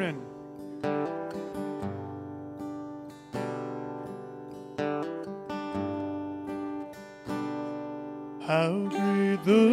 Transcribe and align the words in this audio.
morning. 0.00 0.22
How 8.46 8.72
great 8.88 9.44
the 9.44 9.69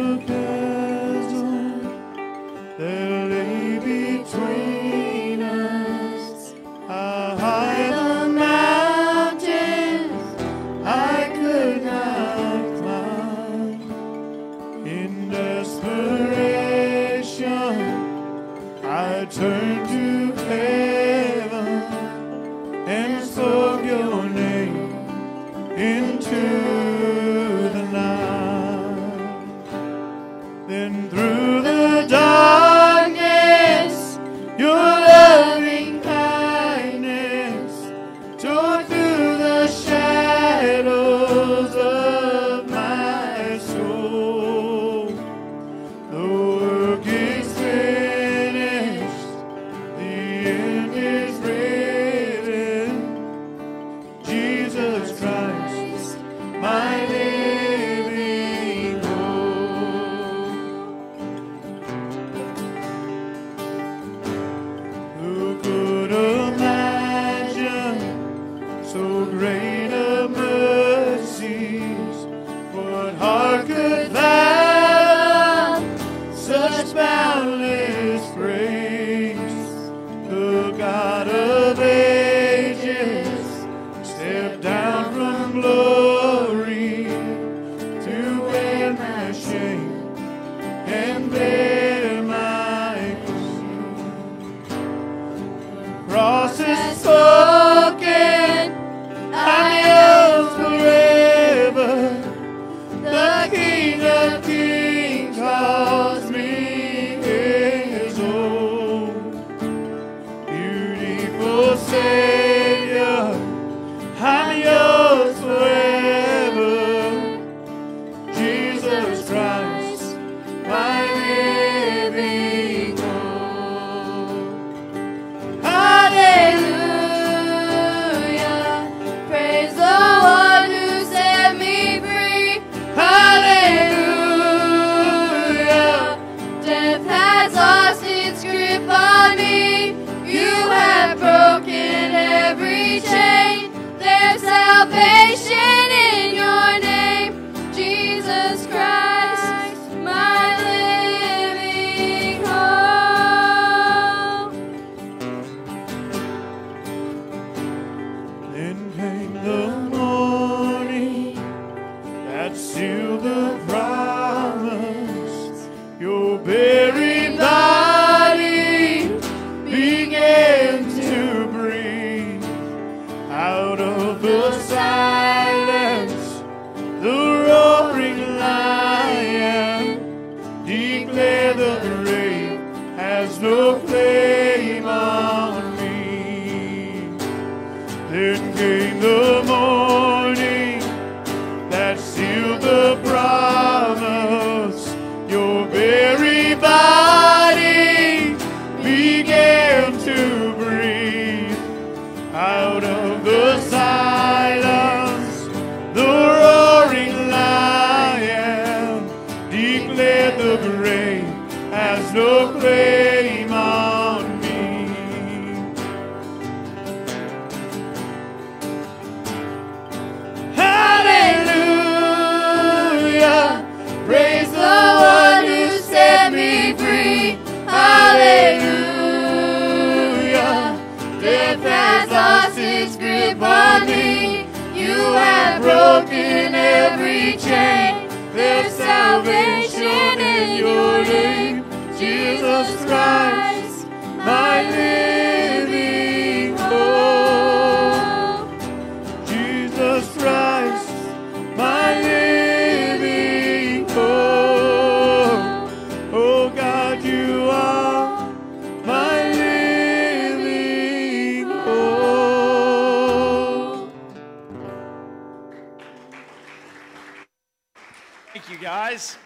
Thank 268.34 268.50
you, 268.50 268.58
guys. 268.58 269.16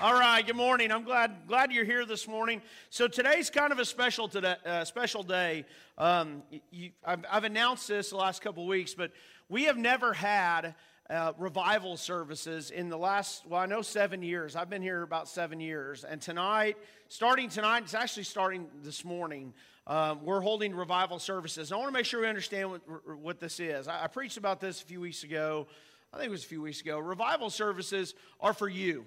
All 0.00 0.14
right. 0.14 0.44
Good 0.44 0.56
morning. 0.56 0.90
I'm 0.90 1.04
glad 1.04 1.46
glad 1.46 1.70
you're 1.72 1.84
here 1.84 2.06
this 2.06 2.26
morning. 2.26 2.62
So 2.88 3.06
today's 3.06 3.50
kind 3.50 3.70
of 3.70 3.78
a 3.78 3.84
special 3.84 4.28
today, 4.28 4.56
uh, 4.64 4.82
special 4.86 5.22
day. 5.22 5.66
Um, 5.98 6.42
you, 6.70 6.92
I've, 7.04 7.22
I've 7.30 7.44
announced 7.44 7.86
this 7.86 8.10
the 8.10 8.16
last 8.16 8.40
couple 8.40 8.66
weeks, 8.66 8.94
but 8.94 9.10
we 9.50 9.64
have 9.64 9.76
never 9.76 10.14
had 10.14 10.74
uh, 11.10 11.34
revival 11.36 11.98
services 11.98 12.70
in 12.70 12.88
the 12.88 12.96
last, 12.96 13.46
well, 13.46 13.60
I 13.60 13.66
know 13.66 13.82
seven 13.82 14.22
years. 14.22 14.56
I've 14.56 14.70
been 14.70 14.82
here 14.82 15.02
about 15.02 15.28
seven 15.28 15.60
years. 15.60 16.04
And 16.04 16.18
tonight, 16.18 16.78
starting 17.08 17.50
tonight, 17.50 17.82
it's 17.82 17.94
actually 17.94 18.24
starting 18.24 18.68
this 18.82 19.04
morning, 19.04 19.52
um, 19.86 20.24
we're 20.24 20.40
holding 20.40 20.74
revival 20.74 21.18
services. 21.18 21.72
I 21.72 21.76
want 21.76 21.88
to 21.88 21.92
make 21.92 22.06
sure 22.06 22.22
we 22.22 22.26
understand 22.26 22.70
what, 22.70 23.18
what 23.18 23.38
this 23.38 23.60
is. 23.60 23.86
I, 23.86 24.04
I 24.04 24.06
preached 24.06 24.38
about 24.38 24.62
this 24.62 24.80
a 24.80 24.86
few 24.86 25.00
weeks 25.00 25.24
ago. 25.24 25.66
I 26.16 26.20
think 26.20 26.28
it 26.28 26.32
was 26.32 26.44
a 26.44 26.48
few 26.48 26.62
weeks 26.62 26.80
ago. 26.80 26.98
Revival 26.98 27.50
services 27.50 28.14
are 28.40 28.54
for 28.54 28.70
you. 28.70 29.04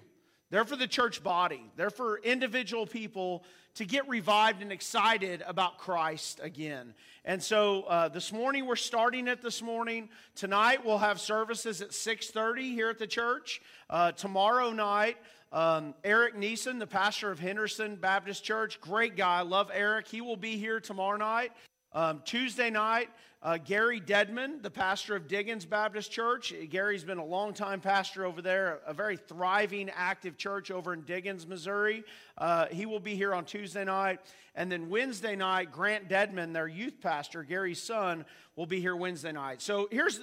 They're 0.50 0.64
for 0.64 0.76
the 0.76 0.86
church 0.86 1.24
body. 1.24 1.60
They're 1.74 1.90
for 1.90 2.18
individual 2.18 2.86
people 2.86 3.42
to 3.74 3.84
get 3.84 4.08
revived 4.08 4.62
and 4.62 4.70
excited 4.70 5.42
about 5.44 5.78
Christ 5.78 6.38
again. 6.40 6.94
And 7.24 7.42
so 7.42 7.82
uh, 7.82 8.10
this 8.10 8.32
morning 8.32 8.64
we're 8.64 8.76
starting 8.76 9.26
it 9.26 9.42
this 9.42 9.60
morning. 9.60 10.08
Tonight 10.36 10.84
we'll 10.86 10.98
have 10.98 11.20
services 11.20 11.82
at 11.82 11.90
6:30 11.90 12.74
here 12.74 12.90
at 12.90 13.00
the 13.00 13.08
church. 13.08 13.60
Uh, 13.88 14.12
tomorrow 14.12 14.70
night, 14.70 15.16
um, 15.50 15.94
Eric 16.04 16.36
Neeson, 16.36 16.78
the 16.78 16.86
pastor 16.86 17.32
of 17.32 17.40
Henderson 17.40 17.96
Baptist 17.96 18.44
Church, 18.44 18.80
great 18.80 19.16
guy. 19.16 19.40
Love 19.40 19.68
Eric. 19.74 20.06
He 20.06 20.20
will 20.20 20.36
be 20.36 20.58
here 20.58 20.78
tomorrow 20.78 21.16
night. 21.16 21.50
Um, 21.92 22.22
Tuesday 22.24 22.70
night, 22.70 23.08
uh, 23.42 23.58
Gary 23.58 23.98
Deadman, 23.98 24.62
the 24.62 24.70
pastor 24.70 25.16
of 25.16 25.26
Diggins 25.26 25.64
Baptist 25.64 26.12
Church. 26.12 26.54
Gary's 26.68 27.02
been 27.02 27.18
a 27.18 27.24
long-time 27.24 27.80
pastor 27.80 28.24
over 28.24 28.40
there, 28.40 28.78
a 28.86 28.94
very 28.94 29.16
thriving, 29.16 29.90
active 29.90 30.36
church 30.36 30.70
over 30.70 30.92
in 30.94 31.00
Diggins, 31.00 31.48
Missouri. 31.48 32.04
Uh, 32.38 32.66
he 32.66 32.86
will 32.86 33.00
be 33.00 33.16
here 33.16 33.34
on 33.34 33.44
Tuesday 33.44 33.84
night. 33.84 34.20
And 34.54 34.70
then 34.70 34.88
Wednesday 34.88 35.34
night, 35.34 35.72
Grant 35.72 36.08
Deadman, 36.08 36.52
their 36.52 36.68
youth 36.68 37.00
pastor, 37.00 37.42
Gary's 37.42 37.82
son, 37.82 38.24
will 38.54 38.66
be 38.66 38.80
here 38.80 38.94
Wednesday 38.94 39.32
night. 39.32 39.60
So 39.60 39.88
here's. 39.90 40.20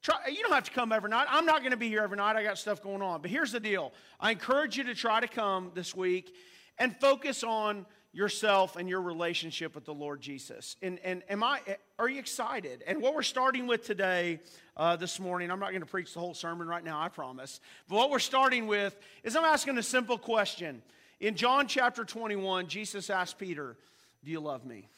Try, 0.00 0.16
you 0.28 0.42
don't 0.42 0.52
have 0.52 0.64
to 0.64 0.70
come 0.70 0.92
every 0.92 1.08
night. 1.08 1.26
I'm 1.30 1.46
not 1.46 1.60
going 1.60 1.70
to 1.70 1.78
be 1.78 1.88
here 1.88 2.02
every 2.02 2.18
night. 2.18 2.36
I 2.36 2.42
got 2.42 2.58
stuff 2.58 2.82
going 2.82 3.00
on. 3.00 3.22
But 3.22 3.30
here's 3.30 3.52
the 3.52 3.60
deal 3.60 3.92
I 4.20 4.32
encourage 4.32 4.76
you 4.76 4.84
to 4.84 4.94
try 4.94 5.20
to 5.20 5.28
come 5.28 5.70
this 5.74 5.94
week 5.94 6.34
and 6.78 6.94
focus 7.00 7.42
on 7.42 7.86
yourself 8.14 8.76
and 8.76 8.88
your 8.88 9.02
relationship 9.02 9.74
with 9.74 9.84
the 9.84 9.92
Lord 9.92 10.20
Jesus. 10.20 10.76
And, 10.80 11.00
and 11.00 11.22
am 11.28 11.42
I, 11.42 11.60
are 11.98 12.08
you 12.08 12.20
excited? 12.20 12.84
And 12.86 13.02
what 13.02 13.14
we're 13.14 13.22
starting 13.22 13.66
with 13.66 13.84
today, 13.84 14.38
uh, 14.76 14.96
this 14.96 15.18
morning, 15.18 15.50
I'm 15.50 15.58
not 15.58 15.70
going 15.70 15.80
to 15.80 15.86
preach 15.86 16.14
the 16.14 16.20
whole 16.20 16.32
sermon 16.32 16.68
right 16.68 16.84
now, 16.84 17.00
I 17.00 17.08
promise. 17.08 17.60
But 17.88 17.96
what 17.96 18.10
we're 18.10 18.20
starting 18.20 18.68
with 18.68 18.96
is 19.24 19.34
I'm 19.34 19.44
asking 19.44 19.78
a 19.78 19.82
simple 19.82 20.16
question. 20.16 20.80
In 21.18 21.34
John 21.34 21.66
chapter 21.66 22.04
21, 22.04 22.68
Jesus 22.68 23.10
asked 23.10 23.36
Peter, 23.36 23.76
Do 24.24 24.30
you 24.30 24.40
love 24.40 24.64
me? 24.64 24.88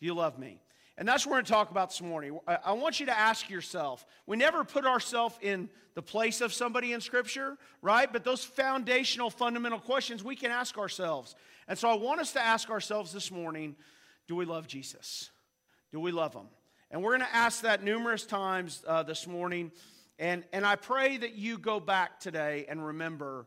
Do 0.00 0.06
you 0.06 0.14
love 0.14 0.38
me? 0.38 0.60
And 0.98 1.06
that's 1.06 1.26
what 1.26 1.32
we're 1.32 1.36
going 1.36 1.44
to 1.44 1.52
talk 1.52 1.70
about 1.70 1.90
this 1.90 2.00
morning. 2.00 2.38
I 2.46 2.72
want 2.72 3.00
you 3.00 3.06
to 3.06 3.16
ask 3.16 3.50
yourself 3.50 4.04
we 4.26 4.36
never 4.36 4.64
put 4.64 4.86
ourselves 4.86 5.36
in 5.42 5.68
the 5.94 6.02
place 6.02 6.40
of 6.40 6.52
somebody 6.52 6.92
in 6.92 7.00
Scripture, 7.00 7.56
right? 7.82 8.10
But 8.10 8.24
those 8.24 8.44
foundational, 8.44 9.30
fundamental 9.30 9.78
questions 9.78 10.24
we 10.24 10.36
can 10.36 10.50
ask 10.50 10.78
ourselves. 10.78 11.34
And 11.68 11.78
so 11.78 11.88
I 11.88 11.94
want 11.94 12.20
us 12.20 12.32
to 12.32 12.40
ask 12.40 12.70
ourselves 12.70 13.12
this 13.12 13.30
morning 13.30 13.76
do 14.28 14.34
we 14.34 14.44
love 14.44 14.66
Jesus? 14.66 15.30
Do 15.92 16.00
we 16.00 16.10
love 16.10 16.34
him? 16.34 16.48
And 16.90 17.02
we're 17.02 17.16
going 17.16 17.28
to 17.28 17.34
ask 17.34 17.62
that 17.62 17.82
numerous 17.82 18.26
times 18.26 18.82
uh, 18.86 19.02
this 19.04 19.26
morning. 19.26 19.70
And, 20.18 20.44
and 20.52 20.64
I 20.66 20.76
pray 20.76 21.16
that 21.16 21.34
you 21.34 21.58
go 21.58 21.78
back 21.78 22.18
today 22.18 22.66
and 22.68 22.84
remember 22.84 23.46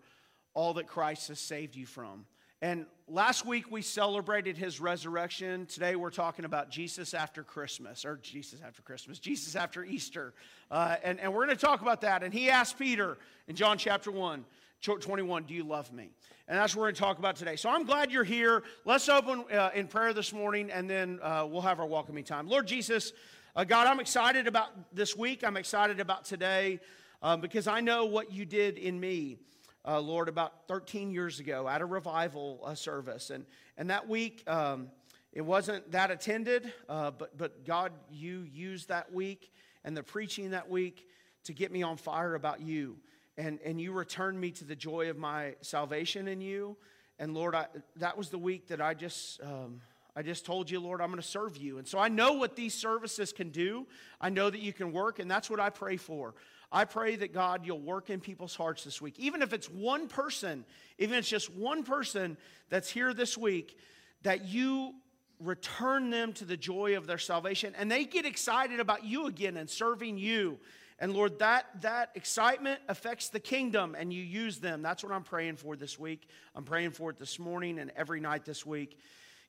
all 0.54 0.76
that 0.76 0.88
Christ 0.88 1.28
has 1.30 1.40
saved 1.40 1.76
you 1.76 1.86
from. 1.86 2.26
And 2.62 2.86
last 3.08 3.46
week 3.46 3.72
we 3.72 3.82
celebrated 3.82 4.58
his 4.58 4.82
resurrection. 4.82 5.66
Today 5.66 5.96
we're 5.96 6.10
talking 6.10 6.44
about 6.44 6.70
Jesus 6.70 7.14
after 7.14 7.44
Christmas, 7.44 8.04
or 8.04 8.18
Jesus 8.22 8.60
after 8.66 8.82
Christmas, 8.82 9.20
Jesus 9.20 9.56
after 9.56 9.84
Easter. 9.84 10.34
Uh, 10.70 10.98
and, 11.04 11.20
and 11.22 11.34
we're 11.34 11.46
going 11.46 11.58
to 11.58 11.66
talk 11.66 11.82
about 11.82 12.02
that. 12.02 12.22
And 12.22 12.34
he 12.34 12.50
asked 12.50 12.78
Peter 12.78 13.18
in 13.48 13.56
John 13.56 13.78
chapter 13.78 14.12
1, 14.12 14.44
21, 14.82 15.44
Do 15.44 15.54
you 15.54 15.64
love 15.64 15.92
me? 15.92 16.10
And 16.48 16.58
that's 16.58 16.76
what 16.76 16.82
we're 16.82 16.88
going 16.88 16.96
to 16.96 17.02
talk 17.02 17.20
about 17.20 17.36
today. 17.36 17.56
So 17.56 17.70
I'm 17.70 17.86
glad 17.86 18.12
you're 18.12 18.24
here. 18.24 18.64
Let's 18.86 19.08
open 19.10 19.46
uh, 19.52 19.70
in 19.76 19.88
prayer 19.88 20.14
this 20.14 20.34
morning, 20.34 20.72
and 20.72 20.90
then 20.90 21.20
uh, 21.22 21.48
we'll 21.50 21.62
have 21.62 21.80
our 21.80 21.86
welcoming 21.86 22.24
time. 22.24 22.48
Lord 22.48 22.68
Jesus, 22.68 23.14
uh, 23.56 23.64
God, 23.64 23.88
I'm 23.88 24.00
excited 24.00 24.48
about 24.48 24.70
this 24.94 25.16
week. 25.16 25.44
I'm 25.44 25.58
excited 25.58 26.00
about 26.00 26.26
today 26.26 26.80
um, 27.22 27.42
because 27.42 27.68
I 27.68 27.82
know 27.82 28.06
what 28.06 28.32
you 28.32 28.46
did 28.46 28.78
in 28.78 29.00
me 29.00 29.38
uh, 29.86 30.00
Lord, 30.00 30.28
about 30.28 30.68
13 30.68 31.12
years 31.12 31.40
ago 31.40 31.68
at 31.68 31.82
a 31.82 31.86
revival 31.86 32.62
uh, 32.64 32.76
service. 32.76 33.30
And, 33.30 33.46
and 33.78 33.90
that 33.90 34.08
week, 34.08 34.44
um, 34.48 34.90
it 35.34 35.42
wasn't 35.42 35.92
that 35.92 36.12
attended, 36.12 36.72
uh, 36.88 37.12
but, 37.12 37.38
but 37.38 37.66
God, 37.66 37.92
you 38.12 38.48
used 38.52 38.90
that 38.90 39.14
week 39.14 39.52
and 39.84 39.96
the 39.96 40.04
preaching 40.04 40.52
that 40.52 40.70
week 40.70 41.08
to 41.46 41.54
get 41.54 41.72
me 41.72 41.84
on 41.84 41.98
fire 41.98 42.36
about 42.36 42.62
you. 42.62 42.98
And, 43.40 43.60
and 43.64 43.80
you 43.80 43.94
returned 43.94 44.40
me 44.40 44.52
to 44.52 44.66
the 44.66 44.76
joy 44.76 45.10
of 45.10 45.18
my 45.18 45.56
salvation 45.62 46.28
in 46.28 46.42
you. 46.42 46.76
And 47.18 47.34
Lord, 47.34 47.56
I, 47.56 47.68
that 47.96 48.18
was 48.18 48.30
the 48.30 48.38
week 48.38 48.68
that 48.68 48.82
I 48.82 48.94
just. 48.94 49.42
Um, 49.42 49.82
I 50.16 50.22
just 50.22 50.46
told 50.46 50.70
you, 50.70 50.82
Lord, 50.82 51.00
I'm 51.00 51.12
going 51.12 51.22
to 51.22 51.28
serve 51.28 51.56
you. 51.56 51.78
And 51.78 51.88
so 51.88 51.98
I 51.98 52.10
know 52.10 52.34
what 52.34 52.58
these 52.58 52.74
services 52.74 53.32
can 53.32 53.52
do. 53.52 53.88
I 54.20 54.30
know 54.30 54.50
that 54.50 54.60
you 54.60 54.74
can 54.74 54.92
work, 54.92 55.20
and 55.20 55.32
that's 55.32 55.50
what 55.50 55.62
I 55.62 55.70
pray 55.70 55.96
for. 55.96 56.34
I 56.74 56.84
pray 56.84 57.16
that 57.16 57.32
God, 57.32 57.66
you'll 57.66 57.80
work 57.80 58.10
in 58.10 58.20
people's 58.20 58.56
hearts 58.56 58.84
this 58.84 59.02
week. 59.02 59.18
Even 59.18 59.42
if 59.42 59.54
it's 59.54 59.70
one 59.70 60.10
person, 60.10 60.66
even 60.98 61.14
if 61.14 61.20
it's 61.20 61.30
just 61.30 61.50
one 61.54 61.84
person 61.84 62.38
that's 62.70 62.90
here 62.90 63.14
this 63.14 63.38
week, 63.38 63.78
that 64.24 64.46
you 64.46 64.94
return 65.40 66.10
them 66.10 66.34
to 66.34 66.44
the 66.44 66.58
joy 66.58 66.98
of 66.98 67.08
their 67.08 67.18
salvation 67.18 67.74
and 67.78 67.90
they 67.90 68.04
get 68.04 68.26
excited 68.26 68.80
about 68.82 69.06
you 69.06 69.28
again 69.28 69.56
and 69.56 69.70
serving 69.70 70.18
you. 70.18 70.60
And 71.00 71.14
Lord, 71.14 71.40
that, 71.40 71.66
that 71.82 72.12
excitement 72.16 72.82
affects 72.90 73.30
the 73.30 73.40
kingdom 73.40 73.96
and 73.98 74.12
you 74.12 74.22
use 74.22 74.60
them. 74.60 74.82
That's 74.82 75.02
what 75.02 75.14
I'm 75.14 75.24
praying 75.24 75.56
for 75.56 75.78
this 75.78 75.98
week. 75.98 76.28
I'm 76.56 76.66
praying 76.66 76.92
for 76.92 77.10
it 77.10 77.18
this 77.18 77.40
morning 77.40 77.80
and 77.80 77.92
every 77.96 78.20
night 78.20 78.44
this 78.44 78.66
week. 78.66 79.00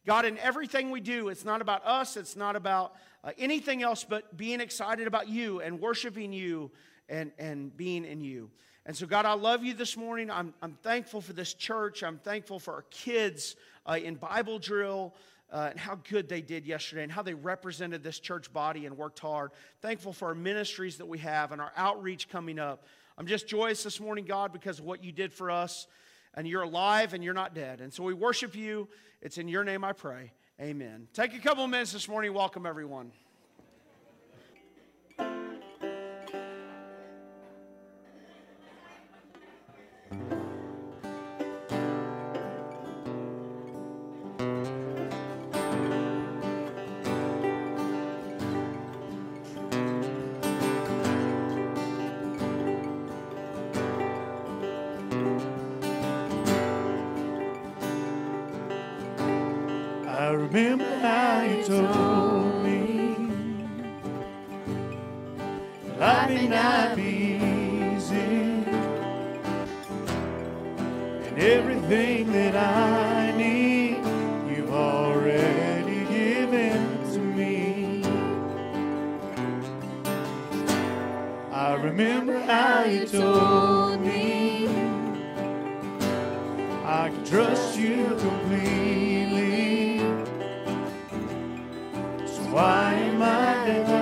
God, 0.06 0.24
in 0.24 0.38
everything 0.38 0.90
we 0.90 1.00
do, 1.00 1.28
it's 1.28 1.44
not 1.44 1.60
about 1.60 1.84
us, 1.84 2.16
it's 2.16 2.36
not 2.36 2.56
about 2.56 2.94
uh, 3.22 3.32
anything 3.36 3.82
else 3.82 4.04
but 4.04 4.36
being 4.36 4.60
excited 4.60 5.06
about 5.06 5.28
you 5.28 5.60
and 5.60 5.80
worshiping 5.80 6.32
you 6.32 6.70
and, 7.08 7.32
and 7.38 7.76
being 7.76 8.04
in 8.04 8.20
you. 8.20 8.50
And 8.86 8.96
so, 8.96 9.06
God, 9.06 9.26
I 9.26 9.34
love 9.34 9.62
you 9.62 9.74
this 9.74 9.96
morning. 9.96 10.30
I'm, 10.30 10.54
I'm 10.62 10.72
thankful 10.82 11.20
for 11.20 11.32
this 11.32 11.52
church. 11.52 12.02
I'm 12.02 12.18
thankful 12.18 12.58
for 12.58 12.74
our 12.74 12.84
kids 12.90 13.56
uh, 13.86 13.98
in 14.02 14.14
Bible 14.14 14.58
drill 14.58 15.14
uh, 15.52 15.68
and 15.70 15.78
how 15.78 15.96
good 16.08 16.28
they 16.28 16.40
did 16.40 16.66
yesterday 16.66 17.02
and 17.02 17.12
how 17.12 17.22
they 17.22 17.34
represented 17.34 18.02
this 18.02 18.18
church 18.18 18.52
body 18.52 18.86
and 18.86 18.96
worked 18.96 19.18
hard. 19.18 19.50
Thankful 19.80 20.12
for 20.12 20.28
our 20.28 20.34
ministries 20.34 20.98
that 20.98 21.06
we 21.06 21.18
have 21.18 21.52
and 21.52 21.60
our 21.60 21.72
outreach 21.76 22.28
coming 22.28 22.58
up. 22.58 22.84
I'm 23.18 23.26
just 23.26 23.48
joyous 23.48 23.82
this 23.82 24.00
morning, 24.00 24.24
God, 24.24 24.52
because 24.52 24.78
of 24.78 24.84
what 24.84 25.04
you 25.04 25.12
did 25.12 25.32
for 25.32 25.50
us. 25.50 25.86
And 26.34 26.46
you're 26.46 26.62
alive 26.62 27.12
and 27.12 27.24
you're 27.24 27.34
not 27.34 27.54
dead. 27.54 27.80
And 27.80 27.92
so 27.92 28.04
we 28.04 28.14
worship 28.14 28.54
you. 28.54 28.88
It's 29.20 29.36
in 29.36 29.48
your 29.48 29.64
name 29.64 29.82
I 29.82 29.92
pray. 29.92 30.32
Amen. 30.60 31.08
Take 31.12 31.34
a 31.34 31.40
couple 31.40 31.66
minutes 31.66 31.92
this 31.92 32.08
morning. 32.08 32.32
Welcome, 32.32 32.66
everyone. 32.66 33.10
Amen. 93.70 93.99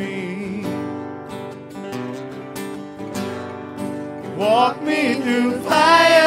Me? 0.00 0.64
Walk 4.36 4.82
me 4.82 5.20
through 5.20 5.60
fires, 5.60 6.19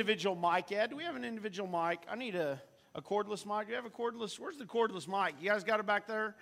individual 0.00 0.34
mic 0.34 0.72
at? 0.72 0.88
Do 0.88 0.96
we 0.96 1.04
have 1.04 1.14
an 1.14 1.26
individual 1.26 1.68
mic? 1.68 1.98
I 2.10 2.16
need 2.16 2.34
a, 2.34 2.58
a 2.94 3.02
cordless 3.02 3.44
mic. 3.44 3.66
Do 3.66 3.72
you 3.72 3.76
have 3.76 3.84
a 3.84 3.90
cordless? 3.90 4.38
Where's 4.38 4.56
the 4.56 4.64
cordless 4.64 5.06
mic? 5.06 5.34
You 5.38 5.50
guys 5.50 5.62
got 5.62 5.78
it 5.78 5.84
back 5.84 6.06
there? 6.06 6.34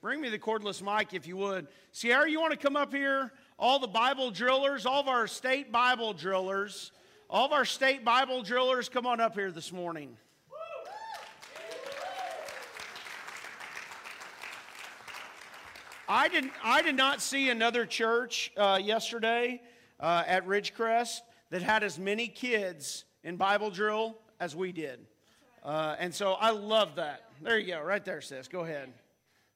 Bring 0.00 0.20
me 0.20 0.28
the 0.28 0.38
cordless 0.38 0.80
mic 0.80 1.14
if 1.14 1.26
you 1.26 1.36
would. 1.36 1.66
Sierra, 1.90 2.30
you 2.30 2.40
want 2.40 2.52
to 2.52 2.56
come 2.56 2.76
up 2.76 2.92
here? 2.92 3.32
All 3.58 3.80
the 3.80 3.88
Bible 3.88 4.30
drillers, 4.30 4.86
all 4.86 5.00
of 5.00 5.08
our 5.08 5.26
state 5.26 5.72
Bible 5.72 6.12
drillers, 6.12 6.92
all 7.28 7.46
of 7.46 7.52
our 7.52 7.64
state 7.64 8.04
Bible 8.04 8.44
drillers, 8.44 8.88
come 8.88 9.04
on 9.04 9.18
up 9.18 9.34
here 9.34 9.50
this 9.50 9.72
morning. 9.72 10.16
I 16.08 16.28
did, 16.28 16.44
I 16.62 16.82
did 16.82 16.94
not 16.94 17.20
see 17.20 17.50
another 17.50 17.84
church 17.84 18.52
uh, 18.56 18.78
yesterday 18.80 19.60
uh, 19.98 20.22
at 20.24 20.46
Ridgecrest 20.46 21.22
that 21.54 21.62
had 21.62 21.84
as 21.84 22.00
many 22.00 22.26
kids 22.26 23.04
in 23.22 23.36
Bible 23.36 23.70
drill 23.70 24.18
as 24.40 24.56
we 24.56 24.72
did. 24.72 24.98
Uh, 25.62 25.94
and 26.00 26.12
so 26.12 26.32
I 26.32 26.50
love 26.50 26.96
that. 26.96 27.30
There 27.40 27.56
you 27.60 27.74
go, 27.74 27.80
right 27.80 28.04
there, 28.04 28.20
sis. 28.20 28.48
Go 28.48 28.62
ahead. 28.62 28.92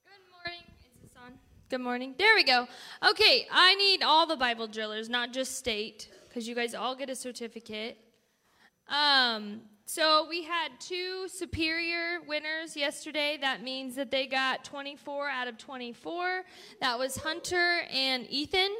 Good 0.04 0.22
morning. 0.30 0.62
Is 0.94 1.02
this 1.02 1.10
on? 1.20 1.32
Good 1.68 1.80
morning. 1.80 2.14
There 2.16 2.36
we 2.36 2.44
go. 2.44 2.68
Okay, 3.04 3.48
I 3.50 3.74
need 3.74 4.04
all 4.04 4.28
the 4.28 4.36
Bible 4.36 4.68
drillers, 4.68 5.08
not 5.08 5.32
just 5.32 5.58
state, 5.58 6.08
because 6.28 6.46
you 6.46 6.54
guys 6.54 6.72
all 6.72 6.94
get 6.94 7.10
a 7.10 7.16
certificate. 7.16 7.98
Um, 8.88 9.62
so 9.84 10.24
we 10.30 10.44
had 10.44 10.68
two 10.78 11.26
superior 11.26 12.20
winners 12.28 12.76
yesterday. 12.76 13.38
That 13.40 13.64
means 13.64 13.96
that 13.96 14.12
they 14.12 14.28
got 14.28 14.62
24 14.62 15.28
out 15.30 15.48
of 15.48 15.58
24. 15.58 16.44
That 16.80 16.96
was 16.96 17.16
Hunter 17.16 17.80
and 17.90 18.24
Ethan. 18.30 18.70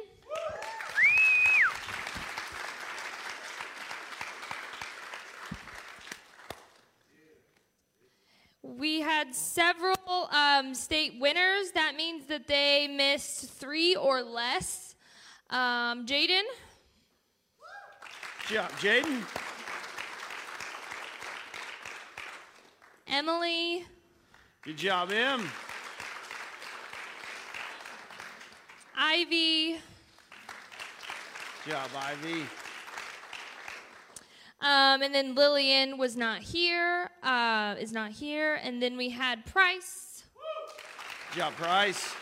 We 8.77 9.01
had 9.01 9.33
several 9.33 9.97
um, 10.31 10.75
state 10.75 11.13
winners. 11.19 11.71
That 11.73 11.95
means 11.95 12.25
that 12.27 12.45
they 12.47 12.87
missed 12.87 13.49
three 13.49 13.95
or 13.95 14.21
less. 14.21 14.95
Um, 15.49 16.05
Jaden, 16.05 16.43
Good 18.47 18.53
job, 18.55 18.71
Jaden. 18.73 19.23
Emily, 23.07 23.85
Good 24.61 24.77
job, 24.77 25.11
Em. 25.11 25.49
Ivy, 28.95 29.79
Good 31.65 31.71
job, 31.71 31.89
Ivy. 31.95 32.43
Um, 34.61 35.01
and 35.01 35.13
then 35.15 35.35
Lillian 35.35 35.97
was 35.97 36.17
not 36.17 36.41
here. 36.41 37.09
Uh, 37.23 37.75
is 37.79 37.91
not 37.91 38.11
here. 38.11 38.59
And 38.63 38.81
then 38.81 38.97
we 38.97 39.09
had 39.09 39.45
Price, 39.45 40.23
job, 41.35 41.53
Price. 41.55 42.13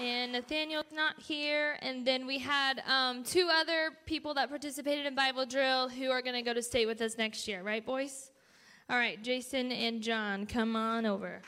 and 0.00 0.32
Nathaniel's 0.32 0.92
not 0.92 1.20
here. 1.20 1.76
And 1.82 2.06
then 2.06 2.26
we 2.26 2.38
had 2.38 2.82
um, 2.88 3.22
two 3.22 3.48
other 3.52 3.90
people 4.06 4.32
that 4.34 4.48
participated 4.48 5.04
in 5.06 5.14
Bible 5.14 5.44
drill 5.44 5.88
who 5.88 6.10
are 6.10 6.22
going 6.22 6.34
to 6.36 6.42
go 6.42 6.54
to 6.54 6.62
state 6.62 6.86
with 6.86 7.00
us 7.02 7.18
next 7.18 7.46
year, 7.46 7.62
right, 7.62 7.84
boys? 7.84 8.30
All 8.88 8.96
right, 8.96 9.20
Jason 9.22 9.72
and 9.72 10.00
John, 10.00 10.46
come 10.46 10.76
on 10.76 11.04
over. 11.06 11.42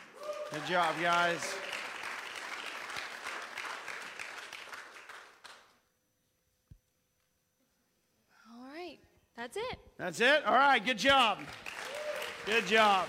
Good 0.51 0.67
job, 0.67 0.95
guys. 1.01 1.55
All 8.51 8.67
right, 8.75 8.99
that's 9.49 9.57
it. 9.73 9.79
That's 9.97 10.21
it? 10.21 10.45
All 10.45 10.55
right, 10.55 10.85
good 10.85 10.99
job. 10.99 11.39
Good 12.45 12.67
job. 12.67 13.09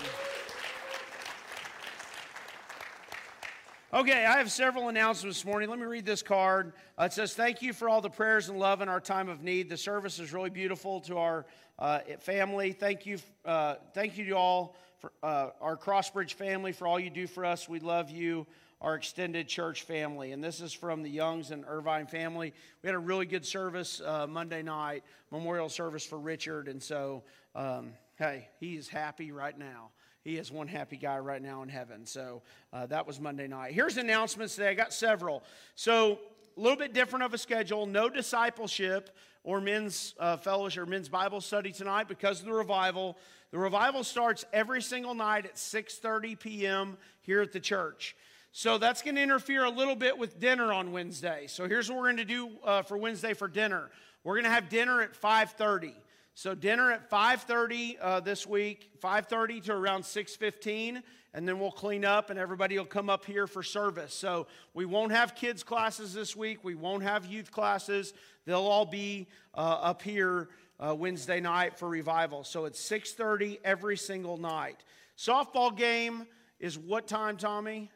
Okay, 3.92 4.24
I 4.24 4.38
have 4.38 4.50
several 4.50 4.88
announcements 4.88 5.38
this 5.38 5.44
morning. 5.44 5.68
Let 5.68 5.78
me 5.78 5.84
read 5.84 6.06
this 6.06 6.22
card. 6.22 6.72
Uh, 6.98 7.04
it 7.04 7.12
says, 7.12 7.34
Thank 7.34 7.60
you 7.60 7.74
for 7.74 7.90
all 7.90 8.00
the 8.00 8.08
prayers 8.08 8.48
and 8.48 8.58
love 8.58 8.80
in 8.80 8.88
our 8.88 9.00
time 9.00 9.28
of 9.28 9.42
need. 9.42 9.68
The 9.68 9.76
service 9.76 10.18
is 10.18 10.32
really 10.32 10.48
beautiful 10.48 11.00
to 11.02 11.18
our 11.18 11.44
uh, 11.78 11.98
family. 12.20 12.72
Thank 12.72 13.04
you, 13.04 13.18
uh, 13.44 13.74
thank 13.92 14.16
you 14.16 14.24
to 14.26 14.32
all, 14.32 14.76
for, 14.98 15.12
uh, 15.22 15.50
our 15.60 15.76
Crossbridge 15.76 16.32
family, 16.34 16.72
for 16.72 16.86
all 16.86 16.98
you 16.98 17.10
do 17.10 17.26
for 17.26 17.44
us. 17.44 17.68
We 17.68 17.80
love 17.80 18.10
you, 18.10 18.46
our 18.80 18.94
extended 18.94 19.46
church 19.46 19.82
family. 19.82 20.32
And 20.32 20.42
this 20.42 20.60
is 20.60 20.72
from 20.72 21.02
the 21.02 21.10
Youngs 21.10 21.50
and 21.50 21.64
Irvine 21.66 22.06
family. 22.06 22.54
We 22.82 22.86
had 22.86 22.94
a 22.94 23.00
really 23.00 23.26
good 23.26 23.44
service 23.44 24.00
uh, 24.04 24.26
Monday 24.26 24.62
night, 24.62 25.04
memorial 25.30 25.68
service 25.68 26.04
for 26.04 26.18
Richard. 26.18 26.68
And 26.68 26.82
so, 26.82 27.22
um, 27.54 27.92
hey, 28.16 28.48
he 28.58 28.76
is 28.76 28.88
happy 28.88 29.32
right 29.32 29.58
now. 29.58 29.90
He 30.22 30.36
is 30.36 30.50
one 30.50 30.68
happy 30.68 30.96
guy 30.96 31.18
right 31.18 31.40
now 31.40 31.62
in 31.62 31.68
heaven. 31.68 32.04
So 32.06 32.42
uh, 32.72 32.86
that 32.86 33.06
was 33.06 33.20
Monday 33.20 33.48
night. 33.48 33.72
Here's 33.72 33.96
announcements 33.96 34.54
today. 34.54 34.68
I 34.68 34.74
got 34.74 34.92
several. 34.92 35.42
So 35.74 36.18
a 36.56 36.60
little 36.60 36.76
bit 36.76 36.92
different 36.92 37.24
of 37.24 37.34
a 37.34 37.38
schedule. 37.38 37.86
No 37.86 38.08
discipleship 38.08 39.16
or 39.44 39.60
men's 39.60 40.14
uh, 40.18 40.36
fellowship 40.36 40.82
or 40.82 40.86
men's 40.86 41.08
Bible 41.08 41.40
study 41.40 41.72
tonight 41.72 42.08
because 42.08 42.40
of 42.40 42.46
the 42.46 42.52
revival. 42.52 43.16
The 43.50 43.58
revival 43.58 44.04
starts 44.04 44.44
every 44.52 44.82
single 44.82 45.14
night 45.14 45.46
at 45.46 45.56
6:30 45.56 46.38
p.m. 46.38 46.98
here 47.22 47.40
at 47.40 47.52
the 47.52 47.60
church. 47.60 48.14
So 48.52 48.78
that's 48.78 49.02
going 49.02 49.14
to 49.14 49.22
interfere 49.22 49.64
a 49.64 49.70
little 49.70 49.94
bit 49.94 50.18
with 50.18 50.40
dinner 50.40 50.72
on 50.72 50.90
Wednesday. 50.90 51.46
So 51.46 51.68
here's 51.68 51.88
what 51.88 51.98
we're 51.98 52.06
going 52.06 52.16
to 52.16 52.24
do 52.24 52.50
uh, 52.64 52.82
for 52.82 52.96
Wednesday 52.96 53.32
for 53.32 53.46
dinner. 53.46 53.90
We're 54.24 54.34
going 54.34 54.44
to 54.44 54.50
have 54.50 54.68
dinner 54.68 55.00
at 55.02 55.14
5:30. 55.14 55.92
So 56.34 56.56
dinner 56.56 56.90
at 56.90 57.08
5:30 57.08 57.96
uh, 58.00 58.20
this 58.20 58.48
week, 58.48 58.90
5:30 59.00 59.64
to 59.64 59.72
around 59.72 60.02
6:15, 60.02 61.00
and 61.32 61.46
then 61.46 61.60
we'll 61.60 61.70
clean 61.70 62.04
up, 62.04 62.30
and 62.30 62.40
everybody 62.40 62.76
will 62.76 62.86
come 62.86 63.08
up 63.08 63.24
here 63.24 63.46
for 63.46 63.62
service. 63.62 64.12
So 64.14 64.48
we 64.74 64.84
won't 64.84 65.12
have 65.12 65.36
kids 65.36 65.62
classes 65.62 66.12
this 66.12 66.34
week. 66.34 66.64
We 66.64 66.74
won't 66.74 67.04
have 67.04 67.26
youth 67.26 67.52
classes. 67.52 68.14
They'll 68.46 68.66
all 68.66 68.86
be 68.86 69.28
uh, 69.54 69.60
up 69.60 70.02
here 70.02 70.48
uh, 70.80 70.92
Wednesday 70.98 71.40
night 71.40 71.78
for 71.78 71.88
revival. 71.88 72.42
So 72.42 72.64
it's 72.64 72.82
6:30 72.82 73.60
every 73.64 73.96
single 73.96 74.38
night. 74.38 74.82
Softball 75.16 75.76
game 75.76 76.26
is 76.58 76.76
what 76.76 77.06
time, 77.06 77.36
Tommy? 77.36 77.92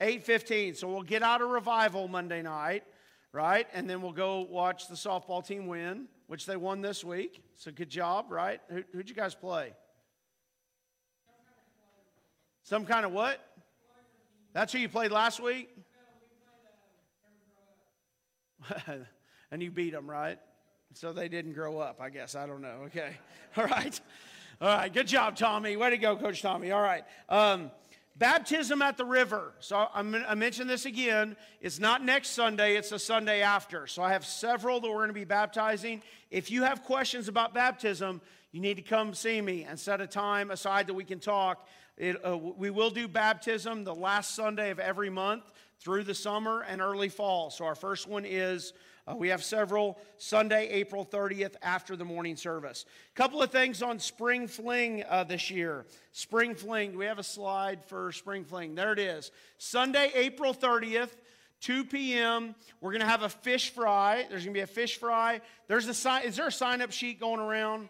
8:15. 0.00 0.76
So 0.76 0.88
we'll 0.88 1.02
get 1.02 1.22
out 1.22 1.42
of 1.42 1.50
revival 1.50 2.08
Monday 2.08 2.42
night, 2.42 2.84
right? 3.32 3.66
And 3.72 3.88
then 3.88 4.02
we'll 4.02 4.12
go 4.12 4.40
watch 4.40 4.88
the 4.88 4.94
softball 4.94 5.46
team 5.46 5.66
win 5.66 6.08
which 6.26 6.46
they 6.46 6.56
won 6.56 6.80
this 6.80 7.04
week. 7.04 7.42
So 7.54 7.70
good 7.70 7.90
job, 7.90 8.26
right? 8.30 8.60
Who, 8.68 8.82
would 8.94 9.08
you 9.08 9.14
guys 9.14 9.34
play? 9.34 9.72
Some 12.64 12.84
kind 12.84 13.06
of 13.06 13.12
what? 13.12 13.40
That's 14.52 14.72
who 14.72 14.78
you 14.78 14.88
played 14.88 15.12
last 15.12 15.40
week? 15.40 15.68
and 19.50 19.62
you 19.62 19.70
beat 19.70 19.92
them, 19.92 20.10
right? 20.10 20.38
So 20.94 21.12
they 21.12 21.28
didn't 21.28 21.52
grow 21.52 21.78
up, 21.78 22.00
I 22.00 22.10
guess. 22.10 22.34
I 22.34 22.46
don't 22.46 22.62
know. 22.62 22.82
Okay. 22.86 23.12
All 23.56 23.66
right. 23.66 24.00
All 24.60 24.68
right. 24.68 24.92
Good 24.92 25.06
job, 25.06 25.36
Tommy. 25.36 25.76
Way 25.76 25.90
to 25.90 25.98
go, 25.98 26.16
Coach 26.16 26.42
Tommy. 26.42 26.72
All 26.72 26.80
right. 26.80 27.04
Um, 27.28 27.70
Baptism 28.18 28.80
at 28.80 28.96
the 28.96 29.04
river. 29.04 29.52
So 29.58 29.88
I'm, 29.92 30.14
I 30.26 30.34
mentioned 30.34 30.70
this 30.70 30.86
again. 30.86 31.36
It's 31.60 31.78
not 31.78 32.02
next 32.02 32.30
Sunday, 32.30 32.76
it's 32.76 32.88
the 32.88 32.98
Sunday 32.98 33.42
after. 33.42 33.86
So 33.86 34.02
I 34.02 34.12
have 34.12 34.24
several 34.24 34.80
that 34.80 34.88
we're 34.88 34.96
going 34.96 35.08
to 35.08 35.14
be 35.14 35.24
baptizing. 35.24 36.02
If 36.30 36.50
you 36.50 36.62
have 36.62 36.82
questions 36.82 37.28
about 37.28 37.52
baptism, 37.52 38.22
you 38.52 38.60
need 38.62 38.76
to 38.76 38.82
come 38.82 39.12
see 39.12 39.42
me 39.42 39.64
and 39.64 39.78
set 39.78 40.00
a 40.00 40.06
time 40.06 40.50
aside 40.50 40.86
that 40.86 40.94
we 40.94 41.04
can 41.04 41.20
talk. 41.20 41.68
It, 41.98 42.16
uh, 42.26 42.38
we 42.38 42.70
will 42.70 42.88
do 42.88 43.06
baptism 43.06 43.84
the 43.84 43.94
last 43.94 44.34
Sunday 44.34 44.70
of 44.70 44.78
every 44.78 45.10
month 45.10 45.44
through 45.80 46.04
the 46.04 46.14
summer 46.14 46.62
and 46.62 46.80
early 46.80 47.10
fall. 47.10 47.50
So 47.50 47.66
our 47.66 47.74
first 47.74 48.08
one 48.08 48.24
is 48.24 48.72
uh, 49.08 49.14
we 49.14 49.28
have 49.28 49.44
several 49.44 49.98
Sunday, 50.18 50.68
April 50.68 51.06
30th 51.06 51.54
after 51.62 51.94
the 51.94 52.04
morning 52.04 52.36
service. 52.36 52.84
A 53.12 53.14
couple 53.14 53.40
of 53.40 53.52
things 53.52 53.82
on 53.82 54.00
Spring 54.00 54.48
Fling 54.48 55.04
uh, 55.08 55.22
this 55.22 55.50
year. 55.50 55.86
Spring 56.12 56.54
Fling, 56.54 56.92
do 56.92 56.98
we 56.98 57.04
have 57.04 57.20
a 57.20 57.24
slide 57.24 57.84
for 57.84 58.10
Spring 58.10 58.44
Fling? 58.44 58.74
There 58.74 58.92
it 58.92 58.98
is. 58.98 59.30
Sunday, 59.58 60.10
April 60.14 60.52
30th. 60.52 61.10
2 61.62 61.84
p.m. 61.86 62.54
We're 62.82 62.90
going 62.90 63.00
to 63.00 63.06
have 63.06 63.22
a 63.22 63.30
fish 63.30 63.70
fry. 63.70 64.26
There's 64.28 64.44
going 64.44 64.52
to 64.52 64.58
be 64.58 64.60
a 64.60 64.66
fish 64.66 64.98
fry. 64.98 65.40
There's 65.68 65.88
a 65.88 65.94
sign. 65.94 66.24
Is 66.24 66.36
there 66.36 66.48
a 66.48 66.52
sign 66.52 66.82
up 66.82 66.92
sheet 66.92 67.18
going 67.18 67.40
around? 67.40 67.88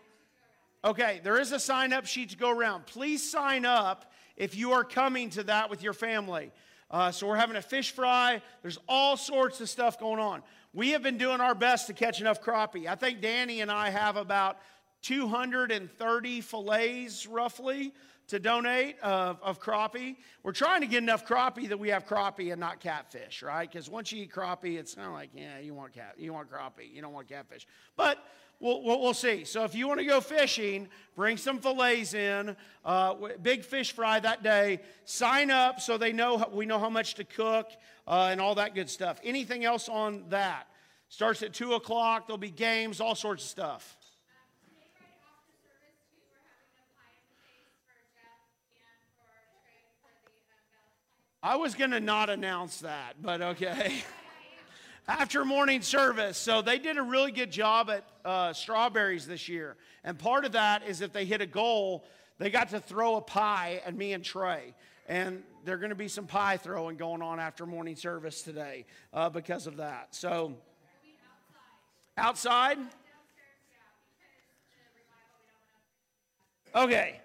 Okay, 0.84 1.20
there 1.24 1.40
is 1.40 1.50
a 1.50 1.58
sign 1.58 1.92
up 1.92 2.06
sheet 2.06 2.30
to 2.30 2.36
go 2.36 2.50
around. 2.50 2.86
Please 2.86 3.28
sign 3.28 3.64
up 3.64 4.12
if 4.36 4.54
you 4.54 4.70
are 4.72 4.84
coming 4.84 5.30
to 5.30 5.42
that 5.42 5.68
with 5.68 5.82
your 5.82 5.94
family. 5.94 6.52
Uh, 6.90 7.10
so 7.10 7.26
we're 7.26 7.36
having 7.36 7.56
a 7.56 7.62
fish 7.62 7.90
fry. 7.90 8.40
There's 8.62 8.78
all 8.88 9.16
sorts 9.16 9.60
of 9.60 9.68
stuff 9.68 9.98
going 9.98 10.20
on. 10.20 10.42
We 10.76 10.90
have 10.90 11.02
been 11.02 11.16
doing 11.16 11.40
our 11.40 11.54
best 11.54 11.86
to 11.86 11.94
catch 11.94 12.20
enough 12.20 12.42
crappie. 12.42 12.86
I 12.86 12.96
think 12.96 13.22
Danny 13.22 13.62
and 13.62 13.70
I 13.70 13.88
have 13.88 14.18
about 14.18 14.58
230 15.00 16.40
fillets 16.42 17.26
roughly 17.26 17.94
to 18.28 18.38
donate 18.38 19.00
of, 19.00 19.38
of 19.42 19.58
crappie. 19.58 20.16
We're 20.42 20.52
trying 20.52 20.82
to 20.82 20.86
get 20.86 21.02
enough 21.02 21.26
crappie 21.26 21.70
that 21.70 21.78
we 21.78 21.88
have 21.88 22.06
crappie 22.06 22.52
and 22.52 22.60
not 22.60 22.80
catfish, 22.80 23.42
right? 23.42 23.66
Because 23.66 23.88
once 23.88 24.12
you 24.12 24.24
eat 24.24 24.32
crappie, 24.32 24.76
it's 24.76 24.94
kind 24.94 25.06
of 25.06 25.14
like, 25.14 25.30
yeah, 25.32 25.60
you 25.60 25.72
want 25.72 25.94
cat, 25.94 26.16
you 26.18 26.34
want 26.34 26.50
crappie, 26.52 26.92
you 26.92 27.00
don't 27.00 27.14
want 27.14 27.26
catfish. 27.26 27.66
But 27.96 28.18
We'll, 28.58 28.82
we'll, 28.82 29.12
see. 29.12 29.44
So 29.44 29.64
if 29.64 29.74
you 29.74 29.86
want 29.86 30.00
to 30.00 30.06
go 30.06 30.20
fishing, 30.20 30.88
bring 31.14 31.36
some 31.36 31.58
fillets 31.58 32.14
in. 32.14 32.56
Uh, 32.84 33.14
big 33.42 33.62
fish 33.62 33.92
fry 33.92 34.18
that 34.18 34.42
day. 34.42 34.80
Sign 35.04 35.50
up 35.50 35.80
so 35.80 35.98
they 35.98 36.12
know 36.12 36.48
we 36.52 36.64
know 36.64 36.78
how 36.78 36.88
much 36.88 37.14
to 37.14 37.24
cook 37.24 37.70
uh, 38.06 38.28
and 38.30 38.40
all 38.40 38.54
that 38.54 38.74
good 38.74 38.88
stuff. 38.88 39.20
Anything 39.22 39.66
else 39.66 39.90
on 39.90 40.24
that? 40.30 40.68
Starts 41.08 41.42
at 41.42 41.52
two 41.52 41.74
o'clock. 41.74 42.26
There'll 42.26 42.38
be 42.38 42.50
games, 42.50 42.98
all 43.00 43.14
sorts 43.14 43.44
of 43.44 43.50
stuff. 43.50 43.96
I 51.42 51.56
was 51.56 51.74
going 51.74 51.92
to 51.92 52.00
not 52.00 52.30
announce 52.30 52.80
that, 52.80 53.16
but 53.22 53.40
okay. 53.40 54.02
after 55.08 55.44
morning 55.44 55.82
service. 55.82 56.36
So 56.36 56.62
they 56.62 56.78
did 56.78 56.98
a 56.98 57.02
really 57.02 57.32
good 57.32 57.50
job 57.50 57.90
at 57.90 58.04
uh, 58.24 58.52
strawberries 58.52 59.26
this 59.26 59.48
year. 59.48 59.76
And 60.04 60.18
part 60.18 60.44
of 60.44 60.52
that 60.52 60.86
is 60.86 61.00
if 61.00 61.12
they 61.12 61.24
hit 61.24 61.40
a 61.40 61.46
goal, 61.46 62.04
they 62.38 62.50
got 62.50 62.70
to 62.70 62.80
throw 62.80 63.16
a 63.16 63.20
pie 63.20 63.80
at 63.86 63.94
me 63.94 64.12
and 64.12 64.24
Trey. 64.24 64.74
And 65.08 65.42
there's 65.64 65.78
going 65.78 65.90
to 65.90 65.96
be 65.96 66.08
some 66.08 66.26
pie 66.26 66.56
throwing 66.56 66.96
going 66.96 67.22
on 67.22 67.38
after 67.38 67.64
morning 67.64 67.96
service 67.96 68.42
today 68.42 68.86
uh, 69.12 69.30
because 69.30 69.66
of 69.66 69.76
that. 69.76 70.14
So, 70.14 70.54
outside? 72.16 72.78
Okay. 76.74 77.20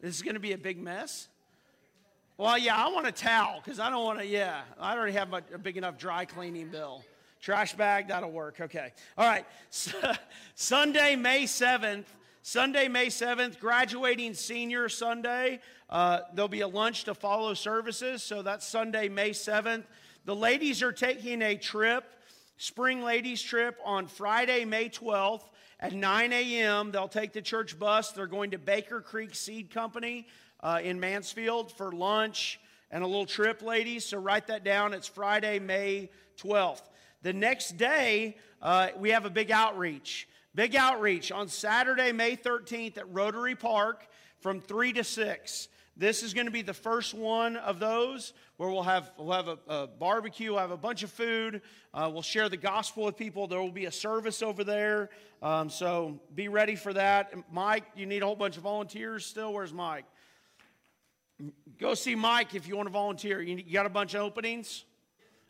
This 0.00 0.16
is 0.16 0.22
going 0.22 0.34
to 0.34 0.40
be 0.40 0.52
a 0.52 0.58
big 0.58 0.82
mess. 0.82 1.28
Well, 2.42 2.58
yeah, 2.58 2.74
I 2.74 2.88
want 2.88 3.06
a 3.06 3.12
towel 3.12 3.60
because 3.62 3.78
I 3.78 3.88
don't 3.88 4.02
want 4.04 4.18
to, 4.18 4.26
yeah, 4.26 4.62
I 4.80 4.96
already 4.96 5.12
have 5.12 5.32
a, 5.32 5.44
a 5.54 5.58
big 5.58 5.76
enough 5.76 5.96
dry 5.96 6.24
cleaning 6.24 6.70
bill. 6.70 7.04
Trash 7.40 7.74
bag, 7.74 8.08
that'll 8.08 8.32
work. 8.32 8.60
Okay. 8.60 8.92
All 9.16 9.28
right. 9.28 9.46
Sunday, 10.56 11.14
May 11.14 11.44
7th. 11.44 12.06
Sunday, 12.42 12.88
May 12.88 13.06
7th, 13.06 13.60
graduating 13.60 14.34
senior 14.34 14.88
Sunday. 14.88 15.60
Uh, 15.88 16.22
there'll 16.34 16.48
be 16.48 16.62
a 16.62 16.68
lunch 16.68 17.04
to 17.04 17.14
follow 17.14 17.54
services. 17.54 18.24
So 18.24 18.42
that's 18.42 18.66
Sunday, 18.66 19.08
May 19.08 19.30
7th. 19.30 19.84
The 20.24 20.34
ladies 20.34 20.82
are 20.82 20.90
taking 20.90 21.42
a 21.42 21.54
trip, 21.54 22.02
spring 22.56 23.04
ladies 23.04 23.40
trip, 23.40 23.78
on 23.84 24.08
Friday, 24.08 24.64
May 24.64 24.88
12th 24.88 25.44
at 25.82 25.92
9 25.92 26.32
a.m. 26.32 26.92
They'll 26.92 27.08
take 27.08 27.32
the 27.32 27.42
church 27.42 27.76
bus. 27.76 28.12
They're 28.12 28.28
going 28.28 28.52
to 28.52 28.58
Baker 28.58 29.00
Creek 29.00 29.34
Seed 29.34 29.70
Company 29.70 30.28
uh, 30.60 30.80
in 30.82 31.00
Mansfield 31.00 31.72
for 31.72 31.90
lunch 31.90 32.60
and 32.92 33.02
a 33.02 33.06
little 33.06 33.26
trip, 33.26 33.62
ladies. 33.62 34.04
So 34.04 34.18
write 34.18 34.46
that 34.46 34.62
down. 34.62 34.94
It's 34.94 35.08
Friday, 35.08 35.58
May 35.58 36.08
12th. 36.40 36.82
The 37.22 37.32
next 37.32 37.76
day, 37.76 38.36
uh, 38.62 38.90
we 38.96 39.10
have 39.10 39.26
a 39.26 39.30
big 39.30 39.50
outreach. 39.50 40.28
Big 40.54 40.76
outreach 40.76 41.32
on 41.32 41.48
Saturday, 41.48 42.12
May 42.12 42.36
13th 42.36 42.98
at 42.98 43.12
Rotary 43.12 43.56
Park 43.56 44.06
from 44.40 44.60
3 44.60 44.92
to 44.92 45.04
6. 45.04 45.68
This 45.96 46.22
is 46.22 46.32
going 46.32 46.46
to 46.46 46.52
be 46.52 46.62
the 46.62 46.72
first 46.72 47.12
one 47.12 47.56
of 47.56 47.78
those 47.78 48.32
where 48.56 48.70
we'll 48.70 48.82
have, 48.82 49.10
we'll 49.18 49.32
have 49.32 49.48
a, 49.48 49.58
a 49.68 49.86
barbecue, 49.86 50.52
we'll 50.52 50.60
have 50.60 50.70
a 50.70 50.76
bunch 50.76 51.02
of 51.02 51.10
food, 51.10 51.60
uh, 51.92 52.08
we'll 52.10 52.22
share 52.22 52.48
the 52.48 52.56
gospel 52.56 53.04
with 53.04 53.16
people. 53.16 53.46
There 53.46 53.60
will 53.60 53.70
be 53.70 53.84
a 53.84 53.92
service 53.92 54.42
over 54.42 54.64
there. 54.64 55.10
Um, 55.42 55.68
so 55.68 56.18
be 56.34 56.48
ready 56.48 56.76
for 56.76 56.94
that. 56.94 57.34
Mike, 57.52 57.84
you 57.94 58.06
need 58.06 58.22
a 58.22 58.26
whole 58.26 58.36
bunch 58.36 58.56
of 58.56 58.62
volunteers 58.62 59.26
still? 59.26 59.52
Where's 59.52 59.72
Mike? 59.72 60.06
Go 61.78 61.92
see 61.92 62.14
Mike 62.14 62.54
if 62.54 62.66
you 62.66 62.76
want 62.76 62.86
to 62.86 62.92
volunteer. 62.92 63.42
You 63.42 63.62
got 63.70 63.86
a 63.86 63.90
bunch 63.90 64.14
of 64.14 64.22
openings? 64.22 64.84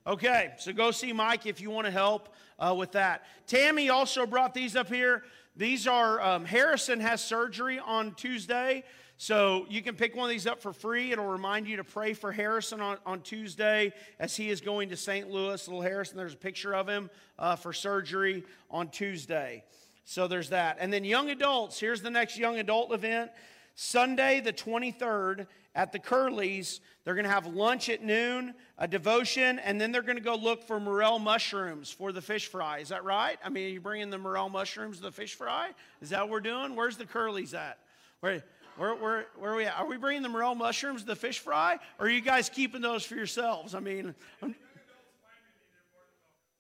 Okay, 0.05 0.52
so 0.59 0.72
go 0.72 0.90
see 0.90 1.12
Mike 1.12 1.46
if 1.46 1.61
you 1.61 1.70
want 1.70 1.85
to 1.87 1.92
help 1.92 2.35
uh, 2.59 2.74
with 2.76 2.92
that. 2.92 3.24
Tammy 3.46 3.90
also 3.90 4.26
brought 4.26 4.55
these 4.55 4.74
up 4.74 4.88
here. 4.88 5.22
These 5.55 5.87
are, 5.87 6.20
um, 6.20 6.44
Harrison 6.44 6.98
has 6.98 7.22
surgery 7.22 7.78
on 7.78 8.14
Tuesday. 8.14 8.83
So 9.22 9.66
you 9.70 9.82
can 9.82 9.94
pick 9.94 10.16
one 10.16 10.24
of 10.24 10.30
these 10.30 10.48
up 10.48 10.61
for 10.61 10.72
free. 10.72 11.12
It'll 11.12 11.24
remind 11.24 11.68
you 11.68 11.76
to 11.76 11.85
pray 11.85 12.12
for 12.12 12.32
Harrison 12.32 12.80
on, 12.80 12.98
on 13.06 13.20
Tuesday 13.20 13.92
as 14.18 14.37
he 14.37 14.50
is 14.50 14.61
going 14.61 14.88
to 14.88 14.96
St. 14.96 15.30
Louis. 15.30 15.68
Little 15.68 15.80
Harrison, 15.80 16.16
there's 16.16 16.35
a 16.35 16.37
picture 16.37 16.74
of 16.74 16.88
him 16.88 17.08
uh, 17.38 17.54
for 17.54 17.72
surgery 17.72 18.42
on 18.68 18.88
Tuesday. 18.88 19.62
So 20.04 20.26
there's 20.26 20.48
that. 20.48 20.78
And 20.80 20.92
then 20.92 21.04
young 21.04 21.30
adults, 21.30 21.78
here's 21.78 22.02
the 22.02 22.11
next 22.11 22.37
young 22.37 22.58
adult 22.58 22.92
event. 22.92 23.30
Sunday, 23.76 24.40
the 24.40 24.52
23rd, 24.52 25.46
at 25.76 25.92
the 25.92 26.00
Curleys, 26.00 26.80
they're 27.04 27.14
going 27.14 27.22
to 27.24 27.30
have 27.30 27.46
lunch 27.46 27.88
at 27.90 28.02
noon, 28.02 28.54
a 28.76 28.88
devotion, 28.88 29.61
and 29.61 29.80
then 29.80 29.92
they're 29.92 30.02
going 30.02 30.18
to 30.18 30.24
go 30.24 30.35
look 30.35 30.64
for 30.64 30.80
morel 30.80 31.20
mushrooms 31.20 31.92
for 31.92 32.11
the 32.11 32.20
fish 32.20 32.48
fry. 32.48 32.78
Is 32.78 32.88
that 32.88 33.04
right? 33.04 33.38
I 33.44 33.50
mean, 33.50 33.66
are 33.66 33.70
you 33.70 33.80
bringing 33.80 34.11
the 34.11 34.18
morel 34.18 34.48
mushrooms 34.48 34.96
to 34.96 35.04
the 35.04 35.12
fish 35.12 35.37
fry? 35.37 35.70
Is 36.00 36.11
that 36.11 36.22
what 36.22 36.30
we're 36.30 36.40
doing? 36.40 36.74
Where's 36.74 36.96
the 36.96 37.04
Curleys 37.04 37.54
at? 37.54 37.78
Where, 38.18 38.42
where, 38.76 38.94
where, 38.94 39.26
where 39.38 39.52
are 39.52 39.56
we 39.56 39.64
at? 39.64 39.78
Are 39.78 39.87
we 39.87 39.96
bringing 39.96 40.22
the 40.22 40.28
morel 40.28 40.54
mushrooms 40.54 41.02
to 41.02 41.06
the 41.06 41.16
fish 41.16 41.38
fry? 41.38 41.78
Or 41.98 42.06
are 42.06 42.11
you 42.11 42.20
guys 42.20 42.48
keeping 42.48 42.80
those 42.80 43.04
for 43.04 43.14
yourselves? 43.14 43.74
I 43.74 43.80
mean, 43.80 44.14
I'm, 44.42 44.54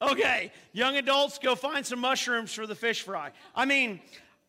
Okay, 0.02 0.50
young 0.72 0.96
adults, 0.96 1.38
go 1.38 1.54
find 1.54 1.86
some 1.86 2.00
mushrooms 2.00 2.52
for 2.52 2.66
the 2.66 2.74
fish 2.74 3.02
fry. 3.02 3.30
I 3.54 3.66
mean, 3.66 4.00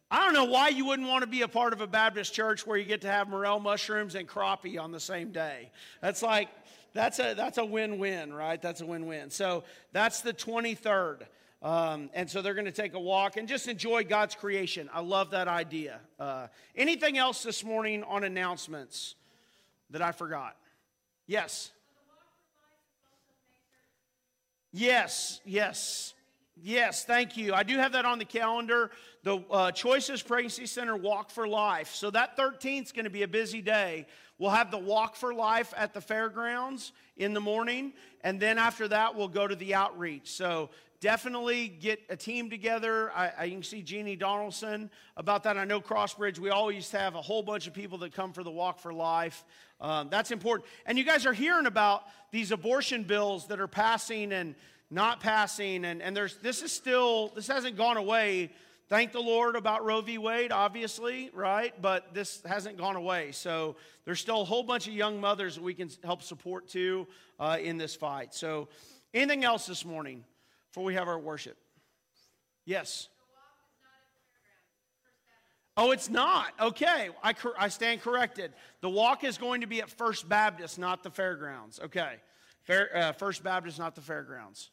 I 0.10 0.26
don't 0.26 0.34
know 0.34 0.46
why 0.46 0.70
you 0.70 0.86
wouldn't 0.86 1.08
want 1.08 1.22
to 1.22 1.28
be 1.28 1.44
a 1.44 1.48
part 1.48 1.74
of 1.74 1.82
a 1.82 1.86
Baptist 1.86 2.34
church 2.34 2.66
where 2.66 2.76
you 2.76 2.86
get 2.86 3.02
to 3.02 3.08
have 3.08 3.30
morel 3.30 3.60
mushrooms 3.60 4.16
and 4.16 4.28
crappie 4.28 4.80
on 4.80 4.92
the 4.92 5.00
same 5.00 5.32
day. 5.32 5.70
That's 6.02 6.24
like, 6.24 6.50
that's 6.94 7.20
a, 7.20 7.36
that's 7.36 7.60
a 7.60 7.66
win 7.66 8.00
win, 8.00 8.34
right? 8.34 8.60
That's 8.60 8.82
a 8.82 8.86
win 8.86 9.06
win. 9.06 9.30
So 9.30 9.64
that's 9.92 10.22
the 10.22 10.34
23rd. 10.34 11.22
Um, 11.64 12.10
and 12.14 12.30
so 12.30 12.42
they're 12.42 12.54
going 12.54 12.66
to 12.66 12.72
take 12.72 12.94
a 12.94 13.00
walk 13.00 13.38
and 13.38 13.48
just 13.48 13.70
enjoy 13.70 14.04
God's 14.04 14.36
creation. 14.36 14.90
I 14.94 15.00
love 15.00 15.32
that 15.32 15.48
idea. 15.48 16.02
Uh, 16.20 16.48
anything 16.76 17.18
else 17.18 17.42
this 17.42 17.64
morning 17.64 18.04
on 18.04 18.26
announcements 18.26 19.16
that 19.90 20.02
I 20.02 20.12
forgot? 20.12 20.58
Yes. 21.26 21.72
Yes, 24.74 25.40
yes, 25.46 26.16
yes, 26.62 27.06
thank 27.06 27.38
you. 27.38 27.54
I 27.54 27.62
do 27.62 27.78
have 27.78 27.92
that 27.92 28.06
on 28.06 28.18
the 28.18 28.26
calendar. 28.26 28.90
The 29.22 29.38
uh, 29.50 29.72
Choices 29.72 30.22
Pregnancy 30.22 30.66
Center 30.66 30.98
Walk 30.98 31.30
for 31.30 31.48
Life. 31.48 31.94
So 31.94 32.10
that 32.10 32.36
13th 32.36 32.86
is 32.86 32.92
going 32.92 33.06
to 33.06 33.12
be 33.12 33.24
a 33.24 33.28
busy 33.28 33.62
day. 33.62 34.08
We'll 34.40 34.50
have 34.50 34.72
the 34.72 34.80
Walk 34.80 35.16
for 35.16 35.34
Life 35.34 35.74
at 35.78 35.94
the 35.94 36.02
fairgrounds 36.02 36.92
in 37.16 37.34
the 37.36 37.40
morning, 37.40 37.94
and 38.22 38.40
then 38.40 38.58
after 38.58 38.88
that, 38.88 39.16
we'll 39.16 39.28
go 39.28 39.48
to 39.48 39.56
the 39.56 39.76
outreach. 39.76 40.32
So 40.32 40.72
definitely 41.04 41.68
get 41.68 42.00
a 42.10 42.16
team 42.16 42.50
together. 42.50 43.12
I, 43.14 43.32
I, 43.38 43.44
you 43.44 43.56
can 43.56 43.64
see 43.64 43.82
Jeannie 43.82 44.16
Donaldson 44.16 44.90
about 45.18 45.44
that. 45.44 45.58
I 45.58 45.66
know 45.66 45.82
Crossbridge, 45.82 46.40
we 46.40 46.50
always 46.50 46.90
have 46.92 47.16
a 47.16 47.22
whole 47.22 47.44
bunch 47.44 47.68
of 47.68 47.74
people 47.74 47.98
that 48.00 48.14
come 48.14 48.32
for 48.32 48.42
the 48.42 48.50
Walk 48.50 48.80
for 48.80 48.94
Life. 48.94 49.44
Um, 49.82 50.08
that's 50.10 50.32
important. 50.32 50.66
And 50.86 50.98
you 50.98 51.04
guys 51.04 51.26
are 51.26 51.34
hearing 51.34 51.66
about 51.66 52.04
these 52.32 52.54
abortion 52.54 53.04
bills 53.04 53.48
that 53.48 53.60
are 53.60 53.68
passing 53.68 54.32
and 54.32 54.56
not 54.90 55.20
passing. 55.20 55.84
And, 55.84 56.02
and 56.02 56.16
there's, 56.16 56.38
this 56.38 56.62
is 56.62 56.72
still, 56.72 57.34
this 57.36 57.48
hasn't 57.48 57.76
gone 57.76 57.98
away. 57.98 58.54
Thank 58.88 59.12
the 59.12 59.20
Lord 59.20 59.58
about 59.58 59.84
Roe 59.84 60.00
v. 60.00 60.18
Wade, 60.18 60.54
obviously, 60.54 61.30
right? 61.34 61.74
But 61.82 62.14
this 62.14 62.42
hasn't 62.46 62.78
gone 62.78 62.96
away. 62.96 63.34
So 63.34 63.76
there's 64.06 64.22
still 64.22 64.40
a 64.40 64.46
whole 64.46 64.64
bunch 64.64 64.88
of 64.88 64.94
young 64.94 65.20
mothers 65.20 65.56
that 65.56 65.64
we 65.66 65.74
can 65.74 65.90
help 66.02 66.24
support 66.24 66.70
too 66.70 67.08
uh, 67.42 67.58
in 67.62 67.78
this 67.78 67.94
fight. 67.94 68.34
So, 68.34 68.70
anything 69.14 69.44
else 69.44 69.68
this 69.68 69.84
morning 69.84 70.24
before 70.74 70.86
we 70.86 70.96
have 70.96 71.08
our 71.08 71.20
worship? 71.20 71.56
Yes. 72.66 73.08
Oh, 75.78 75.92
it's 75.92 76.10
not. 76.10 76.52
Okay, 76.60 77.10
I, 77.22 77.36
I 77.60 77.68
stand 77.68 78.02
corrected. 78.02 78.54
The 78.82 78.90
walk 78.90 79.24
is 79.24 79.38
going 79.38 79.62
to 79.62 79.68
be 79.68 79.82
at 79.82 79.90
First 79.92 80.28
Baptist, 80.28 80.80
not 80.80 81.04
the 81.04 81.12
fairgrounds. 81.12 81.80
Okay, 81.80 82.16
Fair, 82.64 82.90
uh, 82.96 83.12
First 83.12 83.44
Baptist, 83.44 83.78
not 83.78 83.94
the 83.94 84.02
fairgrounds. 84.02 84.72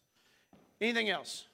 Anything 0.80 1.10
else? 1.10 1.44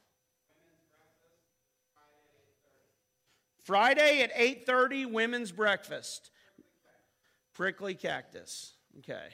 Friday 3.65 4.23
at 4.23 4.33
8:30 4.33 5.11
women's 5.11 5.51
breakfast. 5.51 6.31
Prickly 7.53 7.97
cactus. 7.97 8.75
Okay. 8.99 9.29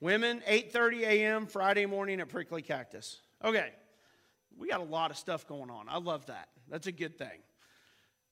Women 0.00 0.42
8:30 0.46 1.02
a.m. 1.04 1.46
Friday 1.46 1.86
morning 1.86 2.20
at 2.20 2.28
Prickly 2.28 2.60
Cactus. 2.60 3.22
Okay. 3.44 3.70
We 4.58 4.68
got 4.68 4.80
a 4.80 4.84
lot 4.84 5.10
of 5.10 5.16
stuff 5.16 5.46
going 5.46 5.70
on. 5.70 5.88
I 5.88 5.98
love 5.98 6.26
that. 6.26 6.48
That's 6.68 6.86
a 6.86 6.92
good 6.92 7.18
thing. 7.18 7.40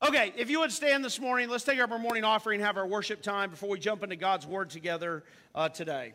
Okay, 0.03 0.33
if 0.37 0.49
you 0.49 0.61
would 0.61 0.73
stand 0.73 1.05
this 1.05 1.21
morning, 1.21 1.51
let's 1.51 1.65
take 1.65 1.79
up 1.79 1.91
our 1.91 1.99
morning 1.99 2.25
offering 2.25 2.61
and 2.61 2.67
have 2.67 2.79
our 2.79 2.87
worship 2.87 3.21
time 3.21 3.51
before 3.51 3.69
we 3.69 3.79
jump 3.79 4.03
into 4.03 4.17
God's 4.17 4.47
Word 4.47 4.71
together 4.71 5.25
uh, 5.55 5.69
today. 5.69 6.15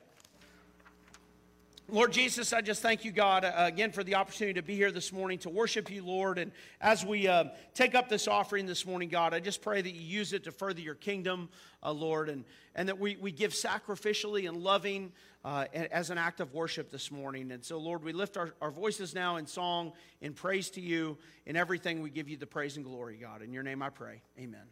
Lord 1.88 2.14
Jesus, 2.14 2.52
I 2.52 2.62
just 2.62 2.82
thank 2.82 3.06
you, 3.06 3.12
God, 3.12 3.46
uh, 3.46 3.54
again 3.58 3.92
for 3.92 4.04
the 4.04 4.16
opportunity 4.16 4.56
to 4.56 4.64
be 4.64 4.76
here 4.76 4.92
this 4.92 5.14
morning 5.14 5.38
to 5.40 5.50
worship 5.50 5.92
you, 5.92 6.04
Lord. 6.04 6.40
And 6.40 6.52
as 6.82 7.06
we 7.06 7.28
uh, 7.28 7.46
take 7.76 7.94
up 7.94 8.10
this 8.10 8.28
offering 8.28 8.66
this 8.66 8.88
morning, 8.88 9.08
God, 9.08 9.36
I 9.36 9.40
just 9.40 9.62
pray 9.62 9.84
that 9.84 9.92
you 9.94 10.02
use 10.02 10.34
it 10.34 10.46
to 10.46 10.52
further 10.52 10.82
your 10.82 10.96
kingdom, 10.96 11.48
uh, 11.84 11.92
Lord, 11.92 12.30
and, 12.30 12.44
and 12.74 12.90
that 12.90 12.98
we, 12.98 13.18
we 13.18 13.32
give 13.32 13.52
sacrificially 13.52 14.50
and 14.50 14.58
loving 14.58 15.12
uh, 15.44 15.66
as 15.92 16.10
an 16.10 16.18
act 16.18 16.40
of 16.40 16.56
worship 16.56 16.90
this 16.90 17.12
morning. 17.12 17.52
And 17.52 17.64
so, 17.64 17.78
Lord, 17.78 18.04
we 18.04 18.14
lift 18.14 18.36
our, 18.36 18.56
our 18.62 18.72
voices 18.72 19.14
now 19.14 19.36
in 19.36 19.46
song, 19.46 19.94
in 20.22 20.34
praise 20.34 20.72
to 20.72 20.82
you. 20.82 21.20
In 21.46 21.56
everything, 21.56 22.02
we 22.02 22.10
give 22.10 22.28
you 22.28 22.38
the 22.38 22.48
praise 22.48 22.78
and 22.78 22.86
glory, 22.86 23.18
God. 23.22 23.44
In 23.44 23.54
your 23.54 23.64
name 23.64 23.84
I 23.84 23.90
pray. 23.90 24.24
Amen. 24.40 24.66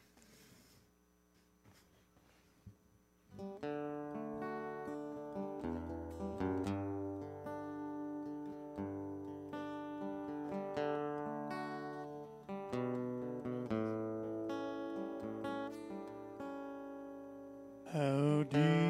Deep 18.54 18.83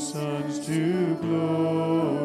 sons 0.00 0.64
to 0.66 1.14
glory. 1.16 2.19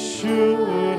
Yeshua. 0.00 0.89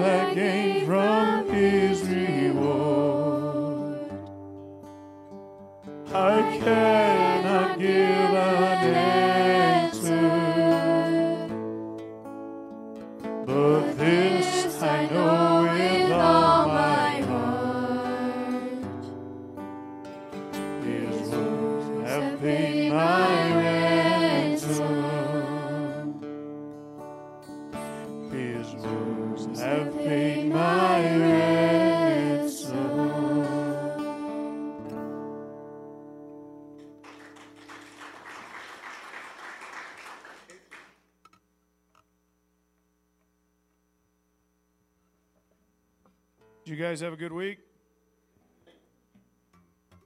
have 47.02 47.14
a 47.14 47.18
good 47.18 47.34
week? 47.34 47.60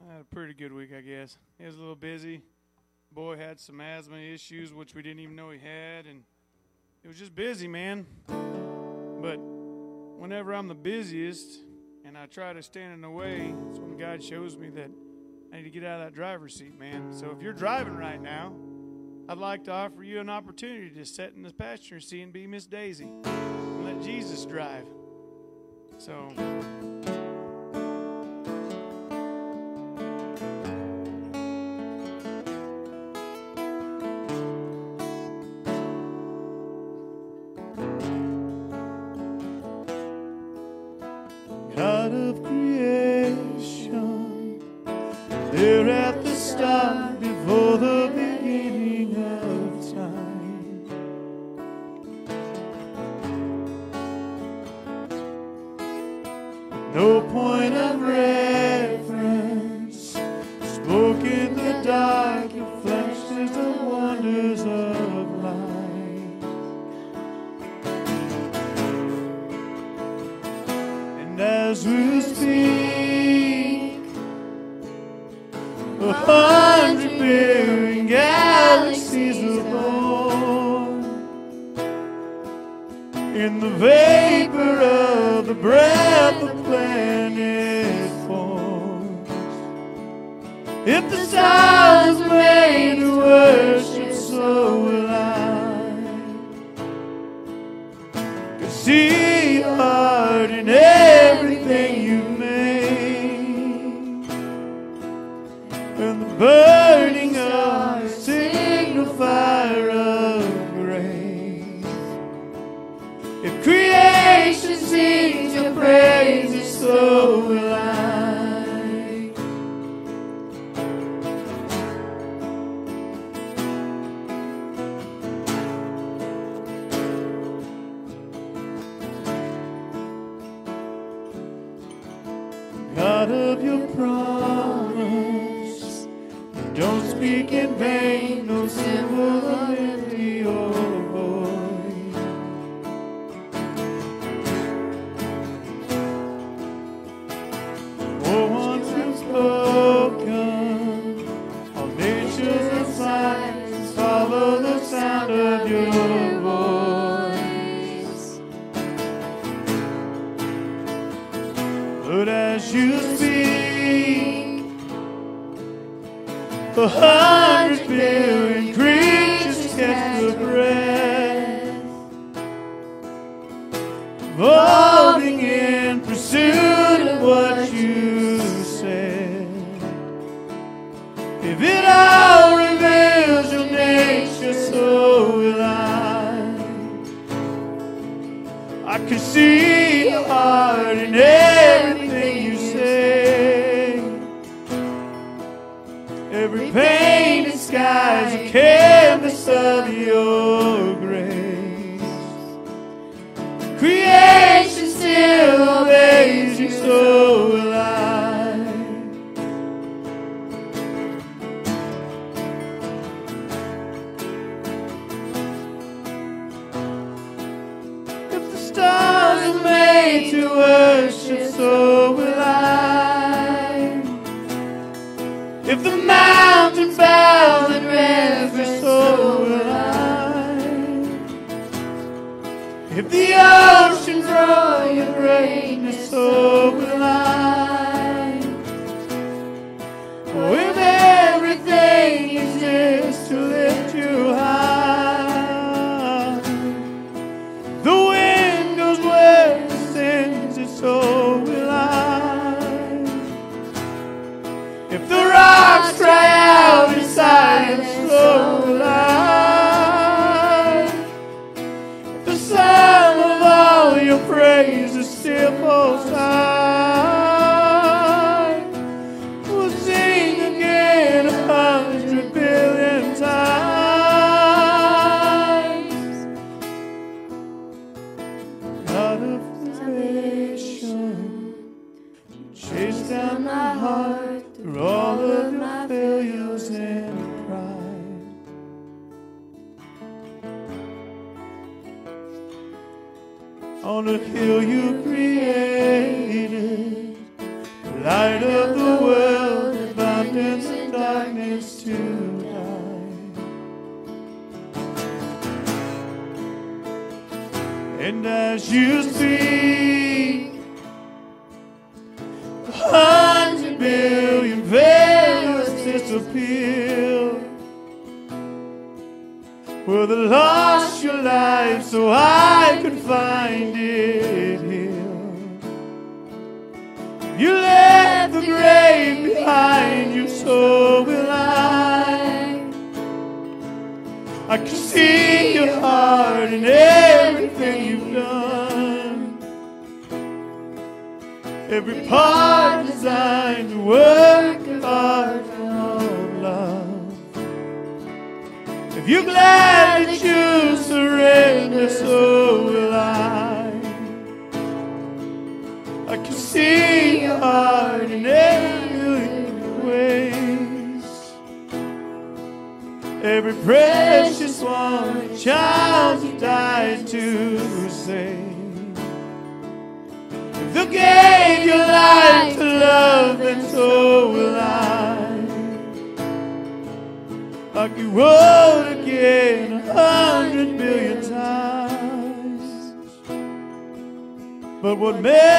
I 0.02 0.14
had 0.14 0.22
a 0.22 0.26
pretty 0.26 0.54
good 0.54 0.72
week, 0.72 0.92
I 0.96 1.02
guess. 1.02 1.38
It 1.60 1.66
was 1.66 1.76
a 1.76 1.80
little 1.80 1.96
busy. 1.96 2.42
Boy 3.12 3.38
had 3.38 3.60
some 3.60 3.82
asthma 3.82 4.18
issues, 4.18 4.74
which 4.74 4.94
we 4.94 5.02
didn't 5.02 5.20
even 5.20 5.36
know 5.36 5.50
he 5.50 5.60
had, 5.60 6.06
and 6.06 6.24
it 7.04 7.08
was 7.08 7.18
just 7.18 7.36
busy, 7.36 7.68
man. 7.68 8.06
But 8.28 9.38
whenever 9.38 10.54
I'm 10.54 10.68
the 10.68 10.76
busiest 10.76 11.60
and 12.06 12.18
I 12.18 12.28
try 12.28 12.54
to 12.54 12.62
stand 12.62 12.94
in 12.94 13.02
the 13.02 13.10
way, 13.10 13.54
it's 13.70 13.80
when 13.80 13.98
God 13.98 14.24
shows 14.24 14.58
me 14.58 14.70
that 14.70 14.90
I 15.52 15.58
need 15.58 15.64
to 15.64 15.70
get 15.70 15.84
out 15.84 16.02
of 16.02 16.08
that 16.08 16.14
driver's 16.14 16.56
seat, 16.56 16.78
man. 16.80 17.12
So 17.12 17.32
if 17.32 17.42
you're 17.42 17.54
driving 17.54 17.96
right 17.96 18.22
now, 18.22 18.54
I'd 19.28 19.38
like 19.38 19.64
to 19.66 19.72
offer 19.72 20.04
you 20.04 20.20
an 20.20 20.30
opportunity 20.30 20.92
to 20.92 21.06
sit 21.06 21.34
in 21.36 21.44
the 21.44 21.52
passenger 21.52 22.00
seat 22.00 22.22
and 22.22 22.32
be 22.32 22.48
Miss 22.48 22.66
Daisy 22.68 23.10
and 23.24 23.86
let 23.86 24.02
Jesus 24.02 24.46
drive. 24.46 24.86
So. 25.98 27.25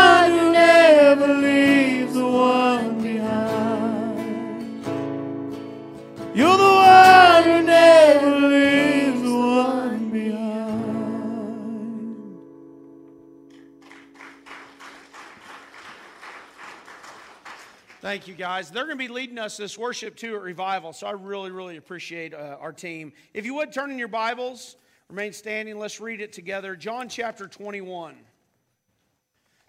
Thank 18.10 18.26
you, 18.26 18.34
guys. 18.34 18.72
They're 18.72 18.86
going 18.86 18.98
to 18.98 19.04
be 19.04 19.06
leading 19.06 19.38
us 19.38 19.56
this 19.56 19.78
worship 19.78 20.16
too 20.16 20.34
at 20.34 20.42
Revival, 20.42 20.92
so 20.92 21.06
I 21.06 21.12
really, 21.12 21.52
really 21.52 21.76
appreciate 21.76 22.34
uh, 22.34 22.56
our 22.58 22.72
team. 22.72 23.12
If 23.34 23.46
you 23.46 23.54
would 23.54 23.72
turn 23.72 23.92
in 23.92 24.00
your 24.00 24.08
Bibles, 24.08 24.74
remain 25.08 25.32
standing. 25.32 25.78
Let's 25.78 26.00
read 26.00 26.20
it 26.20 26.32
together. 26.32 26.74
John 26.74 27.08
chapter 27.08 27.46
21. 27.46 28.16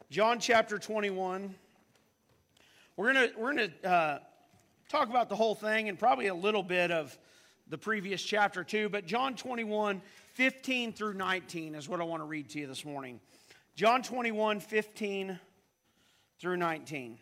John 0.09 0.39
chapter 0.39 0.79
21. 0.79 1.53
We're 2.97 3.13
going 3.13 3.29
to 3.29 3.39
we're 3.39 3.53
going 3.53 3.71
to 3.83 3.87
uh, 3.87 4.19
talk 4.89 5.07
about 5.11 5.29
the 5.29 5.35
whole 5.35 5.53
thing 5.53 5.87
and 5.87 5.99
probably 5.99 6.25
a 6.25 6.33
little 6.33 6.63
bit 6.63 6.89
of 6.89 7.15
the 7.67 7.77
previous 7.77 8.23
chapter 8.23 8.63
too, 8.63 8.89
but 8.89 9.05
John 9.05 9.35
21, 9.35 10.01
15 10.33 10.93
through 10.93 11.13
19 11.13 11.75
is 11.75 11.87
what 11.87 12.01
I 12.01 12.05
want 12.05 12.23
to 12.23 12.25
read 12.25 12.49
to 12.49 12.59
you 12.59 12.65
this 12.65 12.85
morning. 12.85 13.19
John 13.75 14.01
21, 14.01 14.61
15 14.61 15.39
through 16.39 16.57
19. 16.57 17.19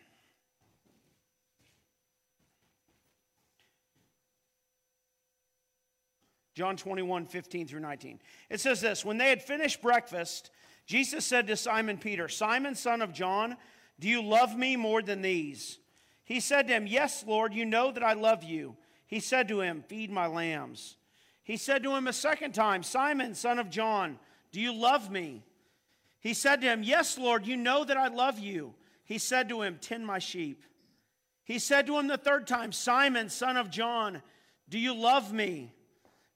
John 6.60 6.76
21, 6.76 7.24
15 7.24 7.68
through 7.68 7.80
19. 7.80 8.20
It 8.50 8.60
says 8.60 8.82
this 8.82 9.02
When 9.02 9.16
they 9.16 9.30
had 9.30 9.42
finished 9.42 9.80
breakfast, 9.80 10.50
Jesus 10.84 11.24
said 11.24 11.46
to 11.46 11.56
Simon 11.56 11.96
Peter, 11.96 12.28
Simon, 12.28 12.74
son 12.74 13.00
of 13.00 13.14
John, 13.14 13.56
do 13.98 14.06
you 14.06 14.22
love 14.22 14.54
me 14.54 14.76
more 14.76 15.00
than 15.00 15.22
these? 15.22 15.78
He 16.22 16.38
said 16.38 16.68
to 16.68 16.74
him, 16.74 16.86
Yes, 16.86 17.24
Lord, 17.26 17.54
you 17.54 17.64
know 17.64 17.90
that 17.92 18.02
I 18.02 18.12
love 18.12 18.44
you. 18.44 18.76
He 19.06 19.20
said 19.20 19.48
to 19.48 19.62
him, 19.62 19.82
Feed 19.88 20.10
my 20.10 20.26
lambs. 20.26 20.98
He 21.44 21.56
said 21.56 21.82
to 21.82 21.96
him 21.96 22.06
a 22.06 22.12
second 22.12 22.52
time, 22.52 22.82
Simon, 22.82 23.34
son 23.34 23.58
of 23.58 23.70
John, 23.70 24.18
do 24.52 24.60
you 24.60 24.74
love 24.74 25.10
me? 25.10 25.42
He 26.20 26.34
said 26.34 26.60
to 26.60 26.66
him, 26.66 26.82
Yes, 26.82 27.16
Lord, 27.16 27.46
you 27.46 27.56
know 27.56 27.84
that 27.84 27.96
I 27.96 28.08
love 28.08 28.38
you. 28.38 28.74
He 29.06 29.16
said 29.16 29.48
to 29.48 29.62
him, 29.62 29.78
Tend 29.80 30.06
my 30.06 30.18
sheep. 30.18 30.62
He 31.42 31.58
said 31.58 31.86
to 31.86 31.98
him 31.98 32.06
the 32.06 32.18
third 32.18 32.46
time, 32.46 32.70
Simon, 32.70 33.30
son 33.30 33.56
of 33.56 33.70
John, 33.70 34.20
do 34.68 34.78
you 34.78 34.94
love 34.94 35.32
me? 35.32 35.72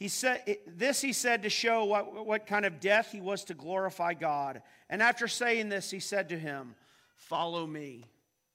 He 0.00 0.08
said, 0.08 0.56
this 0.66 1.02
he 1.02 1.12
said 1.12 1.42
to 1.42 1.50
show 1.50 1.84
what, 1.84 2.26
what 2.26 2.46
kind 2.46 2.64
of 2.64 2.80
death 2.80 3.10
he 3.12 3.20
was 3.20 3.44
to 3.44 3.54
glorify 3.54 4.14
God. 4.14 4.62
And 4.88 5.02
after 5.02 5.28
saying 5.28 5.68
this, 5.68 5.90
he 5.90 6.00
said 6.00 6.30
to 6.30 6.38
him, 6.38 6.74
Follow 7.16 7.66
me. 7.66 8.06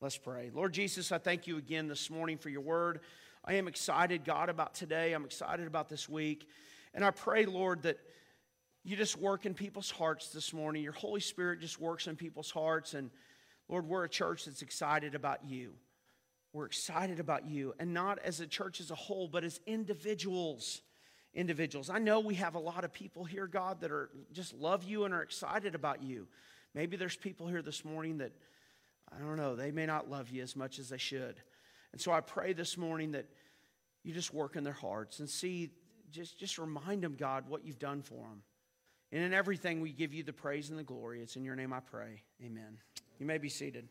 Let's 0.02 0.18
pray. 0.18 0.50
Lord 0.52 0.74
Jesus, 0.74 1.12
I 1.12 1.20
thank 1.20 1.46
you 1.46 1.58
again 1.58 1.88
this 1.88 2.10
morning 2.10 2.40
for 2.40 2.50
your 2.50 2.62
word. 2.62 3.02
I 3.46 3.54
am 3.54 3.68
excited, 3.68 4.26
God, 4.26 4.50
about 4.50 4.74
today. 4.74 5.14
I'm 5.14 5.24
excited 5.24 5.68
about 5.68 5.88
this 5.88 6.10
week. 6.10 6.50
And 6.96 7.06
I 7.06 7.12
pray, 7.12 7.46
Lord, 7.46 7.84
that 7.84 8.00
you 8.84 8.96
just 8.96 9.16
work 9.16 9.46
in 9.46 9.54
people's 9.54 9.92
hearts 9.92 10.30
this 10.30 10.52
morning. 10.52 10.82
Your 10.82 10.94
Holy 10.94 11.22
Spirit 11.22 11.62
just 11.62 11.80
works 11.80 12.08
in 12.08 12.16
people's 12.16 12.50
hearts. 12.50 12.96
And 12.96 13.12
Lord, 13.70 13.88
we're 13.88 14.04
a 14.04 14.10
church 14.10 14.46
that's 14.46 14.64
excited 14.64 15.14
about 15.14 15.46
you. 15.46 15.74
We're 16.54 16.66
excited 16.66 17.20
about 17.20 17.46
you, 17.46 17.76
and 17.80 17.94
not 17.94 18.18
as 18.18 18.40
a 18.40 18.48
church 18.48 18.80
as 18.80 18.90
a 18.90 18.96
whole, 18.96 19.28
but 19.28 19.44
as 19.44 19.60
individuals. 19.68 20.82
Individuals. 21.36 21.90
I 21.90 22.00
know 22.00 22.22
we 22.22 22.36
have 22.36 22.56
a 22.56 22.60
lot 22.60 22.86
of 22.86 22.94
people 22.94 23.26
here, 23.26 23.46
God, 23.46 23.82
that 23.82 23.92
are 23.92 24.10
just 24.32 24.54
love 24.54 24.86
you 24.86 25.04
and 25.04 25.14
are 25.14 25.22
excited 25.22 25.76
about 25.76 26.02
you. 26.02 26.28
Maybe 26.74 26.96
there's 26.96 27.18
people 27.18 27.48
here 27.48 27.62
this 27.62 27.84
morning 27.84 28.20
that, 28.20 28.32
I 29.14 29.20
don't 29.20 29.36
know, 29.36 29.56
they 29.56 29.72
may 29.72 29.86
not 29.86 30.10
love 30.10 30.30
you 30.30 30.42
as 30.42 30.56
much 30.56 30.80
as 30.80 30.90
they 30.90 30.98
should. 30.98 31.36
And 31.92 32.00
so 32.00 32.14
I 32.14 32.22
pray 32.22 32.54
this 32.54 32.78
morning 32.78 33.12
that 33.12 33.26
you 34.04 34.14
just 34.14 34.34
work 34.34 34.56
in 34.56 34.64
their 34.64 34.74
hearts 34.74 35.20
and 35.20 35.30
see, 35.30 35.72
just, 36.12 36.40
just 36.40 36.58
remind 36.58 37.04
them, 37.04 37.16
God, 37.18 37.50
what 37.50 37.66
you've 37.66 37.80
done 37.80 38.02
for 38.02 38.24
them. 38.24 38.42
And 39.12 39.22
in 39.22 39.34
everything, 39.34 39.82
we 39.82 39.92
give 39.92 40.14
you 40.14 40.24
the 40.24 40.34
praise 40.34 40.70
and 40.70 40.80
the 40.80 40.84
glory. 40.84 41.22
It's 41.22 41.36
in 41.36 41.44
your 41.44 41.56
name 41.56 41.74
I 41.74 41.80
pray. 41.80 42.24
Amen. 42.46 42.78
You 43.20 43.26
may 43.26 43.38
be 43.38 43.50
seated. 43.50 43.88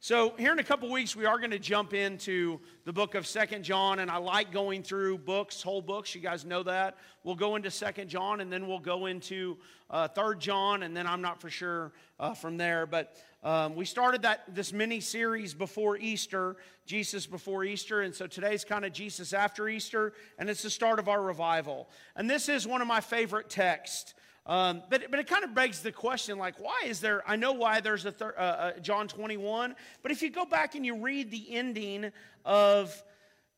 So, 0.00 0.34
here 0.38 0.52
in 0.52 0.58
a 0.58 0.64
couple 0.64 0.90
weeks, 0.90 1.16
we 1.16 1.24
are 1.24 1.38
going 1.38 1.52
to 1.52 1.58
jump 1.58 1.94
into 1.94 2.60
the 2.84 2.92
book 2.92 3.14
of 3.14 3.26
Second 3.26 3.64
John, 3.64 3.98
and 3.98 4.10
I 4.10 4.18
like 4.18 4.52
going 4.52 4.82
through 4.82 5.18
books, 5.18 5.62
whole 5.62 5.80
books. 5.80 6.14
You 6.14 6.20
guys 6.20 6.44
know 6.44 6.62
that. 6.64 6.98
We'll 7.24 7.34
go 7.34 7.56
into 7.56 7.70
Second 7.70 8.10
John, 8.10 8.42
and 8.42 8.52
then 8.52 8.68
we'll 8.68 8.78
go 8.78 9.06
into 9.06 9.56
uh, 9.88 10.06
Third 10.08 10.38
John, 10.38 10.82
and 10.82 10.94
then 10.94 11.06
I'm 11.06 11.22
not 11.22 11.40
for 11.40 11.48
sure 11.48 11.92
uh, 12.20 12.34
from 12.34 12.58
there. 12.58 12.84
But 12.84 13.16
um, 13.42 13.74
we 13.74 13.86
started 13.86 14.22
that 14.22 14.42
this 14.54 14.70
mini 14.70 15.00
series 15.00 15.54
before 15.54 15.96
Easter, 15.96 16.56
Jesus 16.84 17.26
before 17.26 17.64
Easter, 17.64 18.02
and 18.02 18.14
so 18.14 18.26
today's 18.26 18.64
kind 18.64 18.84
of 18.84 18.92
Jesus 18.92 19.32
after 19.32 19.66
Easter, 19.66 20.12
and 20.38 20.50
it's 20.50 20.62
the 20.62 20.70
start 20.70 20.98
of 20.98 21.08
our 21.08 21.22
revival. 21.22 21.88
And 22.14 22.28
this 22.28 22.50
is 22.50 22.66
one 22.66 22.82
of 22.82 22.86
my 22.86 23.00
favorite 23.00 23.48
texts. 23.48 24.14
Um, 24.46 24.82
but, 24.88 25.10
but 25.10 25.18
it 25.18 25.26
kind 25.26 25.42
of 25.42 25.54
begs 25.54 25.80
the 25.80 25.90
question 25.90 26.38
like, 26.38 26.60
why 26.60 26.82
is 26.86 27.00
there? 27.00 27.22
I 27.26 27.34
know 27.34 27.52
why 27.52 27.80
there's 27.80 28.06
a 28.06 28.12
thir, 28.12 28.32
uh, 28.38 28.40
uh, 28.40 28.78
John 28.78 29.08
21, 29.08 29.74
but 30.02 30.12
if 30.12 30.22
you 30.22 30.30
go 30.30 30.44
back 30.44 30.76
and 30.76 30.86
you 30.86 30.96
read 30.96 31.32
the 31.32 31.52
ending 31.52 32.12
of 32.44 33.02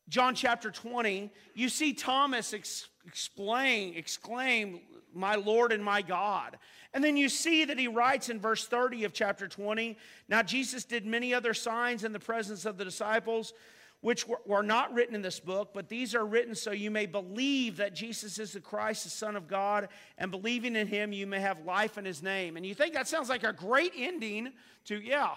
John 0.08 0.34
chapter 0.34 0.70
20, 0.70 1.30
you 1.54 1.68
see 1.68 1.92
Thomas 1.92 2.54
ex- 2.54 2.88
explain, 3.06 3.96
exclaim, 3.96 4.80
My 5.12 5.34
Lord 5.34 5.72
and 5.72 5.84
my 5.84 6.00
God. 6.00 6.58
And 6.94 7.04
then 7.04 7.18
you 7.18 7.28
see 7.28 7.66
that 7.66 7.78
he 7.78 7.86
writes 7.86 8.30
in 8.30 8.40
verse 8.40 8.66
30 8.66 9.04
of 9.04 9.12
chapter 9.12 9.46
20 9.46 9.98
Now 10.28 10.42
Jesus 10.42 10.84
did 10.84 11.04
many 11.04 11.34
other 11.34 11.52
signs 11.52 12.02
in 12.02 12.12
the 12.12 12.18
presence 12.18 12.64
of 12.64 12.78
the 12.78 12.84
disciples 12.84 13.52
which 14.00 14.26
were 14.46 14.62
not 14.62 14.94
written 14.94 15.14
in 15.14 15.22
this 15.22 15.40
book, 15.40 15.70
but 15.74 15.88
these 15.88 16.14
are 16.14 16.24
written 16.24 16.54
so 16.54 16.70
you 16.70 16.90
may 16.90 17.06
believe 17.06 17.78
that 17.78 17.94
Jesus 17.94 18.38
is 18.38 18.52
the 18.52 18.60
Christ, 18.60 19.04
the 19.04 19.10
Son 19.10 19.34
of 19.34 19.48
God, 19.48 19.88
and 20.16 20.30
believing 20.30 20.76
in 20.76 20.86
him, 20.86 21.12
you 21.12 21.26
may 21.26 21.40
have 21.40 21.64
life 21.64 21.98
in 21.98 22.04
his 22.04 22.22
name. 22.22 22.56
And 22.56 22.64
you 22.64 22.74
think 22.74 22.94
that 22.94 23.08
sounds 23.08 23.28
like 23.28 23.42
a 23.42 23.52
great 23.52 23.92
ending 23.96 24.52
to, 24.84 25.00
yeah, 25.00 25.34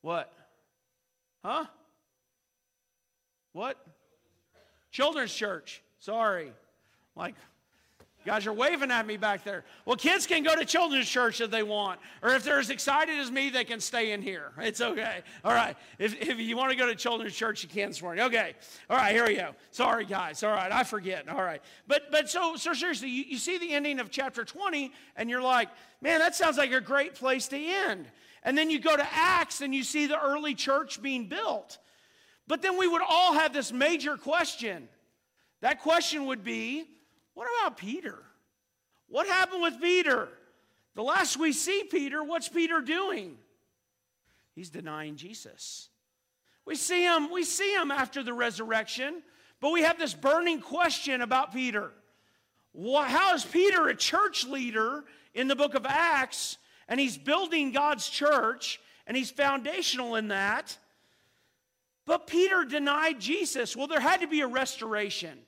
what? 0.00 0.32
Huh? 1.44 1.66
What? 3.52 3.76
Children's 4.90 5.34
church. 5.34 5.82
Sorry. 5.98 6.52
Like, 7.14 7.34
you 8.24 8.32
guys 8.32 8.46
are 8.46 8.52
waving 8.52 8.90
at 8.90 9.06
me 9.06 9.16
back 9.16 9.44
there. 9.44 9.64
Well, 9.84 9.96
kids 9.96 10.26
can 10.26 10.42
go 10.42 10.54
to 10.54 10.64
children's 10.64 11.08
church 11.08 11.40
if 11.40 11.50
they 11.50 11.62
want. 11.62 12.00
Or 12.22 12.30
if 12.30 12.42
they're 12.42 12.58
as 12.58 12.70
excited 12.70 13.18
as 13.18 13.30
me, 13.30 13.50
they 13.50 13.64
can 13.64 13.80
stay 13.80 14.12
in 14.12 14.22
here. 14.22 14.52
It's 14.58 14.80
okay. 14.80 15.22
All 15.44 15.52
right. 15.52 15.76
If, 15.98 16.20
if 16.20 16.38
you 16.38 16.56
want 16.56 16.70
to 16.70 16.76
go 16.76 16.86
to 16.86 16.94
children's 16.94 17.34
church, 17.34 17.62
you 17.62 17.68
can 17.68 17.88
this 17.88 18.00
morning. 18.00 18.24
Okay. 18.24 18.54
All 18.88 18.96
right, 18.96 19.14
here 19.14 19.26
we 19.26 19.36
go. 19.36 19.50
Sorry, 19.72 20.06
guys. 20.06 20.42
All 20.42 20.52
right, 20.52 20.72
I 20.72 20.84
forget. 20.84 21.28
All 21.28 21.42
right. 21.42 21.60
But 21.86 22.10
but 22.10 22.30
so 22.30 22.56
so 22.56 22.72
seriously, 22.72 23.10
you, 23.10 23.24
you 23.28 23.36
see 23.36 23.58
the 23.58 23.72
ending 23.72 24.00
of 24.00 24.10
chapter 24.10 24.44
20, 24.44 24.90
and 25.16 25.28
you're 25.28 25.42
like, 25.42 25.68
man, 26.00 26.20
that 26.20 26.34
sounds 26.34 26.56
like 26.56 26.72
a 26.72 26.80
great 26.80 27.14
place 27.14 27.48
to 27.48 27.58
end. 27.58 28.06
And 28.42 28.56
then 28.56 28.70
you 28.70 28.78
go 28.78 28.96
to 28.96 29.06
Acts 29.12 29.60
and 29.60 29.74
you 29.74 29.82
see 29.82 30.06
the 30.06 30.20
early 30.20 30.54
church 30.54 31.00
being 31.00 31.28
built. 31.28 31.78
But 32.46 32.62
then 32.62 32.78
we 32.78 32.86
would 32.86 33.02
all 33.06 33.32
have 33.34 33.52
this 33.52 33.72
major 33.72 34.16
question. 34.16 34.88
That 35.62 35.80
question 35.80 36.26
would 36.26 36.44
be, 36.44 36.84
what 37.34 37.48
about 37.60 37.76
Peter? 37.76 38.22
What 39.08 39.26
happened 39.26 39.62
with 39.62 39.80
Peter? 39.80 40.28
The 40.94 41.02
last 41.02 41.36
we 41.36 41.52
see 41.52 41.84
Peter, 41.90 42.22
what's 42.22 42.48
Peter 42.48 42.80
doing? 42.80 43.36
He's 44.54 44.70
denying 44.70 45.16
Jesus. 45.16 45.88
We 46.64 46.76
see 46.76 47.02
him, 47.02 47.30
we 47.30 47.44
see 47.44 47.74
him 47.74 47.90
after 47.90 48.22
the 48.22 48.32
resurrection, 48.32 49.22
but 49.60 49.70
we 49.70 49.82
have 49.82 49.98
this 49.98 50.14
burning 50.14 50.60
question 50.60 51.20
about 51.20 51.52
Peter. 51.52 51.90
How 52.76 53.34
is 53.34 53.44
Peter 53.44 53.88
a 53.88 53.94
church 53.94 54.46
leader 54.46 55.04
in 55.34 55.48
the 55.48 55.56
book 55.56 55.74
of 55.74 55.84
Acts 55.86 56.58
and 56.88 56.98
he's 56.98 57.18
building 57.18 57.72
God's 57.72 58.08
church 58.08 58.80
and 59.06 59.16
he's 59.16 59.30
foundational 59.30 60.14
in 60.16 60.28
that? 60.28 60.76
But 62.06 62.26
Peter 62.26 62.64
denied 62.64 63.20
Jesus. 63.20 63.76
Well, 63.76 63.86
there 63.86 64.00
had 64.00 64.20
to 64.20 64.26
be 64.26 64.40
a 64.40 64.46
restoration. 64.46 65.38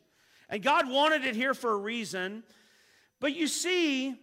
And 0.48 0.62
God 0.62 0.88
wanted 0.88 1.24
it 1.24 1.34
here 1.34 1.54
for 1.54 1.72
a 1.72 1.76
reason. 1.76 2.42
But 3.20 3.34
you 3.34 3.46
see, 3.46 4.14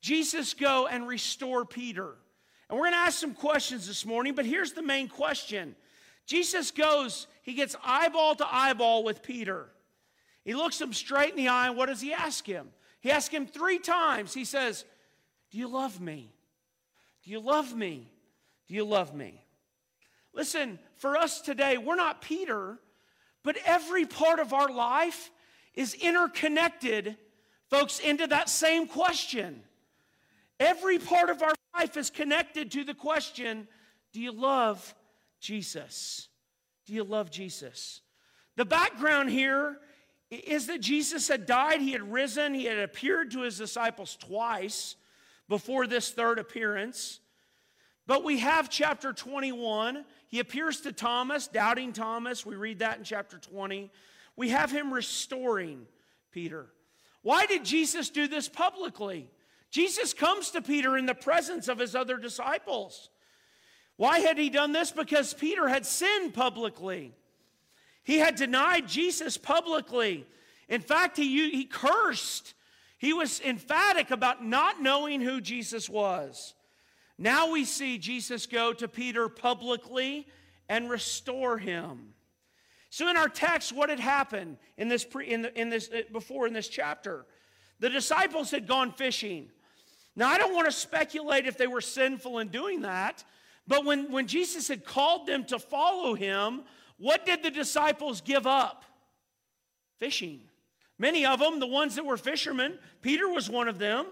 Jesus 0.00 0.54
go 0.54 0.86
and 0.86 1.06
restore 1.06 1.64
Peter. 1.64 2.16
And 2.68 2.78
we're 2.78 2.86
going 2.86 2.94
to 2.94 2.98
ask 2.98 3.18
some 3.18 3.34
questions 3.34 3.86
this 3.86 4.04
morning, 4.04 4.34
but 4.34 4.44
here's 4.44 4.72
the 4.72 4.82
main 4.82 5.08
question. 5.08 5.74
Jesus 6.26 6.70
goes, 6.70 7.26
he 7.42 7.54
gets 7.54 7.74
eyeball 7.82 8.34
to 8.36 8.46
eyeball 8.54 9.04
with 9.04 9.22
Peter. 9.22 9.70
He 10.44 10.54
looks 10.54 10.80
him 10.80 10.92
straight 10.92 11.30
in 11.30 11.36
the 11.36 11.48
eye, 11.48 11.68
and 11.68 11.76
what 11.76 11.86
does 11.86 12.00
he 12.00 12.12
ask 12.12 12.46
him? 12.46 12.68
He 13.00 13.10
asks 13.10 13.32
him 13.32 13.46
three 13.46 13.78
times. 13.78 14.34
He 14.34 14.44
says, 14.44 14.84
Do 15.50 15.58
you 15.58 15.68
love 15.68 16.00
me? 16.00 16.32
Do 17.24 17.30
you 17.30 17.40
love 17.40 17.74
me? 17.74 18.10
Do 18.66 18.74
you 18.74 18.84
love 18.84 19.14
me? 19.14 19.42
Listen, 20.34 20.78
for 20.96 21.16
us 21.16 21.40
today, 21.40 21.78
we're 21.78 21.96
not 21.96 22.20
Peter, 22.20 22.78
but 23.42 23.56
every 23.64 24.04
part 24.04 24.40
of 24.40 24.52
our 24.52 24.68
life 24.68 25.30
is 25.74 25.94
interconnected, 25.94 27.16
folks, 27.70 27.98
into 28.00 28.26
that 28.26 28.48
same 28.48 28.86
question. 28.86 29.62
Every 30.58 30.98
part 30.98 31.30
of 31.30 31.42
our 31.42 31.54
life 31.74 31.96
is 31.96 32.10
connected 32.10 32.70
to 32.72 32.84
the 32.84 32.94
question 32.94 33.68
Do 34.12 34.20
you 34.20 34.32
love 34.32 34.94
Jesus? 35.40 36.28
Do 36.86 36.94
you 36.94 37.04
love 37.04 37.30
Jesus? 37.30 38.00
The 38.56 38.64
background 38.64 39.30
here 39.30 39.78
is 40.30 40.66
that 40.66 40.80
Jesus 40.80 41.28
had 41.28 41.46
died, 41.46 41.80
he 41.80 41.92
had 41.92 42.12
risen, 42.12 42.54
he 42.54 42.64
had 42.64 42.78
appeared 42.78 43.30
to 43.30 43.42
his 43.42 43.56
disciples 43.56 44.16
twice 44.16 44.96
before 45.48 45.86
this 45.86 46.10
third 46.10 46.38
appearance. 46.38 47.20
But 48.06 48.24
we 48.24 48.38
have 48.40 48.68
chapter 48.68 49.12
21 49.12 50.04
he 50.28 50.40
appears 50.40 50.82
to 50.82 50.92
Thomas, 50.92 51.48
doubting 51.48 51.92
Thomas. 51.92 52.44
We 52.44 52.54
read 52.54 52.80
that 52.80 52.98
in 52.98 53.04
chapter 53.04 53.38
20. 53.38 53.90
We 54.36 54.50
have 54.50 54.70
him 54.70 54.92
restoring 54.92 55.86
Peter. 56.30 56.66
Why 57.22 57.46
did 57.46 57.64
Jesus 57.64 58.10
do 58.10 58.28
this 58.28 58.48
publicly? 58.48 59.28
Jesus 59.70 60.14
comes 60.14 60.50
to 60.52 60.62
Peter 60.62 60.96
in 60.96 61.06
the 61.06 61.14
presence 61.14 61.66
of 61.66 61.78
his 61.78 61.94
other 61.94 62.18
disciples. 62.18 63.08
Why 63.96 64.20
had 64.20 64.38
he 64.38 64.50
done 64.50 64.72
this? 64.72 64.92
Because 64.92 65.34
Peter 65.34 65.66
had 65.66 65.84
sinned 65.84 66.34
publicly. 66.34 67.12
He 68.04 68.18
had 68.18 68.36
denied 68.36 68.86
Jesus 68.86 69.36
publicly. 69.36 70.26
In 70.68 70.80
fact, 70.80 71.16
he, 71.16 71.50
he 71.50 71.64
cursed. 71.64 72.54
He 72.98 73.12
was 73.12 73.40
emphatic 73.40 74.10
about 74.10 74.44
not 74.44 74.80
knowing 74.80 75.20
who 75.20 75.40
Jesus 75.40 75.88
was. 75.88 76.54
Now 77.18 77.50
we 77.50 77.64
see 77.64 77.98
Jesus 77.98 78.46
go 78.46 78.72
to 78.72 78.86
Peter 78.86 79.28
publicly 79.28 80.28
and 80.68 80.88
restore 80.88 81.58
him. 81.58 82.14
So 82.90 83.08
in 83.10 83.16
our 83.16 83.28
text, 83.28 83.72
what 83.72 83.90
had 83.90 84.00
happened 84.00 84.56
in 84.76 84.88
this 84.88 85.04
pre, 85.04 85.26
in, 85.26 85.42
the, 85.42 85.60
in 85.60 85.68
this 85.68 85.90
uh, 85.90 86.02
before 86.12 86.46
in 86.46 86.52
this 86.52 86.68
chapter? 86.68 87.26
The 87.80 87.90
disciples 87.90 88.50
had 88.50 88.66
gone 88.66 88.92
fishing. 88.92 89.50
Now 90.16 90.28
I 90.28 90.38
don't 90.38 90.54
want 90.54 90.66
to 90.66 90.72
speculate 90.72 91.46
if 91.46 91.58
they 91.58 91.66
were 91.66 91.80
sinful 91.80 92.38
in 92.38 92.48
doing 92.48 92.82
that, 92.82 93.24
but 93.66 93.84
when, 93.84 94.10
when 94.10 94.26
Jesus 94.26 94.68
had 94.68 94.84
called 94.84 95.26
them 95.26 95.44
to 95.46 95.58
follow 95.58 96.14
him, 96.14 96.62
what 96.96 97.26
did 97.26 97.42
the 97.42 97.50
disciples 97.50 98.20
give 98.20 98.46
up? 98.46 98.84
Fishing. 99.98 100.40
Many 100.98 101.26
of 101.26 101.38
them, 101.38 101.60
the 101.60 101.66
ones 101.66 101.94
that 101.96 102.04
were 102.04 102.16
fishermen, 102.16 102.78
Peter 103.02 103.28
was 103.28 103.48
one 103.50 103.68
of 103.68 103.78
them, 103.78 104.06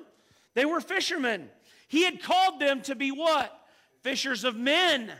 they 0.54 0.64
were 0.64 0.80
fishermen. 0.80 1.48
He 1.89 2.05
had 2.05 2.22
called 2.22 2.61
them 2.61 2.82
to 2.82 2.95
be 2.95 3.11
what? 3.11 3.53
Fishers 4.03 4.45
of 4.45 4.57
men. 4.57 5.12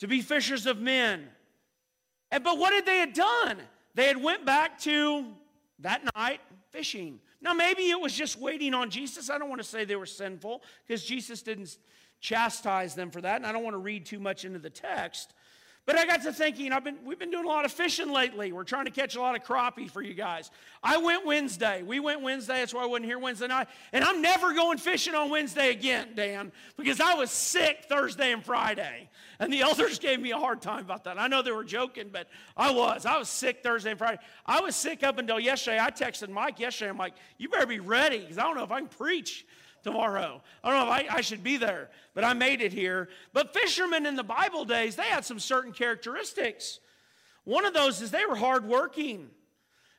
To 0.00 0.08
be 0.08 0.20
fishers 0.22 0.66
of 0.66 0.80
men. 0.80 1.28
And, 2.30 2.42
but 2.42 2.58
what 2.58 2.72
had 2.72 2.86
they 2.86 2.98
had 2.98 3.12
done? 3.12 3.58
They 3.94 4.06
had 4.06 4.22
went 4.22 4.44
back 4.44 4.78
to 4.80 5.24
that 5.80 6.02
night 6.16 6.40
fishing. 6.70 7.20
Now 7.40 7.52
maybe 7.52 7.90
it 7.90 8.00
was 8.00 8.12
just 8.12 8.38
waiting 8.38 8.74
on 8.74 8.90
Jesus. 8.90 9.30
I 9.30 9.38
don't 9.38 9.48
want 9.48 9.60
to 9.60 9.68
say 9.68 9.84
they 9.84 9.96
were 9.96 10.06
sinful 10.06 10.62
because 10.86 11.04
Jesus 11.04 11.42
didn't 11.42 11.76
chastise 12.20 12.94
them 12.94 13.10
for 13.10 13.20
that, 13.20 13.36
and 13.36 13.46
I 13.46 13.52
don't 13.52 13.62
want 13.62 13.74
to 13.74 13.78
read 13.78 14.06
too 14.06 14.18
much 14.18 14.44
into 14.44 14.58
the 14.58 14.70
text. 14.70 15.34
But 15.86 15.96
I 15.96 16.06
got 16.06 16.22
to 16.22 16.32
thinking, 16.32 16.72
I've 16.72 16.82
been, 16.82 16.96
we've 17.04 17.18
been 17.18 17.30
doing 17.30 17.44
a 17.44 17.48
lot 17.48 17.66
of 17.66 17.72
fishing 17.72 18.10
lately. 18.10 18.52
We're 18.52 18.64
trying 18.64 18.86
to 18.86 18.90
catch 18.90 19.16
a 19.16 19.20
lot 19.20 19.36
of 19.36 19.42
crappie 19.42 19.90
for 19.90 20.00
you 20.00 20.14
guys. 20.14 20.50
I 20.82 20.96
went 20.96 21.26
Wednesday. 21.26 21.82
We 21.82 22.00
went 22.00 22.22
Wednesday. 22.22 22.60
That's 22.60 22.72
why 22.72 22.84
I 22.84 22.86
wasn't 22.86 23.04
here 23.04 23.18
Wednesday 23.18 23.48
night. 23.48 23.68
And 23.92 24.02
I'm 24.02 24.22
never 24.22 24.54
going 24.54 24.78
fishing 24.78 25.14
on 25.14 25.28
Wednesday 25.28 25.70
again, 25.70 26.12
Dan, 26.14 26.52
because 26.78 27.02
I 27.02 27.14
was 27.14 27.30
sick 27.30 27.84
Thursday 27.86 28.32
and 28.32 28.42
Friday. 28.42 29.10
And 29.38 29.52
the 29.52 29.60
elders 29.62 29.98
gave 29.98 30.20
me 30.20 30.30
a 30.30 30.38
hard 30.38 30.62
time 30.62 30.80
about 30.80 31.04
that. 31.04 31.20
I 31.20 31.28
know 31.28 31.42
they 31.42 31.52
were 31.52 31.64
joking, 31.64 32.08
but 32.10 32.28
I 32.56 32.70
was. 32.70 33.04
I 33.04 33.18
was 33.18 33.28
sick 33.28 33.62
Thursday 33.62 33.90
and 33.90 33.98
Friday. 33.98 34.18
I 34.46 34.60
was 34.60 34.74
sick 34.74 35.02
up 35.02 35.18
until 35.18 35.38
yesterday. 35.38 35.78
I 35.78 35.90
texted 35.90 36.30
Mike 36.30 36.60
yesterday. 36.60 36.88
I'm 36.88 36.96
like, 36.96 37.14
you 37.36 37.50
better 37.50 37.66
be 37.66 37.80
ready 37.80 38.20
because 38.20 38.38
I 38.38 38.44
don't 38.44 38.56
know 38.56 38.64
if 38.64 38.72
I 38.72 38.78
can 38.78 38.88
preach 38.88 39.44
tomorrow. 39.84 40.42
I 40.62 40.70
don't 40.70 40.78
know 40.78 40.94
if 40.94 41.10
I, 41.10 41.16
I, 41.18 41.20
should 41.20 41.44
be 41.44 41.58
there, 41.58 41.90
but 42.14 42.24
I 42.24 42.32
made 42.32 42.60
it 42.60 42.72
here. 42.72 43.08
But 43.32 43.54
fishermen 43.54 44.06
in 44.06 44.16
the 44.16 44.24
Bible 44.24 44.64
days, 44.64 44.96
they 44.96 45.04
had 45.04 45.24
some 45.24 45.38
certain 45.38 45.72
characteristics. 45.72 46.80
One 47.44 47.64
of 47.64 47.74
those 47.74 48.00
is 48.00 48.10
they 48.10 48.26
were 48.26 48.36
hardworking. 48.36 49.28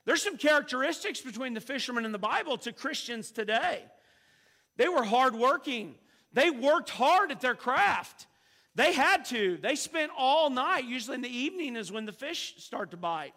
There's 0.05 0.23
some 0.23 0.38
characteristics 0.38 1.21
between 1.21 1.53
the 1.53 1.61
fishermen 1.61 2.03
in 2.03 2.11
the 2.11 2.19
Bible 2.19 2.57
to 2.59 2.73
Christians 2.73 3.31
today. 3.31 3.83
They 4.77 4.88
were 4.88 5.03
hardworking. 5.03 5.95
They 6.33 6.49
worked 6.49 6.89
hard 6.89 7.31
at 7.31 7.39
their 7.39 7.55
craft. 7.55 8.27
They 8.75 8.91
had 8.91 9.25
to. 9.25 9.57
They 9.61 9.75
spent 9.75 10.11
all 10.17 10.49
night. 10.49 10.86
Usually 10.86 11.15
in 11.15 11.21
the 11.21 11.29
evening 11.29 11.75
is 11.77 11.91
when 11.91 12.05
the 12.05 12.11
fish 12.11 12.55
start 12.57 12.91
to 12.91 12.97
bite. 12.97 13.33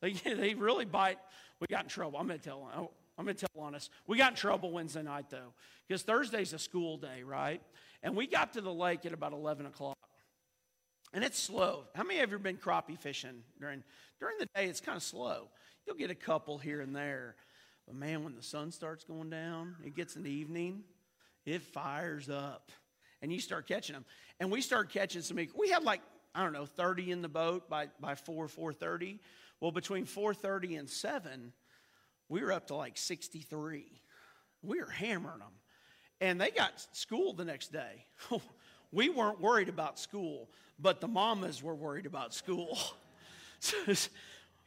They, 0.00 0.12
they 0.24 0.54
really 0.54 0.84
bite. 0.84 1.18
We 1.60 1.66
got 1.70 1.84
in 1.84 1.88
trouble. 1.88 2.18
I'm 2.18 2.26
going 2.26 2.38
to 2.38 2.44
tell. 2.44 2.68
Oh, 2.76 2.90
I'm 3.20 3.26
going 3.26 3.36
to 3.36 3.46
tell 3.52 3.62
honest. 3.62 3.90
We 4.06 4.16
got 4.16 4.32
in 4.32 4.36
trouble 4.36 4.72
Wednesday 4.72 5.02
night, 5.02 5.26
though, 5.28 5.52
because 5.86 6.00
Thursday's 6.00 6.54
a 6.54 6.58
school 6.58 6.96
day, 6.96 7.22
right? 7.22 7.60
And 8.02 8.16
we 8.16 8.26
got 8.26 8.54
to 8.54 8.62
the 8.62 8.72
lake 8.72 9.04
at 9.04 9.12
about 9.12 9.34
11 9.34 9.66
o'clock. 9.66 9.98
And 11.12 11.22
it's 11.22 11.38
slow. 11.38 11.84
How 11.94 12.02
many 12.02 12.20
of 12.20 12.30
you 12.30 12.36
have 12.36 12.42
been 12.42 12.56
crappie 12.56 12.98
fishing 12.98 13.42
during, 13.60 13.84
during 14.20 14.38
the 14.38 14.46
day? 14.54 14.64
It's 14.64 14.80
kind 14.80 14.96
of 14.96 15.02
slow. 15.02 15.48
You'll 15.86 15.96
get 15.96 16.10
a 16.10 16.14
couple 16.14 16.56
here 16.56 16.80
and 16.80 16.96
there. 16.96 17.36
But 17.86 17.94
man, 17.94 18.24
when 18.24 18.34
the 18.36 18.42
sun 18.42 18.72
starts 18.72 19.04
going 19.04 19.28
down, 19.28 19.76
it 19.84 19.94
gets 19.94 20.16
in 20.16 20.22
the 20.22 20.30
evening, 20.30 20.82
it 21.44 21.60
fires 21.60 22.30
up. 22.30 22.72
And 23.20 23.30
you 23.30 23.38
start 23.38 23.68
catching 23.68 23.92
them. 23.92 24.06
And 24.38 24.50
we 24.50 24.62
start 24.62 24.88
catching 24.88 25.20
some. 25.20 25.36
We 25.54 25.68
had 25.68 25.84
like, 25.84 26.00
I 26.34 26.42
don't 26.42 26.54
know, 26.54 26.64
30 26.64 27.10
in 27.10 27.20
the 27.20 27.28
boat 27.28 27.68
by, 27.68 27.88
by 28.00 28.14
4, 28.14 28.46
4.30. 28.46 29.18
Well, 29.60 29.72
between 29.72 30.06
4.30 30.06 30.78
and 30.78 30.88
7, 30.88 31.52
we 32.30 32.42
were 32.42 32.52
up 32.52 32.68
to 32.68 32.74
like 32.76 32.96
63. 32.96 33.84
We 34.62 34.78
were 34.78 34.88
hammering 34.88 35.40
them. 35.40 35.52
And 36.20 36.40
they 36.40 36.50
got 36.50 36.72
school 36.92 37.34
the 37.34 37.44
next 37.44 37.72
day. 37.72 38.06
we 38.92 39.10
weren't 39.10 39.40
worried 39.40 39.68
about 39.68 39.98
school, 39.98 40.48
but 40.78 41.00
the 41.00 41.08
mamas 41.08 41.62
were 41.62 41.74
worried 41.74 42.06
about 42.06 42.32
school. 42.32 42.78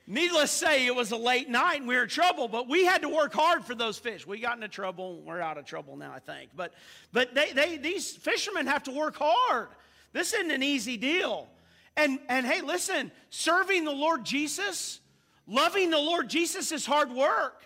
Needless 0.05 0.51
to 0.51 0.65
say, 0.65 0.85
it 0.85 0.93
was 0.93 1.11
a 1.11 1.17
late 1.17 1.47
night 1.47 1.77
and 1.79 1.87
we 1.87 1.95
were 1.95 2.03
in 2.03 2.09
trouble, 2.09 2.49
but 2.49 2.67
we 2.67 2.83
had 2.85 3.03
to 3.03 3.09
work 3.09 3.33
hard 3.33 3.63
for 3.63 3.73
those 3.73 3.97
fish. 3.97 4.27
We 4.27 4.39
got 4.39 4.55
into 4.55 4.67
trouble. 4.67 5.15
and 5.17 5.25
We're 5.25 5.39
out 5.39 5.57
of 5.57 5.65
trouble 5.65 5.95
now, 5.95 6.11
I 6.11 6.19
think. 6.19 6.49
But, 6.55 6.73
but 7.13 7.33
they, 7.33 7.53
they, 7.53 7.77
these 7.77 8.11
fishermen 8.11 8.67
have 8.67 8.83
to 8.83 8.91
work 8.91 9.15
hard. 9.17 9.69
This 10.11 10.33
isn't 10.33 10.51
an 10.51 10.63
easy 10.63 10.97
deal. 10.97 11.47
And, 11.95 12.19
and 12.27 12.45
hey, 12.45 12.59
listen, 12.61 13.11
serving 13.29 13.85
the 13.85 13.91
Lord 13.91 14.25
Jesus 14.25 14.99
Loving 15.47 15.89
the 15.89 15.97
Lord 15.97 16.29
Jesus 16.29 16.71
is 16.71 16.85
hard 16.85 17.11
work. 17.11 17.63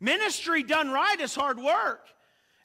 Ministry 0.00 0.62
done 0.62 0.90
right 0.90 1.20
is 1.20 1.34
hard 1.34 1.58
work. 1.58 2.06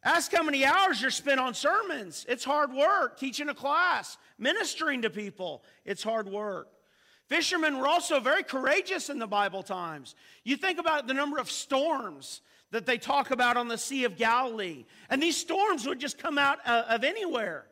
Ask 0.03 0.33
how 0.33 0.43
many 0.43 0.63
hours 0.63 1.01
you're 1.01 1.11
spent 1.11 1.39
on 1.39 1.53
sermons. 1.53 2.25
It's 2.29 2.43
hard 2.43 2.71
work. 2.71 3.19
Teaching 3.19 3.49
a 3.49 3.53
class, 3.53 4.17
ministering 4.39 5.01
to 5.01 5.09
people, 5.09 5.63
it's 5.85 6.01
hard 6.01 6.29
work. 6.29 6.69
Fishermen 7.27 7.77
were 7.77 7.87
also 7.87 8.19
very 8.21 8.43
courageous 8.43 9.09
in 9.09 9.19
the 9.19 9.27
Bible 9.27 9.63
times. 9.63 10.15
You 10.45 10.55
think 10.55 10.79
about 10.79 11.07
the 11.07 11.13
number 11.13 11.39
of 11.39 11.51
storms 11.51 12.41
that 12.71 12.85
they 12.85 12.97
talk 12.97 13.31
about 13.31 13.57
on 13.57 13.67
the 13.67 13.77
Sea 13.77 14.05
of 14.05 14.17
Galilee, 14.17 14.85
and 15.09 15.21
these 15.21 15.35
storms 15.35 15.85
would 15.85 15.99
just 15.99 16.17
come 16.17 16.37
out 16.37 16.59
uh, 16.65 16.85
of 16.89 17.03
anywhere. 17.03 17.65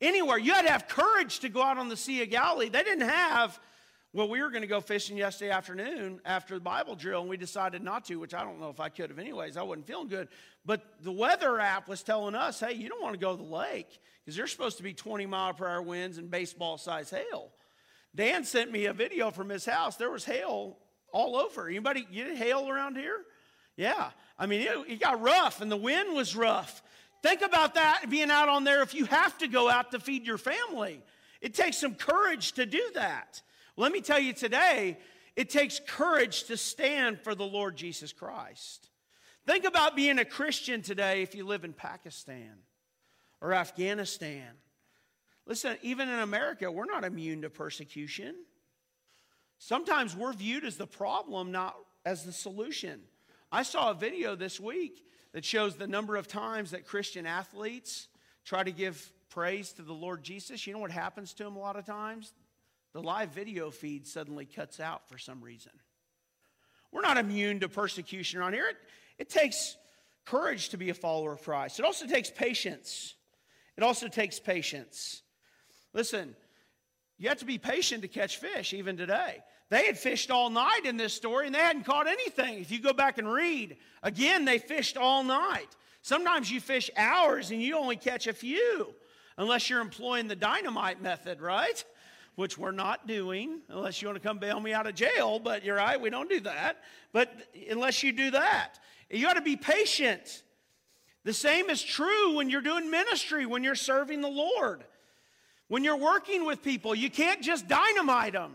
Anywhere. 0.00 0.38
You 0.38 0.52
had 0.52 0.66
to 0.66 0.70
have 0.70 0.88
courage 0.88 1.40
to 1.40 1.48
go 1.48 1.62
out 1.62 1.78
on 1.78 1.88
the 1.88 1.96
Sea 1.96 2.22
of 2.22 2.30
Galilee. 2.30 2.68
They 2.68 2.82
didn't 2.82 3.08
have 3.08 3.58
well, 4.12 4.28
we 4.28 4.40
were 4.40 4.50
going 4.50 4.62
to 4.62 4.68
go 4.68 4.80
fishing 4.80 5.16
yesterday 5.16 5.50
afternoon 5.50 6.20
after 6.24 6.54
the 6.54 6.60
Bible 6.60 6.94
drill, 6.94 7.20
and 7.20 7.28
we 7.28 7.36
decided 7.36 7.82
not 7.82 8.04
to, 8.06 8.16
which 8.16 8.34
I 8.34 8.44
don't 8.44 8.60
know 8.60 8.70
if 8.70 8.80
I 8.80 8.88
could 8.88 9.10
have 9.10 9.18
anyways. 9.18 9.56
I 9.56 9.62
wasn't 9.62 9.86
feeling 9.86 10.08
good. 10.08 10.28
But 10.64 10.82
the 11.02 11.12
weather 11.12 11.60
app 11.60 11.88
was 11.88 12.02
telling 12.02 12.34
us, 12.34 12.60
hey, 12.60 12.72
you 12.72 12.88
don't 12.88 13.02
want 13.02 13.14
to 13.14 13.20
go 13.20 13.36
to 13.36 13.42
the 13.42 13.48
lake 13.48 13.98
because 14.24 14.36
there's 14.36 14.50
supposed 14.50 14.78
to 14.78 14.82
be 14.82 14.94
20 14.94 15.26
mile 15.26 15.52
per 15.52 15.68
hour 15.68 15.82
winds 15.82 16.18
and 16.18 16.30
baseball 16.30 16.78
size 16.78 17.10
hail. 17.10 17.50
Dan 18.14 18.44
sent 18.44 18.72
me 18.72 18.86
a 18.86 18.92
video 18.94 19.30
from 19.30 19.50
his 19.50 19.66
house. 19.66 19.96
There 19.96 20.10
was 20.10 20.24
hail 20.24 20.78
all 21.12 21.36
over. 21.36 21.68
Anybody 21.68 22.06
get 22.10 22.36
hail 22.36 22.68
around 22.68 22.96
here? 22.96 23.20
Yeah. 23.76 24.10
I 24.38 24.46
mean, 24.46 24.62
it, 24.62 24.76
it 24.88 25.00
got 25.00 25.20
rough, 25.20 25.60
and 25.60 25.70
the 25.70 25.76
wind 25.76 26.14
was 26.14 26.34
rough. 26.34 26.82
Think 27.22 27.42
about 27.42 27.74
that 27.74 28.04
being 28.08 28.30
out 28.30 28.48
on 28.48 28.64
there 28.64 28.82
if 28.82 28.94
you 28.94 29.04
have 29.06 29.36
to 29.38 29.48
go 29.48 29.68
out 29.68 29.90
to 29.90 30.00
feed 30.00 30.26
your 30.26 30.38
family. 30.38 31.02
It 31.40 31.54
takes 31.54 31.76
some 31.76 31.94
courage 31.94 32.52
to 32.52 32.66
do 32.66 32.82
that. 32.94 33.42
Let 33.76 33.92
me 33.92 34.00
tell 34.00 34.18
you 34.18 34.32
today, 34.32 34.98
it 35.36 35.50
takes 35.50 35.80
courage 35.86 36.44
to 36.44 36.56
stand 36.56 37.20
for 37.20 37.34
the 37.34 37.44
Lord 37.44 37.76
Jesus 37.76 38.12
Christ. 38.12 38.88
Think 39.44 39.64
about 39.64 39.94
being 39.94 40.18
a 40.18 40.24
Christian 40.24 40.82
today 40.82 41.22
if 41.22 41.34
you 41.34 41.44
live 41.44 41.64
in 41.64 41.72
Pakistan 41.72 42.54
or 43.40 43.52
Afghanistan. 43.52 44.48
Listen, 45.46 45.76
even 45.82 46.08
in 46.08 46.18
America, 46.18 46.70
we're 46.70 46.86
not 46.86 47.04
immune 47.04 47.42
to 47.42 47.50
persecution. 47.50 48.34
Sometimes 49.58 50.16
we're 50.16 50.32
viewed 50.32 50.64
as 50.64 50.76
the 50.76 50.86
problem, 50.86 51.52
not 51.52 51.76
as 52.04 52.24
the 52.24 52.32
solution. 52.32 53.02
I 53.52 53.62
saw 53.62 53.90
a 53.90 53.94
video 53.94 54.34
this 54.34 54.58
week 54.58 55.04
that 55.32 55.44
shows 55.44 55.76
the 55.76 55.86
number 55.86 56.16
of 56.16 56.26
times 56.26 56.72
that 56.72 56.86
Christian 56.86 57.26
athletes 57.26 58.08
try 58.44 58.64
to 58.64 58.72
give 58.72 59.12
praise 59.28 59.72
to 59.74 59.82
the 59.82 59.92
Lord 59.92 60.22
Jesus. 60.22 60.66
You 60.66 60.72
know 60.72 60.78
what 60.78 60.90
happens 60.90 61.32
to 61.34 61.44
them 61.44 61.56
a 61.56 61.60
lot 61.60 61.76
of 61.76 61.84
times? 61.84 62.32
The 62.96 63.02
live 63.02 63.28
video 63.28 63.70
feed 63.70 64.06
suddenly 64.06 64.46
cuts 64.46 64.80
out 64.80 65.06
for 65.06 65.18
some 65.18 65.42
reason. 65.42 65.72
We're 66.90 67.02
not 67.02 67.18
immune 67.18 67.60
to 67.60 67.68
persecution 67.68 68.40
around 68.40 68.54
here. 68.54 68.68
It, 68.68 68.76
it 69.18 69.28
takes 69.28 69.76
courage 70.24 70.70
to 70.70 70.78
be 70.78 70.88
a 70.88 70.94
follower 70.94 71.32
of 71.32 71.42
Christ, 71.42 71.78
it 71.78 71.84
also 71.84 72.06
takes 72.06 72.30
patience. 72.30 73.14
It 73.76 73.82
also 73.82 74.08
takes 74.08 74.40
patience. 74.40 75.20
Listen, 75.92 76.34
you 77.18 77.28
have 77.28 77.36
to 77.40 77.44
be 77.44 77.58
patient 77.58 78.00
to 78.00 78.08
catch 78.08 78.38
fish, 78.38 78.72
even 78.72 78.96
today. 78.96 79.42
They 79.68 79.84
had 79.84 79.98
fished 79.98 80.30
all 80.30 80.48
night 80.48 80.86
in 80.86 80.96
this 80.96 81.12
story 81.12 81.44
and 81.44 81.54
they 81.54 81.58
hadn't 81.58 81.84
caught 81.84 82.06
anything. 82.06 82.60
If 82.60 82.70
you 82.70 82.80
go 82.80 82.94
back 82.94 83.18
and 83.18 83.30
read, 83.30 83.76
again, 84.02 84.46
they 84.46 84.56
fished 84.56 84.96
all 84.96 85.22
night. 85.22 85.68
Sometimes 86.00 86.50
you 86.50 86.62
fish 86.62 86.90
hours 86.96 87.50
and 87.50 87.60
you 87.60 87.76
only 87.76 87.96
catch 87.96 88.26
a 88.26 88.32
few, 88.32 88.94
unless 89.36 89.68
you're 89.68 89.82
employing 89.82 90.28
the 90.28 90.36
dynamite 90.36 91.02
method, 91.02 91.42
right? 91.42 91.84
Which 92.36 92.56
we're 92.56 92.70
not 92.70 93.06
doing, 93.06 93.60
unless 93.68 94.00
you 94.00 94.08
want 94.08 94.22
to 94.22 94.26
come 94.26 94.38
bail 94.38 94.60
me 94.60 94.72
out 94.72 94.86
of 94.86 94.94
jail, 94.94 95.38
but 95.38 95.64
you're 95.64 95.76
right, 95.76 96.00
we 96.00 96.10
don't 96.10 96.28
do 96.28 96.40
that. 96.40 96.76
But 97.12 97.32
unless 97.68 98.02
you 98.02 98.12
do 98.12 98.30
that, 98.30 98.78
you 99.10 99.22
got 99.22 99.34
to 99.34 99.42
be 99.42 99.56
patient. 99.56 100.42
The 101.24 101.32
same 101.32 101.70
is 101.70 101.82
true 101.82 102.36
when 102.36 102.50
you're 102.50 102.60
doing 102.60 102.90
ministry, 102.90 103.46
when 103.46 103.64
you're 103.64 103.74
serving 103.74 104.20
the 104.20 104.28
Lord. 104.28 104.84
When 105.68 105.82
you're 105.82 105.96
working 105.96 106.44
with 106.44 106.62
people, 106.62 106.94
you 106.94 107.10
can't 107.10 107.42
just 107.42 107.66
dynamite 107.66 108.34
them. 108.34 108.54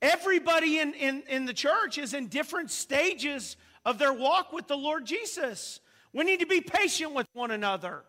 Everybody 0.00 0.78
in, 0.78 0.94
in, 0.94 1.22
in 1.28 1.46
the 1.46 1.54
church 1.54 1.98
is 1.98 2.14
in 2.14 2.28
different 2.28 2.70
stages 2.70 3.56
of 3.84 3.98
their 3.98 4.12
walk 4.12 4.52
with 4.52 4.68
the 4.68 4.76
Lord 4.76 5.06
Jesus. 5.06 5.80
We 6.12 6.24
need 6.24 6.40
to 6.40 6.46
be 6.46 6.60
patient 6.60 7.14
with 7.14 7.26
one 7.32 7.50
another. 7.50 8.02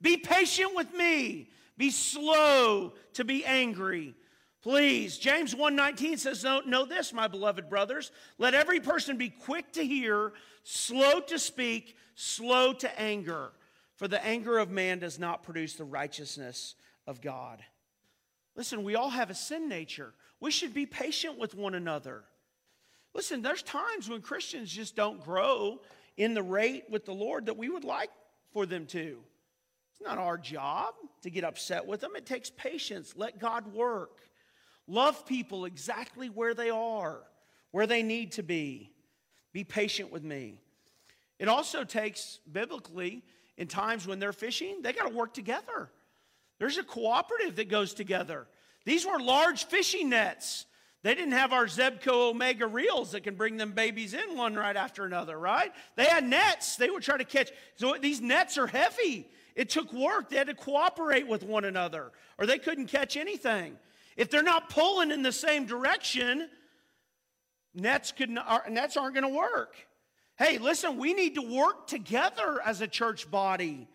Be 0.00 0.16
patient 0.16 0.74
with 0.74 0.94
me. 0.94 1.50
Be 1.80 1.90
slow 1.90 2.92
to 3.14 3.24
be 3.24 3.42
angry. 3.46 4.14
Please. 4.60 5.16
James 5.16 5.54
1:19 5.54 6.18
says, 6.18 6.44
know, 6.44 6.60
know 6.60 6.84
this, 6.84 7.10
my 7.10 7.26
beloved 7.26 7.70
brothers. 7.70 8.12
Let 8.36 8.52
every 8.52 8.80
person 8.80 9.16
be 9.16 9.30
quick 9.30 9.72
to 9.72 9.82
hear, 9.82 10.34
slow 10.62 11.20
to 11.20 11.38
speak, 11.38 11.96
slow 12.14 12.74
to 12.74 13.00
anger. 13.00 13.52
For 13.96 14.08
the 14.08 14.22
anger 14.22 14.58
of 14.58 14.70
man 14.70 14.98
does 14.98 15.18
not 15.18 15.42
produce 15.42 15.76
the 15.76 15.84
righteousness 15.84 16.74
of 17.06 17.22
God. 17.22 17.64
Listen, 18.54 18.84
we 18.84 18.94
all 18.94 19.08
have 19.08 19.30
a 19.30 19.34
sin 19.34 19.66
nature. 19.66 20.12
We 20.38 20.50
should 20.50 20.74
be 20.74 20.84
patient 20.84 21.38
with 21.38 21.54
one 21.54 21.74
another. 21.74 22.24
Listen, 23.14 23.40
there's 23.40 23.62
times 23.62 24.06
when 24.06 24.20
Christians 24.20 24.70
just 24.70 24.96
don't 24.96 25.24
grow 25.24 25.80
in 26.18 26.34
the 26.34 26.42
rate 26.42 26.84
with 26.90 27.06
the 27.06 27.14
Lord 27.14 27.46
that 27.46 27.56
we 27.56 27.70
would 27.70 27.84
like 27.84 28.10
for 28.52 28.66
them 28.66 28.84
to. 28.88 29.20
It's 30.00 30.08
not 30.08 30.16
our 30.18 30.38
job 30.38 30.94
to 31.22 31.30
get 31.30 31.44
upset 31.44 31.86
with 31.86 32.00
them. 32.00 32.12
It 32.16 32.24
takes 32.24 32.48
patience. 32.48 33.12
Let 33.16 33.38
God 33.38 33.74
work. 33.74 34.20
Love 34.86 35.26
people 35.26 35.66
exactly 35.66 36.30
where 36.30 36.54
they 36.54 36.70
are, 36.70 37.20
where 37.70 37.86
they 37.86 38.02
need 38.02 38.32
to 38.32 38.42
be. 38.42 38.92
Be 39.52 39.62
patient 39.62 40.10
with 40.10 40.24
me. 40.24 40.54
It 41.38 41.48
also 41.48 41.84
takes, 41.84 42.38
biblically, 42.50 43.22
in 43.58 43.68
times 43.68 44.06
when 44.06 44.18
they're 44.18 44.32
fishing, 44.32 44.80
they 44.80 44.94
got 44.94 45.06
to 45.06 45.14
work 45.14 45.34
together. 45.34 45.90
There's 46.58 46.78
a 46.78 46.82
cooperative 46.82 47.56
that 47.56 47.68
goes 47.68 47.92
together. 47.92 48.46
These 48.86 49.04
were 49.04 49.20
large 49.20 49.66
fishing 49.66 50.08
nets. 50.08 50.64
They 51.02 51.14
didn't 51.14 51.32
have 51.32 51.52
our 51.52 51.66
Zebco 51.66 52.30
Omega 52.30 52.66
reels 52.66 53.12
that 53.12 53.22
can 53.22 53.34
bring 53.34 53.58
them 53.58 53.72
babies 53.72 54.14
in 54.14 54.34
one 54.34 54.54
right 54.54 54.76
after 54.76 55.04
another, 55.04 55.38
right? 55.38 55.72
They 55.96 56.06
had 56.06 56.24
nets. 56.24 56.76
They 56.76 56.88
would 56.88 57.02
try 57.02 57.18
to 57.18 57.24
catch. 57.24 57.50
So 57.76 57.96
these 58.00 58.22
nets 58.22 58.56
are 58.56 58.66
heavy. 58.66 59.28
It 59.54 59.70
took 59.70 59.92
work. 59.92 60.30
They 60.30 60.36
had 60.36 60.46
to 60.46 60.54
cooperate 60.54 61.26
with 61.26 61.42
one 61.42 61.64
another, 61.64 62.12
or 62.38 62.46
they 62.46 62.58
couldn't 62.58 62.86
catch 62.86 63.16
anything. 63.16 63.76
If 64.16 64.30
they're 64.30 64.42
not 64.42 64.70
pulling 64.70 65.10
in 65.10 65.22
the 65.22 65.32
same 65.32 65.66
direction, 65.66 66.48
nets, 67.74 68.12
could 68.12 68.30
not, 68.30 68.70
nets 68.70 68.96
aren't 68.96 69.14
going 69.14 69.30
to 69.30 69.36
work. 69.36 69.74
Hey, 70.38 70.58
listen, 70.58 70.96
we 70.96 71.12
need 71.12 71.34
to 71.34 71.42
work 71.42 71.86
together 71.86 72.60
as 72.64 72.80
a 72.80 72.88
church 72.88 73.30
body. 73.30 73.88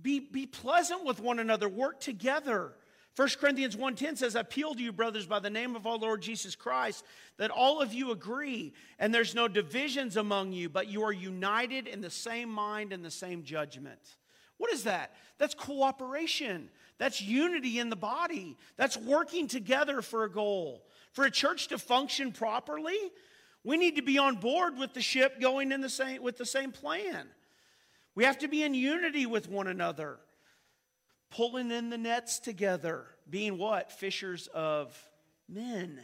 Be, 0.00 0.18
be 0.18 0.46
pleasant 0.46 1.04
with 1.04 1.20
one 1.20 1.38
another, 1.38 1.68
work 1.68 2.00
together. 2.00 2.72
1 3.16 3.28
Corinthians 3.40 3.76
1:10 3.76 4.18
says, 4.18 4.34
I 4.34 4.40
appeal 4.40 4.74
to 4.74 4.82
you, 4.82 4.92
brothers, 4.92 5.26
by 5.26 5.38
the 5.38 5.50
name 5.50 5.76
of 5.76 5.86
our 5.86 5.96
Lord 5.96 6.20
Jesus 6.20 6.56
Christ, 6.56 7.04
that 7.36 7.52
all 7.52 7.80
of 7.80 7.94
you 7.94 8.10
agree, 8.10 8.72
and 8.98 9.14
there's 9.14 9.34
no 9.34 9.46
divisions 9.46 10.16
among 10.16 10.52
you, 10.52 10.68
but 10.68 10.88
you 10.88 11.04
are 11.04 11.12
united 11.12 11.86
in 11.86 12.00
the 12.00 12.10
same 12.10 12.48
mind 12.48 12.92
and 12.92 13.04
the 13.04 13.10
same 13.10 13.44
judgment. 13.44 14.00
What 14.58 14.72
is 14.72 14.84
that? 14.84 15.14
That's 15.38 15.54
cooperation. 15.54 16.70
That's 16.98 17.20
unity 17.20 17.78
in 17.78 17.90
the 17.90 17.96
body. 17.96 18.56
That's 18.76 18.96
working 18.96 19.48
together 19.48 20.00
for 20.00 20.24
a 20.24 20.30
goal. 20.30 20.84
For 21.12 21.24
a 21.24 21.30
church 21.30 21.68
to 21.68 21.78
function 21.78 22.32
properly, 22.32 22.98
we 23.64 23.76
need 23.76 23.96
to 23.96 24.02
be 24.02 24.18
on 24.18 24.36
board 24.36 24.78
with 24.78 24.94
the 24.94 25.00
ship 25.00 25.40
going 25.40 25.72
in 25.72 25.80
the 25.80 25.88
same, 25.88 26.22
with 26.22 26.36
the 26.36 26.46
same 26.46 26.70
plan. 26.70 27.26
We 28.14 28.24
have 28.24 28.38
to 28.38 28.48
be 28.48 28.62
in 28.62 28.74
unity 28.74 29.26
with 29.26 29.48
one 29.48 29.66
another, 29.66 30.18
pulling 31.30 31.70
in 31.70 31.90
the 31.90 31.98
nets 31.98 32.38
together, 32.38 33.06
being 33.28 33.58
what? 33.58 33.90
Fishers 33.90 34.48
of 34.54 34.96
men. 35.48 36.00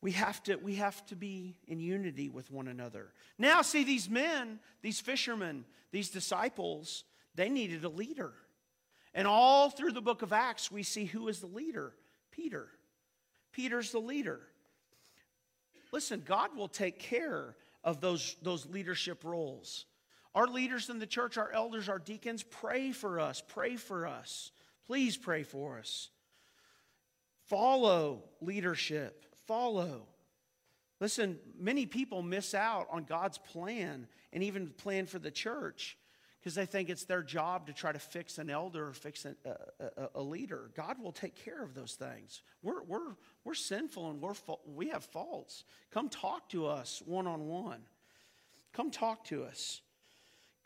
We 0.00 0.12
have 0.12 0.42
to, 0.44 0.56
we 0.56 0.76
have 0.76 1.04
to 1.06 1.16
be 1.16 1.56
in 1.66 1.80
unity 1.80 2.30
with 2.30 2.50
one 2.50 2.68
another. 2.68 3.12
Now, 3.38 3.60
see, 3.60 3.84
these 3.84 4.08
men, 4.08 4.58
these 4.80 5.00
fishermen, 5.00 5.66
these 5.92 6.08
disciples, 6.08 7.04
they 7.34 7.48
needed 7.48 7.84
a 7.84 7.88
leader. 7.88 8.32
And 9.14 9.26
all 9.26 9.70
through 9.70 9.92
the 9.92 10.00
book 10.00 10.22
of 10.22 10.32
Acts, 10.32 10.70
we 10.70 10.82
see 10.82 11.04
who 11.04 11.28
is 11.28 11.40
the 11.40 11.46
leader 11.46 11.94
Peter. 12.30 12.68
Peter's 13.52 13.90
the 13.90 13.98
leader. 13.98 14.40
Listen, 15.92 16.22
God 16.24 16.56
will 16.56 16.68
take 16.68 16.98
care 16.98 17.56
of 17.82 18.00
those, 18.00 18.36
those 18.42 18.66
leadership 18.66 19.24
roles. 19.24 19.86
Our 20.34 20.46
leaders 20.46 20.88
in 20.88 21.00
the 21.00 21.06
church, 21.06 21.36
our 21.36 21.50
elders, 21.50 21.88
our 21.88 21.98
deacons, 21.98 22.44
pray 22.44 22.92
for 22.92 23.18
us. 23.18 23.42
Pray 23.46 23.76
for 23.76 24.06
us. 24.06 24.52
Please 24.86 25.16
pray 25.16 25.42
for 25.42 25.78
us. 25.78 26.10
Follow 27.46 28.22
leadership. 28.40 29.26
Follow. 29.46 30.06
Listen, 31.00 31.38
many 31.58 31.86
people 31.86 32.22
miss 32.22 32.54
out 32.54 32.86
on 32.90 33.04
God's 33.04 33.38
plan 33.38 34.06
and 34.32 34.44
even 34.44 34.68
plan 34.68 35.06
for 35.06 35.18
the 35.18 35.30
church 35.30 35.96
because 36.40 36.54
they 36.54 36.64
think 36.64 36.88
it's 36.88 37.04
their 37.04 37.22
job 37.22 37.66
to 37.66 37.72
try 37.72 37.92
to 37.92 37.98
fix 37.98 38.38
an 38.38 38.48
elder 38.48 38.88
or 38.88 38.92
fix 38.94 39.26
a, 39.26 39.34
a, 39.78 40.08
a, 40.14 40.22
leader. 40.22 40.70
God 40.74 40.96
will 40.98 41.12
take 41.12 41.34
care 41.34 41.62
of 41.62 41.74
those 41.74 41.94
things. 41.94 42.42
We're, 42.62 42.82
we're, 42.82 43.16
we're 43.44 43.54
sinful 43.54 44.10
and 44.10 44.22
we're, 44.22 44.32
we 44.64 44.88
have 44.88 45.04
faults. 45.04 45.64
Come 45.90 46.08
talk 46.08 46.48
to 46.50 46.66
us 46.66 47.02
one 47.04 47.26
on 47.26 47.46
one. 47.46 47.82
Come 48.72 48.90
talk 48.90 49.24
to 49.26 49.44
us. 49.44 49.82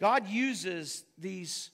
God 0.00 0.28
uses 0.28 1.04
these 1.18 1.70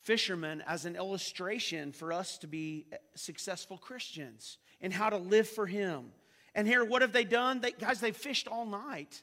fishermen 0.00 0.62
as 0.66 0.86
an 0.86 0.96
illustration 0.96 1.92
for 1.92 2.12
us 2.12 2.38
to 2.38 2.46
be 2.46 2.86
eh, 2.92 2.96
successful 3.14 3.76
Christians 3.76 4.58
and 4.80 4.92
how 4.92 5.10
to 5.10 5.16
live 5.16 5.48
for 5.48 5.66
Him. 5.66 6.12
And 6.54 6.66
here, 6.66 6.84
what 6.84 7.02
have 7.02 7.12
they 7.12 7.24
done? 7.24 7.60
They, 7.60 7.72
guys, 7.72 8.00
they 8.00 8.12
fished 8.12 8.48
all 8.48 8.64
night 8.64 9.22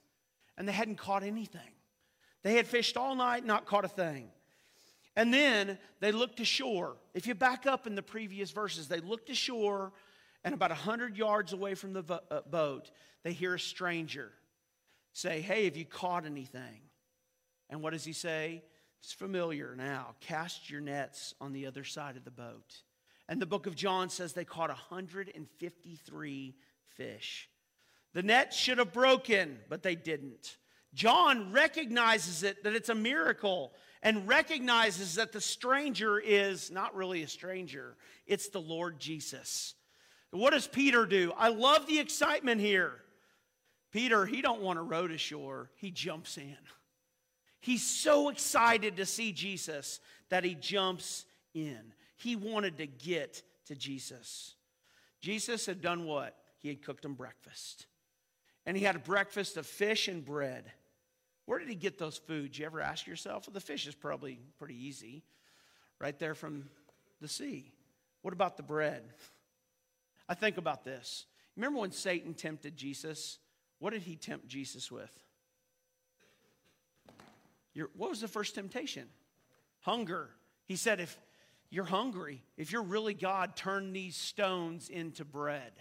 and 0.57 0.67
they 0.67 0.73
hadn't 0.73 0.97
caught 0.97 1.23
anything. 1.23 1.61
They 2.43 2.55
had 2.55 2.67
fished 2.67 2.97
all 2.97 3.15
night, 3.15 3.45
not 3.45 3.65
caught 3.65 3.85
a 3.85 3.89
thing. 3.89 4.29
And 5.15 5.33
then 5.33 5.77
they 5.99 6.11
looked 6.11 6.39
ashore. 6.39 6.97
If 7.13 7.27
you 7.27 7.35
back 7.35 7.65
up 7.65 7.85
in 7.85 7.95
the 7.95 8.01
previous 8.01 8.51
verses, 8.51 8.87
they 8.87 8.99
looked 8.99 9.29
ashore, 9.29 9.91
and 10.43 10.53
about 10.53 10.71
100 10.71 11.17
yards 11.17 11.53
away 11.53 11.75
from 11.75 11.93
the 11.93 12.03
uh, 12.31 12.41
boat, 12.49 12.89
they 13.23 13.33
hear 13.33 13.55
a 13.55 13.59
stranger 13.59 14.31
say, 15.13 15.41
Hey, 15.41 15.65
have 15.65 15.75
you 15.75 15.85
caught 15.85 16.25
anything? 16.25 16.81
And 17.69 17.81
what 17.81 17.93
does 17.93 18.03
he 18.03 18.13
say? 18.13 18.63
It's 19.01 19.13
familiar 19.13 19.75
now. 19.75 20.15
Cast 20.19 20.69
your 20.69 20.81
nets 20.81 21.33
on 21.41 21.53
the 21.53 21.65
other 21.65 21.83
side 21.83 22.17
of 22.17 22.23
the 22.23 22.31
boat. 22.31 22.83
And 23.27 23.41
the 23.41 23.45
book 23.45 23.65
of 23.65 23.75
John 23.75 24.09
says 24.09 24.33
they 24.33 24.45
caught 24.45 24.69
153 24.69 26.55
fish. 26.89 27.49
The 28.13 28.23
net 28.23 28.53
should 28.53 28.77
have 28.77 28.91
broken, 28.93 29.57
but 29.69 29.83
they 29.83 29.95
didn't. 29.95 30.57
John 30.93 31.51
recognizes 31.51 32.43
it 32.43 32.63
that 32.63 32.73
it's 32.73 32.89
a 32.89 32.95
miracle 32.95 33.73
and 34.03 34.27
recognizes 34.27 35.15
that 35.15 35.31
the 35.31 35.41
stranger 35.41 36.19
is 36.19 36.71
not 36.71 36.95
really 36.95 37.23
a 37.23 37.27
stranger, 37.27 37.95
it's 38.25 38.49
the 38.49 38.61
Lord 38.61 38.99
Jesus. 38.99 39.75
What 40.31 40.51
does 40.51 40.67
Peter 40.67 41.05
do? 41.05 41.33
I 41.37 41.49
love 41.49 41.87
the 41.87 41.99
excitement 41.99 42.61
here. 42.61 42.93
Peter, 43.91 44.25
he 44.25 44.41
don't 44.41 44.61
want 44.61 44.77
to 44.77 44.83
row 44.83 45.07
to 45.07 45.17
shore, 45.17 45.69
he 45.75 45.91
jumps 45.91 46.37
in. 46.37 46.57
He's 47.59 47.83
so 47.83 48.29
excited 48.29 48.97
to 48.97 49.05
see 49.05 49.33
Jesus 49.33 49.99
that 50.29 50.43
he 50.43 50.55
jumps 50.55 51.25
in. 51.53 51.93
He 52.15 52.35
wanted 52.35 52.77
to 52.77 52.87
get 52.87 53.43
to 53.67 53.75
Jesus. 53.75 54.55
Jesus 55.21 55.67
had 55.67 55.81
done 55.81 56.05
what? 56.05 56.35
He 56.57 56.69
had 56.69 56.81
cooked 56.81 57.05
him 57.05 57.13
breakfast. 57.13 57.85
And 58.65 58.75
he 58.75 58.83
had 58.83 58.95
a 58.95 58.99
breakfast 58.99 59.57
of 59.57 59.65
fish 59.65 60.07
and 60.07 60.25
bread. 60.25 60.71
Where 61.45 61.59
did 61.59 61.69
he 61.69 61.75
get 61.75 61.97
those 61.97 62.17
foods? 62.17 62.57
You 62.57 62.65
ever 62.65 62.81
ask 62.81 63.07
yourself? 63.07 63.47
Well, 63.47 63.53
the 63.53 63.59
fish 63.59 63.87
is 63.87 63.95
probably 63.95 64.39
pretty 64.59 64.87
easy, 64.87 65.23
right 65.99 66.17
there 66.17 66.35
from 66.35 66.69
the 67.19 67.27
sea. 67.27 67.73
What 68.21 68.33
about 68.33 68.57
the 68.57 68.63
bread? 68.63 69.03
I 70.29 70.33
think 70.33 70.57
about 70.57 70.83
this. 70.83 71.25
Remember 71.57 71.79
when 71.79 71.91
Satan 71.91 72.33
tempted 72.33 72.77
Jesus? 72.77 73.39
What 73.79 73.93
did 73.93 74.03
he 74.03 74.15
tempt 74.15 74.47
Jesus 74.47 74.91
with? 74.91 75.11
Your, 77.73 77.89
what 77.95 78.09
was 78.09 78.21
the 78.21 78.27
first 78.27 78.55
temptation? 78.55 79.07
Hunger. 79.81 80.29
He 80.67 80.75
said, 80.75 80.99
if 80.99 81.17
you're 81.69 81.85
hungry, 81.85 82.43
if 82.57 82.71
you're 82.71 82.83
really 82.83 83.13
God, 83.13 83.55
turn 83.55 83.93
these 83.93 84.15
stones 84.15 84.89
into 84.89 85.25
bread. 85.25 85.71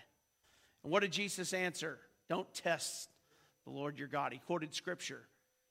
And 0.82 0.92
what 0.92 1.00
did 1.00 1.12
Jesus 1.12 1.52
answer? 1.52 1.98
Don't 2.28 2.52
test 2.54 3.08
the 3.64 3.70
Lord 3.70 3.98
your 3.98 4.08
God. 4.08 4.32
He 4.32 4.38
quoted 4.38 4.74
scripture. 4.74 5.22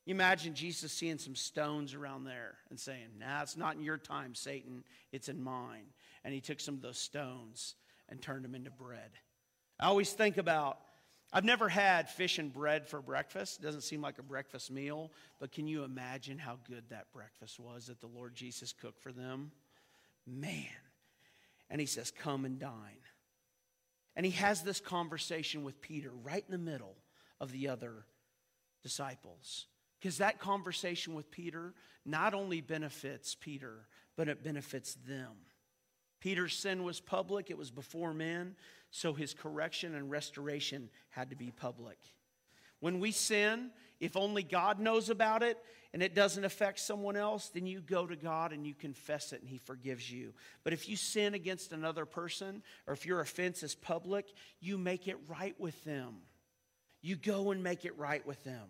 You 0.05 0.15
imagine 0.15 0.55
Jesus 0.55 0.91
seeing 0.91 1.17
some 1.17 1.35
stones 1.35 1.93
around 1.93 2.23
there 2.23 2.55
and 2.69 2.79
saying, 2.79 3.07
Nah, 3.19 3.43
it's 3.43 3.57
not 3.57 3.75
in 3.75 3.83
your 3.83 3.97
time, 3.97 4.33
Satan. 4.33 4.83
It's 5.11 5.29
in 5.29 5.41
mine. 5.41 5.85
And 6.23 6.33
he 6.33 6.41
took 6.41 6.59
some 6.59 6.75
of 6.75 6.81
those 6.81 6.97
stones 6.97 7.75
and 8.07 8.21
turned 8.21 8.43
them 8.43 8.55
into 8.55 8.71
bread. 8.71 9.11
I 9.79 9.87
always 9.87 10.11
think 10.11 10.37
about 10.37 10.79
I've 11.31 11.45
never 11.45 11.69
had 11.69 12.09
fish 12.09 12.39
and 12.39 12.51
bread 12.51 12.87
for 12.87 13.01
breakfast. 13.01 13.59
It 13.59 13.63
doesn't 13.63 13.81
seem 13.81 14.01
like 14.01 14.17
a 14.17 14.23
breakfast 14.23 14.71
meal, 14.71 15.11
but 15.39 15.51
can 15.51 15.67
you 15.67 15.83
imagine 15.83 16.39
how 16.39 16.57
good 16.67 16.85
that 16.89 17.11
breakfast 17.13 17.59
was 17.59 17.85
that 17.85 18.01
the 18.01 18.07
Lord 18.07 18.33
Jesus 18.33 18.73
cooked 18.73 18.99
for 18.99 19.11
them? 19.11 19.51
Man. 20.25 20.65
And 21.69 21.79
he 21.79 21.85
says, 21.85 22.09
Come 22.11 22.45
and 22.45 22.57
dine. 22.57 22.71
And 24.15 24.25
he 24.25 24.31
has 24.33 24.63
this 24.63 24.79
conversation 24.79 25.63
with 25.63 25.81
Peter 25.81 26.09
right 26.23 26.43
in 26.43 26.51
the 26.51 26.71
middle 26.71 26.95
of 27.39 27.51
the 27.51 27.69
other 27.69 28.05
disciples. 28.81 29.67
Because 29.99 30.19
that 30.19 30.39
conversation 30.39 31.13
with 31.13 31.29
Peter 31.31 31.73
not 32.05 32.33
only 32.33 32.61
benefits 32.61 33.35
Peter, 33.35 33.87
but 34.15 34.29
it 34.29 34.43
benefits 34.43 34.95
them. 35.07 35.31
Peter's 36.19 36.55
sin 36.55 36.83
was 36.83 36.99
public, 36.99 37.49
it 37.49 37.57
was 37.57 37.71
before 37.71 38.13
men, 38.13 38.55
so 38.91 39.13
his 39.13 39.33
correction 39.33 39.95
and 39.95 40.11
restoration 40.11 40.89
had 41.09 41.29
to 41.29 41.35
be 41.35 41.51
public. 41.51 41.97
When 42.79 42.99
we 42.99 43.11
sin, 43.11 43.71
if 43.99 44.15
only 44.15 44.43
God 44.43 44.79
knows 44.79 45.09
about 45.09 45.43
it 45.43 45.57
and 45.93 46.01
it 46.01 46.15
doesn't 46.15 46.45
affect 46.45 46.79
someone 46.79 47.17
else, 47.17 47.49
then 47.49 47.65
you 47.65 47.81
go 47.81 48.07
to 48.07 48.15
God 48.15 48.53
and 48.53 48.65
you 48.65 48.73
confess 48.73 49.33
it 49.33 49.41
and 49.41 49.49
He 49.49 49.57
forgives 49.57 50.09
you. 50.09 50.33
But 50.63 50.73
if 50.73 50.87
you 50.87 50.95
sin 50.95 51.33
against 51.33 51.73
another 51.73 52.05
person 52.05 52.63
or 52.87 52.93
if 52.93 53.05
your 53.05 53.19
offense 53.19 53.63
is 53.63 53.75
public, 53.75 54.27
you 54.61 54.77
make 54.77 55.07
it 55.07 55.17
right 55.27 55.59
with 55.59 55.83
them. 55.83 56.17
You 57.01 57.15
go 57.15 57.51
and 57.51 57.63
make 57.63 57.85
it 57.85 57.97
right 57.97 58.25
with 58.25 58.43
them. 58.43 58.67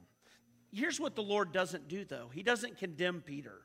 Here's 0.71 0.99
what 0.99 1.15
the 1.15 1.23
Lord 1.23 1.51
doesn't 1.51 1.87
do, 1.87 2.05
though 2.05 2.29
He 2.33 2.43
doesn't 2.43 2.77
condemn 2.77 3.21
Peter, 3.21 3.61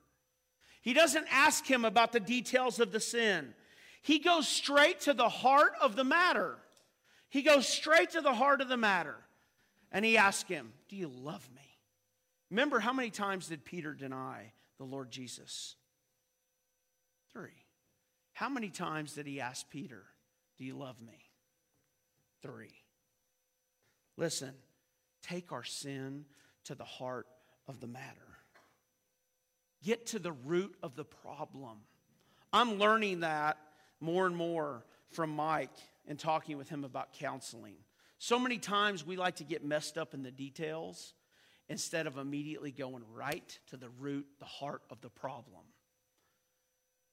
He 0.83 0.93
doesn't 0.93 1.27
ask 1.31 1.67
him 1.67 1.85
about 1.85 2.13
the 2.13 2.21
details 2.21 2.81
of 2.81 2.93
the 2.93 3.01
sin. 3.01 3.55
He 4.03 4.19
goes 4.19 4.47
straight 4.47 5.01
to 5.03 5.15
the 5.15 5.31
heart 5.31 5.73
of 5.81 5.97
the 5.97 6.05
matter. 6.05 6.59
He 7.31 7.41
goes 7.41 7.67
straight 7.67 8.11
to 8.11 8.21
the 8.21 8.35
heart 8.35 8.61
of 8.61 8.69
the 8.69 8.77
matter. 8.77 9.17
And 9.91 10.05
he 10.05 10.19
asks 10.19 10.49
him, 10.49 10.75
Do 10.91 10.97
you 10.97 11.09
love 11.09 11.49
me? 11.55 11.63
Remember, 12.51 12.81
how 12.81 12.93
many 12.93 13.09
times 13.09 13.49
did 13.49 13.65
Peter 13.65 13.95
deny 13.95 14.53
the 14.77 14.85
Lord 14.85 15.11
Jesus? 15.11 15.77
Three. 17.33 17.65
How 18.35 18.51
many 18.51 18.69
times 18.69 19.15
did 19.15 19.27
he 19.27 19.41
ask 19.41 19.71
Peter, 19.71 20.03
Do 20.59 20.65
you 20.65 20.77
love 20.77 21.01
me? 21.01 21.31
Three. 22.43 22.75
Listen, 24.19 24.53
take 25.23 25.51
our 25.51 25.65
sin 25.65 26.27
to 26.65 26.75
the 26.75 26.85
heart 26.85 27.27
of 27.69 27.81
the 27.81 27.87
matter. 27.87 28.05
Get 29.83 30.07
to 30.09 30.19
the 30.19 30.33
root 30.33 30.75
of 30.83 30.97
the 30.97 31.05
problem. 31.05 31.79
I'm 32.53 32.79
learning 32.79 33.21
that 33.21 33.59
more 34.01 34.27
and 34.27 34.37
more 34.37 34.85
from 35.11 35.31
Mike 35.31 35.71
and 36.07 36.19
talking 36.19 36.57
with 36.57 36.69
him 36.69 36.85
about 36.85 37.13
counseling. 37.13 37.77
So 38.19 38.39
many 38.39 38.59
times 38.59 39.05
we 39.05 39.17
like 39.17 39.37
to 39.37 39.45
get 39.45 39.65
messed 39.65 39.99
up 39.99 40.15
in 40.15 40.23
the 40.23 40.31
details 40.31 41.15
instead 41.69 42.07
of 42.07 42.19
immediately 42.19 42.71
going 42.71 43.03
right 43.13 43.59
to 43.69 43.77
the 43.77 43.89
root, 43.89 44.27
the 44.39 44.45
heart 44.45 44.83
of 44.91 45.01
the 45.01 45.11
problem. 45.11 45.63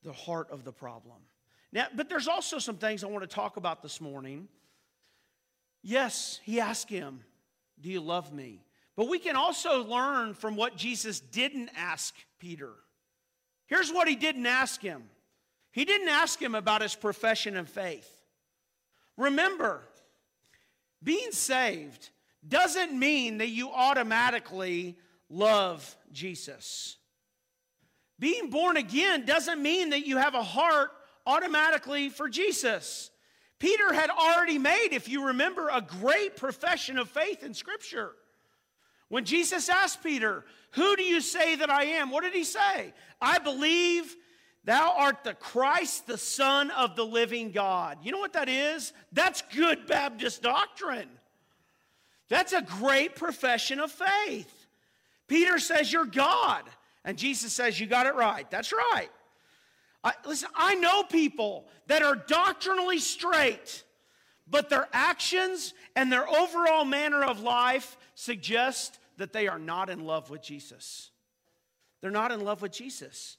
The 0.04 0.14
heart 0.14 0.50
of 0.52 0.64
the 0.64 0.72
problem. 0.72 1.18
Now, 1.72 1.88
but 1.96 2.10
there's 2.10 2.28
also 2.28 2.60
some 2.60 2.78
things 2.78 3.04
I 3.04 3.08
want 3.08 3.24
to 3.24 3.34
talk 3.34 3.58
about 3.58 3.82
this 3.82 4.02
morning. 4.02 4.48
Yes, 5.82 6.40
he 6.44 6.60
asked 6.60 6.90
him, 6.90 7.24
Do 7.80 7.90
you 7.90 8.02
love 8.02 8.34
me? 8.34 8.64
But 9.02 9.10
we 9.10 9.18
can 9.18 9.36
also 9.36 9.84
learn 9.84 10.36
from 10.36 10.56
what 10.56 10.78
Jesus 10.78 11.20
didn't 11.20 11.72
ask 11.76 12.14
Peter. 12.38 12.70
Here's 13.66 13.92
what 13.92 14.08
he 14.08 14.16
didn't 14.16 14.46
ask 14.46 14.80
him 14.80 15.02
he 15.72 15.86
didn't 15.86 16.10
ask 16.10 16.40
him 16.40 16.54
about 16.54 16.84
his 16.84 16.94
profession 16.94 17.58
of 17.58 17.68
faith. 17.68 18.08
Remember, 19.18 19.82
being 21.02 21.32
saved 21.32 22.12
doesn't 22.48 22.94
mean 22.94 23.40
that 23.40 23.50
you 23.50 23.72
automatically 23.72 24.96
love 25.32 25.98
Jesus. 26.12 26.96
Being 28.20 28.52
born 28.52 28.78
again 28.78 29.26
doesn't 29.26 29.64
mean 29.64 29.90
that 29.90 30.06
you 30.06 30.18
have 30.18 30.36
a 30.36 30.44
heart 30.44 30.92
automatically 31.26 32.10
for 32.10 32.30
Jesus. 32.30 33.10
Peter 33.58 33.94
had 33.94 34.12
already 34.12 34.60
made, 34.60 34.90
if 34.92 35.10
you 35.10 35.26
remember, 35.26 35.70
a 35.70 35.82
great 35.82 36.36
profession 36.36 37.00
of 37.00 37.10
faith 37.10 37.42
in 37.42 37.56
Scripture. 37.56 38.12
When 39.12 39.26
Jesus 39.26 39.68
asked 39.68 40.02
Peter, 40.02 40.46
Who 40.72 40.96
do 40.96 41.04
you 41.04 41.20
say 41.20 41.58
that 41.58 41.70
I 41.70 41.84
am? 41.84 42.12
What 42.12 42.24
did 42.24 42.34
he 42.34 42.46
say? 42.46 42.94
I 43.22 43.40
believe 43.40 44.16
Thou 44.64 44.94
art 44.98 45.26
the 45.26 45.34
Christ, 45.34 46.08
the 46.08 46.18
Son 46.18 46.72
of 46.72 46.96
the 46.96 47.06
living 47.06 47.52
God. 47.52 47.98
You 48.04 48.14
know 48.14 48.20
what 48.20 48.32
that 48.34 48.48
is? 48.48 48.94
That's 49.12 49.42
good 49.54 49.86
Baptist 49.86 50.42
doctrine. 50.42 51.10
That's 52.30 52.54
a 52.54 52.62
great 52.62 53.18
profession 53.18 53.82
of 53.82 53.92
faith. 53.92 54.66
Peter 55.28 55.60
says, 55.60 55.92
You're 55.92 56.06
God. 56.06 56.64
And 57.04 57.18
Jesus 57.18 57.52
says, 57.52 57.82
You 57.82 57.88
got 57.88 58.08
it 58.08 58.16
right. 58.16 58.50
That's 58.50 58.72
right. 58.72 59.10
I, 60.06 60.14
listen, 60.26 60.48
I 60.56 60.76
know 60.76 61.04
people 61.04 61.68
that 61.88 62.02
are 62.02 62.16
doctrinally 62.16 63.00
straight, 63.00 63.84
but 64.50 64.70
their 64.70 64.88
actions 64.94 65.74
and 65.98 66.10
their 66.10 66.30
overall 66.30 66.86
manner 66.86 67.26
of 67.26 67.42
life 67.42 67.98
suggest 68.16 69.00
that 69.22 69.34
they 69.34 69.48
are 69.48 69.60
not 69.60 69.90
in 69.90 70.06
love 70.06 70.30
with 70.30 70.42
Jesus. 70.42 71.12
They're 72.02 72.12
not 72.12 72.32
in 72.32 72.42
love 72.42 72.62
with 72.62 72.72
Jesus. 72.72 73.38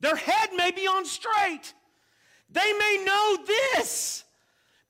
Their 0.00 0.16
head 0.16 0.50
may 0.54 0.70
be 0.70 0.86
on 0.86 1.04
straight. 1.04 1.72
They 2.50 2.72
may 2.72 3.02
know 3.04 3.38
this. 3.46 4.24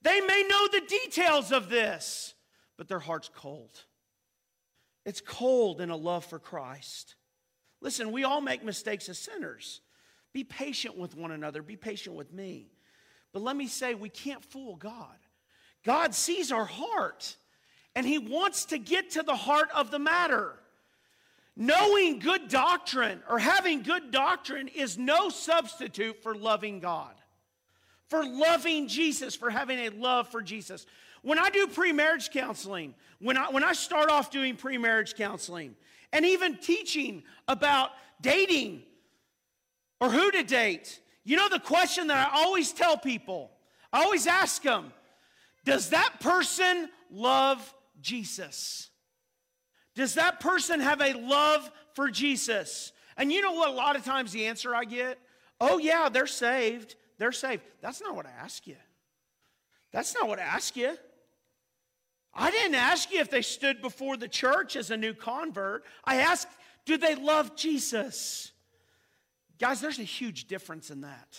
They 0.02 0.20
may 0.20 0.44
know 0.48 0.68
the 0.68 0.80
details 0.80 1.52
of 1.52 1.68
this, 1.68 2.34
but 2.76 2.88
their 2.88 2.98
heart's 2.98 3.30
cold. 3.34 3.84
It's 5.04 5.20
cold 5.20 5.80
in 5.80 5.90
a 5.90 5.96
love 5.96 6.24
for 6.24 6.38
Christ. 6.38 7.14
Listen, 7.80 8.12
we 8.12 8.24
all 8.24 8.40
make 8.40 8.64
mistakes 8.64 9.08
as 9.08 9.18
sinners. 9.18 9.80
Be 10.32 10.44
patient 10.44 10.96
with 10.96 11.16
one 11.16 11.30
another, 11.30 11.62
be 11.62 11.76
patient 11.76 12.16
with 12.16 12.32
me. 12.32 12.72
But 13.32 13.42
let 13.42 13.56
me 13.56 13.66
say, 13.66 13.94
we 13.94 14.08
can't 14.08 14.44
fool 14.44 14.76
God. 14.76 15.18
God 15.84 16.14
sees 16.14 16.52
our 16.52 16.64
heart, 16.64 17.36
and 17.94 18.06
He 18.06 18.18
wants 18.18 18.66
to 18.66 18.78
get 18.78 19.10
to 19.10 19.22
the 19.22 19.36
heart 19.36 19.68
of 19.74 19.90
the 19.90 19.98
matter. 19.98 20.54
Knowing 21.54 22.18
good 22.18 22.48
doctrine 22.48 23.20
or 23.28 23.38
having 23.38 23.82
good 23.82 24.10
doctrine 24.10 24.68
is 24.68 24.96
no 24.96 25.28
substitute 25.28 26.22
for 26.22 26.34
loving 26.34 26.80
God, 26.80 27.14
for 28.08 28.24
loving 28.24 28.88
Jesus, 28.88 29.34
for 29.34 29.50
having 29.50 29.78
a 29.80 29.90
love 29.90 30.28
for 30.28 30.40
Jesus. 30.40 30.86
When 31.20 31.38
I 31.38 31.50
do 31.50 31.66
pre 31.66 31.92
marriage 31.92 32.30
counseling, 32.30 32.94
when 33.18 33.36
I, 33.36 33.50
when 33.50 33.62
I 33.62 33.74
start 33.74 34.10
off 34.10 34.30
doing 34.30 34.56
pre 34.56 34.78
marriage 34.78 35.14
counseling, 35.14 35.76
and 36.12 36.24
even 36.24 36.56
teaching 36.56 37.22
about 37.48 37.90
dating 38.20 38.82
or 40.00 40.10
who 40.10 40.30
to 40.30 40.42
date, 40.42 41.00
you 41.24 41.36
know 41.36 41.48
the 41.48 41.60
question 41.60 42.08
that 42.08 42.32
I 42.32 42.38
always 42.42 42.72
tell 42.72 42.96
people? 42.96 43.50
I 43.92 44.02
always 44.02 44.26
ask 44.26 44.62
them, 44.62 44.92
Does 45.64 45.90
that 45.90 46.18
person 46.20 46.88
love 47.10 47.74
Jesus? 48.02 48.90
Does 49.94 50.14
that 50.14 50.40
person 50.40 50.80
have 50.80 51.00
a 51.00 51.12
love 51.14 51.70
for 51.94 52.10
Jesus? 52.10 52.92
And 53.16 53.32
you 53.32 53.42
know 53.42 53.52
what? 53.52 53.70
A 53.70 53.72
lot 53.72 53.96
of 53.96 54.04
times 54.04 54.32
the 54.32 54.46
answer 54.46 54.74
I 54.74 54.84
get, 54.84 55.18
oh, 55.60 55.78
yeah, 55.78 56.08
they're 56.08 56.26
saved. 56.26 56.96
They're 57.18 57.32
saved. 57.32 57.62
That's 57.80 58.00
not 58.00 58.16
what 58.16 58.26
I 58.26 58.30
ask 58.30 58.66
you. 58.66 58.76
That's 59.92 60.14
not 60.14 60.28
what 60.28 60.38
I 60.38 60.42
ask 60.42 60.76
you. 60.76 60.96
I 62.34 62.50
didn't 62.50 62.76
ask 62.76 63.12
you 63.12 63.20
if 63.20 63.30
they 63.30 63.42
stood 63.42 63.82
before 63.82 64.16
the 64.16 64.28
church 64.28 64.74
as 64.74 64.90
a 64.90 64.96
new 64.96 65.12
convert. 65.12 65.84
I 66.04 66.16
asked, 66.16 66.48
do 66.86 66.96
they 66.96 67.14
love 67.14 67.54
Jesus? 67.54 68.52
Guys, 69.58 69.80
there's 69.80 69.98
a 69.98 70.04
huge 70.04 70.46
difference 70.46 70.90
in 70.90 71.02
that. 71.02 71.38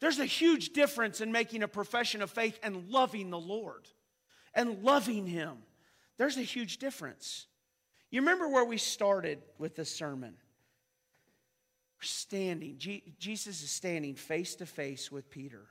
There's 0.00 0.18
a 0.18 0.26
huge 0.26 0.70
difference 0.70 1.20
in 1.20 1.30
making 1.32 1.62
a 1.62 1.68
profession 1.68 2.20
of 2.20 2.30
faith 2.30 2.58
and 2.62 2.90
loving 2.90 3.30
the 3.30 3.38
Lord 3.38 3.88
and 4.56 4.82
loving 4.82 5.26
Him. 5.26 5.58
There's 6.16 6.36
a 6.36 6.42
huge 6.42 6.78
difference. 6.78 7.46
You 8.10 8.20
remember 8.20 8.48
where 8.48 8.64
we 8.64 8.78
started 8.78 9.38
with 9.58 9.76
this 9.76 9.90
sermon? 9.90 10.34
We're 11.98 12.06
standing, 12.06 12.76
Jesus 13.18 13.62
is 13.62 13.70
standing 13.70 14.14
face 14.14 14.54
to 14.56 14.66
face 14.66 15.10
with 15.10 15.30
Peter, 15.30 15.66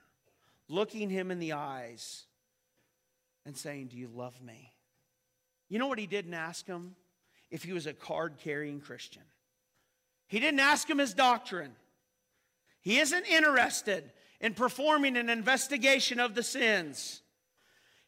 looking 0.68 1.10
him 1.10 1.30
in 1.30 1.40
the 1.40 1.54
eyes 1.54 2.26
and 3.46 3.56
saying, 3.56 3.88
Do 3.88 3.98
you 3.98 4.10
love 4.14 4.42
me? 4.42 4.74
You 5.70 5.80
know 5.80 5.88
what 5.88 6.00
he 6.00 6.08
didn't 6.08 6.34
ask 6.34 6.66
him? 6.66 6.96
If 7.52 7.64
he 7.64 7.74
was 7.74 7.86
a 7.86 7.94
card 7.94 8.38
carrying 8.44 8.82
Christian. 8.82 9.22
He 10.28 10.40
didn't 10.40 10.60
ask 10.60 10.90
him 10.90 10.98
his 10.98 11.14
doctrine. 11.14 11.72
He 12.82 13.00
isn't 13.00 13.26
interested 13.26 14.12
in 14.42 14.56
performing 14.56 15.16
an 15.16 15.30
investigation 15.30 16.20
of 16.20 16.34
the 16.34 16.44
sins. 16.44 17.22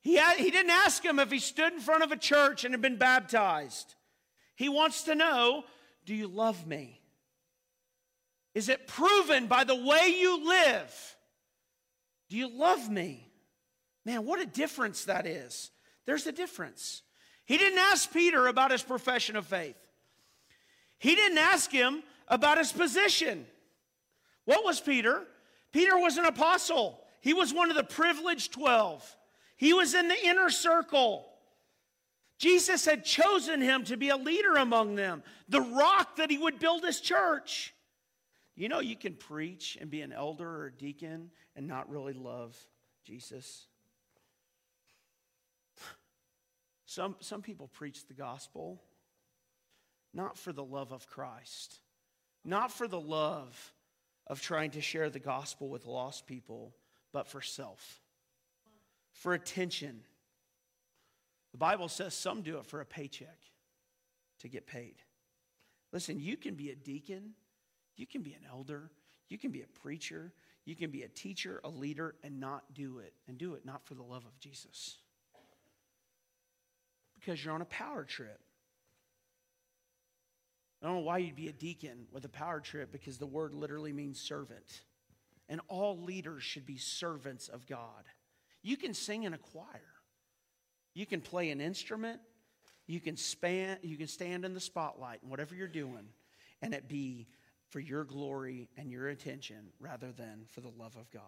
He, 0.01 0.15
had, 0.15 0.37
he 0.37 0.51
didn't 0.51 0.71
ask 0.71 1.03
him 1.03 1.19
if 1.19 1.31
he 1.31 1.39
stood 1.39 1.73
in 1.73 1.79
front 1.79 2.03
of 2.03 2.11
a 2.11 2.17
church 2.17 2.63
and 2.63 2.73
had 2.73 2.81
been 2.81 2.97
baptized. 2.97 3.95
He 4.55 4.69
wants 4.69 5.03
to 5.03 5.15
know 5.15 5.63
do 6.05 6.15
you 6.15 6.27
love 6.27 6.65
me? 6.65 7.01
Is 8.55 8.69
it 8.69 8.87
proven 8.87 9.47
by 9.47 9.65
the 9.65 9.75
way 9.75 10.15
you 10.19 10.47
live? 10.47 11.15
Do 12.29 12.37
you 12.37 12.49
love 12.49 12.89
me? 12.89 13.27
Man, 14.05 14.25
what 14.25 14.39
a 14.39 14.45
difference 14.45 15.05
that 15.05 15.27
is. 15.27 15.69
There's 16.05 16.25
a 16.27 16.31
difference. 16.31 17.01
He 17.45 17.57
didn't 17.57 17.79
ask 17.79 18.11
Peter 18.11 18.47
about 18.47 18.71
his 18.71 18.83
profession 18.83 19.35
of 19.35 19.45
faith, 19.45 19.77
he 20.97 21.15
didn't 21.15 21.37
ask 21.37 21.71
him 21.71 22.03
about 22.27 22.57
his 22.57 22.71
position. 22.71 23.45
What 24.45 24.63
was 24.63 24.79
Peter? 24.79 25.23
Peter 25.73 25.97
was 25.97 26.17
an 26.17 26.25
apostle, 26.25 26.99
he 27.21 27.33
was 27.33 27.53
one 27.53 27.69
of 27.69 27.75
the 27.75 27.83
privileged 27.83 28.53
12. 28.53 29.17
He 29.57 29.73
was 29.73 29.93
in 29.93 30.07
the 30.07 30.25
inner 30.25 30.49
circle. 30.49 31.25
Jesus 32.37 32.85
had 32.85 33.03
chosen 33.03 33.61
him 33.61 33.83
to 33.85 33.97
be 33.97 34.09
a 34.09 34.17
leader 34.17 34.55
among 34.55 34.95
them, 34.95 35.23
the 35.49 35.61
rock 35.61 36.17
that 36.17 36.29
he 36.29 36.37
would 36.37 36.59
build 36.59 36.83
his 36.83 37.01
church. 37.01 37.73
You 38.55 38.69
know, 38.69 38.79
you 38.79 38.95
can 38.95 39.15
preach 39.15 39.77
and 39.79 39.89
be 39.89 40.01
an 40.01 40.13
elder 40.13 40.47
or 40.47 40.65
a 40.67 40.71
deacon 40.71 41.31
and 41.55 41.67
not 41.67 41.89
really 41.89 42.13
love 42.13 42.55
Jesus. 43.03 43.67
Some, 46.85 47.15
some 47.19 47.41
people 47.41 47.67
preach 47.67 48.07
the 48.07 48.13
gospel 48.13 48.81
not 50.13 50.37
for 50.37 50.51
the 50.51 50.63
love 50.63 50.91
of 50.91 51.07
Christ, 51.07 51.79
not 52.43 52.71
for 52.71 52.87
the 52.87 52.99
love 52.99 53.73
of 54.25 54.41
trying 54.41 54.71
to 54.71 54.81
share 54.81 55.09
the 55.09 55.19
gospel 55.19 55.69
with 55.69 55.85
lost 55.85 56.25
people, 56.25 56.75
but 57.13 57.27
for 57.27 57.41
self, 57.41 58.01
for 59.17 59.33
attention. 59.33 60.01
The 61.51 61.57
Bible 61.57 61.89
says 61.89 62.13
some 62.13 62.41
do 62.41 62.57
it 62.57 62.65
for 62.65 62.81
a 62.81 62.85
paycheck 62.85 63.39
to 64.39 64.47
get 64.47 64.67
paid. 64.67 64.95
Listen, 65.91 66.19
you 66.19 66.37
can 66.37 66.55
be 66.55 66.69
a 66.69 66.75
deacon, 66.75 67.31
you 67.95 68.05
can 68.05 68.21
be 68.21 68.33
an 68.33 68.45
elder, 68.49 68.91
you 69.29 69.37
can 69.37 69.51
be 69.51 69.61
a 69.61 69.79
preacher, 69.81 70.31
you 70.65 70.75
can 70.75 70.91
be 70.91 71.03
a 71.03 71.07
teacher, 71.07 71.61
a 71.63 71.69
leader, 71.69 72.15
and 72.23 72.39
not 72.39 72.73
do 72.73 72.99
it, 72.99 73.13
and 73.27 73.37
do 73.37 73.55
it 73.55 73.65
not 73.65 73.85
for 73.85 73.95
the 73.95 74.03
love 74.03 74.25
of 74.25 74.37
Jesus. 74.39 74.97
Because 77.15 77.43
you're 77.43 77.53
on 77.53 77.61
a 77.61 77.65
power 77.65 78.03
trip. 78.03 78.39
I 80.81 80.85
don't 80.85 80.97
know 80.97 81.01
why 81.01 81.17
you'd 81.17 81.35
be 81.35 81.47
a 81.47 81.53
deacon 81.53 82.05
with 82.11 82.23
a 82.25 82.29
power 82.29 82.59
trip 82.59 82.91
because 82.91 83.17
the 83.17 83.25
word 83.25 83.55
literally 83.55 83.93
means 83.93 84.21
servant. 84.21 84.81
And 85.49 85.59
all 85.69 85.97
leaders 85.99 86.43
should 86.43 86.67
be 86.67 86.77
servants 86.77 87.47
of 87.47 87.65
God. 87.65 88.03
You 88.67 88.75
can 88.75 88.93
sing 88.93 89.23
in 89.23 89.33
a 89.33 89.37
choir. 89.37 89.93
You 90.93 91.05
can 91.05 91.21
play 91.21 91.51
an 91.51 91.61
instrument. 91.61 92.19
You 92.85 92.99
can 92.99 93.15
span 93.15 93.77
you 93.81 93.95
can 93.95 94.07
stand 94.07 94.43
in 94.43 94.53
the 94.53 94.59
spotlight 94.59 95.21
and 95.21 95.31
whatever 95.31 95.55
you're 95.55 95.69
doing 95.69 96.09
and 96.61 96.73
it 96.73 96.89
be 96.89 97.27
for 97.69 97.79
your 97.79 98.03
glory 98.03 98.67
and 98.77 98.91
your 98.91 99.07
attention 99.07 99.69
rather 99.79 100.11
than 100.11 100.45
for 100.49 100.59
the 100.59 100.71
love 100.77 100.97
of 100.97 101.09
God. 101.11 101.21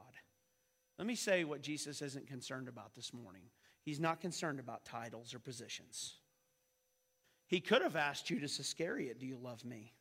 Let 0.98 1.08
me 1.08 1.16
say 1.16 1.46
what 1.46 1.62
Jesus 1.62 2.02
isn't 2.02 2.28
concerned 2.28 2.68
about 2.68 2.94
this 2.94 3.14
morning. 3.14 3.44
He's 3.84 4.02
not 4.02 4.20
concerned 4.20 4.60
about 4.60 4.84
titles 4.84 5.34
or 5.34 5.40
positions. 5.40 6.16
He 7.48 7.62
could 7.62 7.82
have 7.82 7.96
asked 7.96 8.26
Judas 8.26 8.60
Iscariot, 8.60 9.18
Do 9.18 9.26
you 9.26 9.38
love 9.38 9.64
me? 9.64 9.94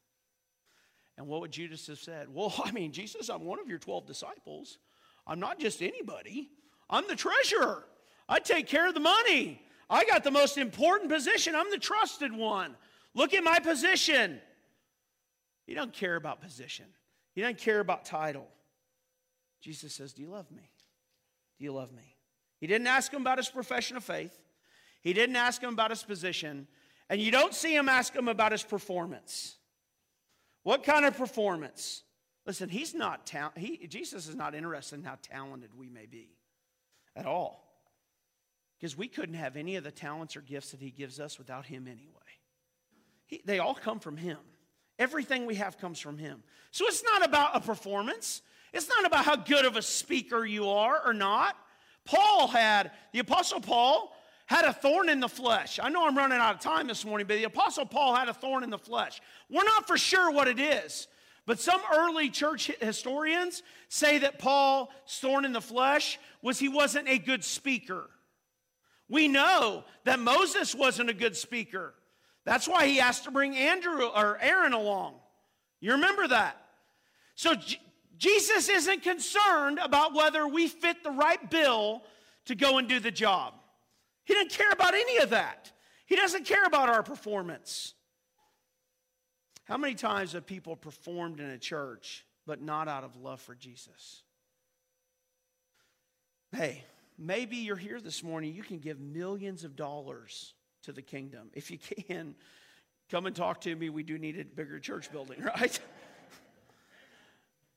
And 1.16 1.28
what 1.28 1.40
would 1.40 1.52
Judas 1.52 1.86
have 1.86 1.98
said? 2.00 2.26
Well, 2.32 2.52
I 2.64 2.72
mean, 2.72 2.90
Jesus, 2.90 3.28
I'm 3.28 3.44
one 3.44 3.60
of 3.60 3.68
your 3.68 3.78
12 3.78 4.06
disciples. 4.06 4.78
I'm 5.24 5.38
not 5.38 5.60
just 5.60 5.82
anybody, 5.82 6.50
I'm 6.90 7.06
the 7.08 7.16
treasurer. 7.16 7.84
I 8.28 8.38
take 8.40 8.66
care 8.66 8.88
of 8.88 8.94
the 8.94 9.00
money. 9.00 9.62
I 9.90 10.04
got 10.04 10.24
the 10.24 10.30
most 10.30 10.58
important 10.58 11.10
position. 11.10 11.54
I'm 11.54 11.70
the 11.70 11.78
trusted 11.78 12.32
one. 12.32 12.76
Look 13.14 13.34
at 13.34 13.42
my 13.42 13.58
position. 13.58 14.40
He 15.66 15.74
doesn't 15.74 15.92
care 15.92 16.16
about 16.16 16.40
position, 16.40 16.86
he 17.34 17.42
doesn't 17.42 17.58
care 17.58 17.80
about 17.80 18.04
title. 18.04 18.48
Jesus 19.60 19.94
says, 19.94 20.12
Do 20.12 20.22
you 20.22 20.28
love 20.28 20.50
me? 20.50 20.70
Do 21.58 21.64
you 21.64 21.72
love 21.72 21.92
me? 21.92 22.16
He 22.60 22.66
didn't 22.66 22.86
ask 22.86 23.12
him 23.12 23.20
about 23.20 23.38
his 23.38 23.48
profession 23.48 23.96
of 23.96 24.04
faith, 24.04 24.36
he 25.02 25.12
didn't 25.12 25.36
ask 25.36 25.62
him 25.62 25.70
about 25.70 25.90
his 25.90 26.02
position, 26.02 26.66
and 27.10 27.20
you 27.20 27.30
don't 27.30 27.54
see 27.54 27.74
him 27.74 27.88
ask 27.88 28.14
him 28.14 28.28
about 28.28 28.52
his 28.52 28.62
performance. 28.62 29.56
What 30.62 30.84
kind 30.84 31.04
of 31.04 31.16
performance? 31.16 32.02
Listen, 32.46 32.68
he's 32.68 32.94
not 32.94 33.26
ta- 33.26 33.52
he, 33.56 33.86
Jesus 33.88 34.26
is 34.26 34.34
not 34.34 34.54
interested 34.54 34.98
in 34.98 35.04
how 35.04 35.18
talented 35.22 35.70
we 35.76 35.88
may 35.90 36.06
be 36.06 36.37
at 37.18 37.26
all. 37.26 37.64
Because 38.78 38.96
we 38.96 39.08
couldn't 39.08 39.34
have 39.34 39.56
any 39.56 39.76
of 39.76 39.84
the 39.84 39.90
talents 39.90 40.36
or 40.36 40.40
gifts 40.40 40.70
that 40.70 40.80
he 40.80 40.90
gives 40.90 41.18
us 41.18 41.36
without 41.36 41.66
him 41.66 41.88
anyway. 41.88 42.14
He, 43.26 43.42
they 43.44 43.58
all 43.58 43.74
come 43.74 43.98
from 43.98 44.16
him. 44.16 44.38
Everything 44.98 45.46
we 45.46 45.56
have 45.56 45.78
comes 45.78 45.98
from 45.98 46.16
him. 46.16 46.42
So 46.70 46.86
it's 46.86 47.02
not 47.02 47.24
about 47.24 47.56
a 47.56 47.60
performance. 47.60 48.42
It's 48.72 48.88
not 48.88 49.04
about 49.04 49.24
how 49.24 49.36
good 49.36 49.64
of 49.64 49.76
a 49.76 49.82
speaker 49.82 50.44
you 50.44 50.68
are 50.68 51.00
or 51.04 51.12
not. 51.12 51.56
Paul 52.04 52.48
had, 52.48 52.92
the 53.12 53.18
Apostle 53.18 53.60
Paul 53.60 54.14
had 54.46 54.64
a 54.64 54.72
thorn 54.72 55.08
in 55.08 55.20
the 55.20 55.28
flesh. 55.28 55.78
I 55.82 55.88
know 55.88 56.06
I'm 56.06 56.16
running 56.16 56.38
out 56.38 56.54
of 56.54 56.60
time 56.60 56.86
this 56.86 57.04
morning, 57.04 57.26
but 57.26 57.36
the 57.36 57.44
Apostle 57.44 57.84
Paul 57.84 58.14
had 58.14 58.28
a 58.28 58.34
thorn 58.34 58.64
in 58.64 58.70
the 58.70 58.78
flesh. 58.78 59.20
We're 59.50 59.64
not 59.64 59.86
for 59.86 59.98
sure 59.98 60.30
what 60.30 60.48
it 60.48 60.58
is, 60.58 61.06
but 61.48 61.58
some 61.58 61.80
early 61.94 62.28
church 62.28 62.70
historians 62.78 63.62
say 63.88 64.18
that 64.18 64.38
Paul's 64.38 64.90
thorn 65.08 65.46
in 65.46 65.54
the 65.54 65.62
flesh 65.62 66.18
was 66.42 66.58
he 66.58 66.68
wasn't 66.68 67.08
a 67.08 67.16
good 67.16 67.42
speaker. 67.42 68.10
We 69.08 69.28
know 69.28 69.84
that 70.04 70.20
Moses 70.20 70.74
wasn't 70.74 71.08
a 71.08 71.14
good 71.14 71.34
speaker. 71.34 71.94
That's 72.44 72.68
why 72.68 72.86
he 72.86 73.00
asked 73.00 73.24
to 73.24 73.30
bring 73.30 73.56
Andrew 73.56 74.04
or 74.04 74.36
Aaron 74.42 74.74
along. 74.74 75.14
You 75.80 75.92
remember 75.92 76.28
that? 76.28 76.60
So 77.34 77.54
J- 77.54 77.80
Jesus 78.18 78.68
isn't 78.68 79.02
concerned 79.02 79.78
about 79.82 80.12
whether 80.12 80.46
we 80.46 80.68
fit 80.68 81.02
the 81.02 81.12
right 81.12 81.50
bill 81.50 82.02
to 82.44 82.56
go 82.56 82.76
and 82.76 82.86
do 82.86 83.00
the 83.00 83.10
job. 83.10 83.54
He 84.26 84.34
doesn't 84.34 84.50
care 84.50 84.70
about 84.70 84.92
any 84.92 85.16
of 85.16 85.30
that. 85.30 85.72
He 86.04 86.14
doesn't 86.14 86.44
care 86.44 86.66
about 86.66 86.90
our 86.90 87.02
performance. 87.02 87.94
How 89.68 89.76
many 89.76 89.94
times 89.94 90.32
have 90.32 90.46
people 90.46 90.76
performed 90.76 91.40
in 91.40 91.50
a 91.50 91.58
church 91.58 92.24
but 92.46 92.62
not 92.62 92.88
out 92.88 93.04
of 93.04 93.16
love 93.16 93.38
for 93.38 93.54
Jesus? 93.54 94.22
Hey, 96.56 96.84
maybe 97.18 97.56
you're 97.56 97.76
here 97.76 98.00
this 98.00 98.22
morning, 98.22 98.54
you 98.54 98.62
can 98.62 98.78
give 98.78 98.98
millions 98.98 99.64
of 99.64 99.76
dollars 99.76 100.54
to 100.84 100.92
the 100.92 101.02
kingdom. 101.02 101.50
If 101.52 101.70
you 101.70 101.76
can, 101.76 102.34
come 103.10 103.26
and 103.26 103.36
talk 103.36 103.60
to 103.62 103.76
me. 103.76 103.90
We 103.90 104.02
do 104.02 104.16
need 104.16 104.40
a 104.40 104.44
bigger 104.44 104.78
church 104.78 105.12
building, 105.12 105.42
right? 105.60 105.78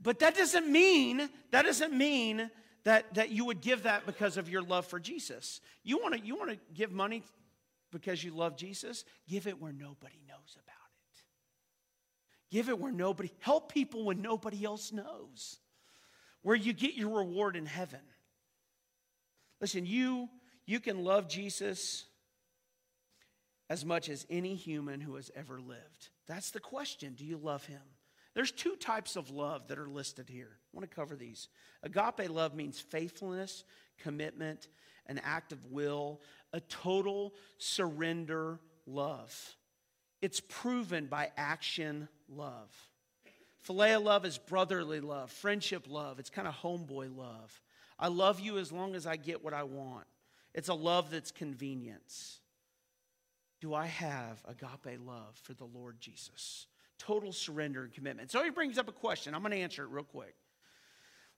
but 0.02 0.20
that 0.20 0.34
doesn't 0.36 0.72
mean, 0.72 1.30
that 1.52 1.64
doesn't 1.64 1.92
mean 1.92 2.50
that, 2.86 3.14
that 3.16 3.32
you 3.32 3.44
would 3.44 3.60
give 3.60 3.84
that 3.84 4.06
because 4.06 4.38
of 4.38 4.50
your 4.50 4.62
love 4.62 4.86
for 4.86 5.00
Jesus. 5.00 5.60
You 5.84 5.98
want 5.98 6.14
to 6.14 6.22
you 6.22 6.38
want 6.38 6.52
to 6.52 6.58
give 6.74 6.94
money 6.94 7.24
because 7.92 8.24
you 8.24 8.32
love 8.32 8.56
Jesus? 8.56 9.04
Give 9.28 9.46
it 9.46 9.62
where 9.62 9.74
nobody 9.74 10.24
knows 10.30 10.56
about 10.56 10.68
it. 10.68 10.71
Give 12.52 12.70
it 12.70 12.80
where 12.80 12.92
nobody 12.92 13.32
help 13.40 13.72
people 13.72 14.04
when 14.04 14.22
nobody 14.22 14.64
else 14.66 14.92
knows. 14.92 15.58
Where 16.42 16.56
you 16.56 16.74
get 16.74 16.96
your 16.96 17.20
reward 17.20 17.56
in 17.56 17.66
heaven. 17.66 18.02
Listen, 19.60 19.86
you 19.86 20.28
you 20.66 20.80
can 20.80 21.04
love 21.04 21.28
Jesus 21.28 22.06
as 23.70 23.86
much 23.86 24.10
as 24.10 24.26
any 24.30 24.56
human 24.56 25.00
who 25.00 25.16
has 25.16 25.32
ever 25.36 25.60
lived. 25.60 26.10
That's 26.28 26.52
the 26.52 26.60
question. 26.60 27.14
Do 27.14 27.26
you 27.26 27.38
love 27.38 27.66
him? 27.66 27.82
There's 28.34 28.52
two 28.52 28.76
types 28.76 29.16
of 29.16 29.30
love 29.30 29.68
that 29.68 29.80
are 29.80 29.88
listed 29.88 30.30
here. 30.30 30.50
I 30.52 30.78
want 30.78 30.90
to 30.90 30.96
cover 30.96 31.16
these. 31.16 31.50
Agape 31.84 32.30
love 32.30 32.56
means 32.56 32.80
faithfulness, 32.80 33.64
commitment, 33.98 34.68
an 35.08 35.20
act 35.24 35.52
of 35.52 35.72
will, 35.72 36.22
a 36.54 36.62
total 36.62 37.34
surrender 37.58 38.60
love. 38.86 39.56
It's 40.22 40.40
proven 40.40 41.08
by 41.08 41.32
action 41.38 42.08
love. 42.30 42.70
Phileo 43.68 44.04
love 44.04 44.26
is 44.26 44.38
brotherly 44.38 45.00
love, 45.00 45.32
friendship 45.32 45.86
love. 45.88 46.20
It's 46.20 46.30
kind 46.30 46.48
of 46.48 46.56
homeboy 46.56 47.16
love. 47.16 47.62
I 48.00 48.08
love 48.08 48.40
you 48.40 48.58
as 48.58 48.72
long 48.72 48.96
as 48.96 49.06
I 49.06 49.16
get 49.16 49.44
what 49.44 49.54
I 49.54 49.64
want. 49.64 50.06
It's 50.54 50.70
a 50.70 50.74
love 50.74 51.12
that's 51.12 51.32
convenience. 51.32 52.40
Do 53.60 53.74
I 53.74 53.86
have 53.86 54.44
agape 54.48 55.00
love 55.06 55.40
for 55.44 55.54
the 55.54 55.66
Lord 55.66 56.00
Jesus? 56.00 56.66
total 57.02 57.32
surrender 57.32 57.84
and 57.84 57.92
commitment. 57.92 58.32
So 58.32 58.44
he 58.44 58.52
brings 58.52 58.78
up 58.78 58.88
a 58.88 58.92
question. 58.92 59.34
I'm 59.34 59.42
going 59.42 59.52
to 59.52 59.58
answer 59.58 59.84
it 59.84 59.90
real 59.90 60.04
quick. 60.04 60.36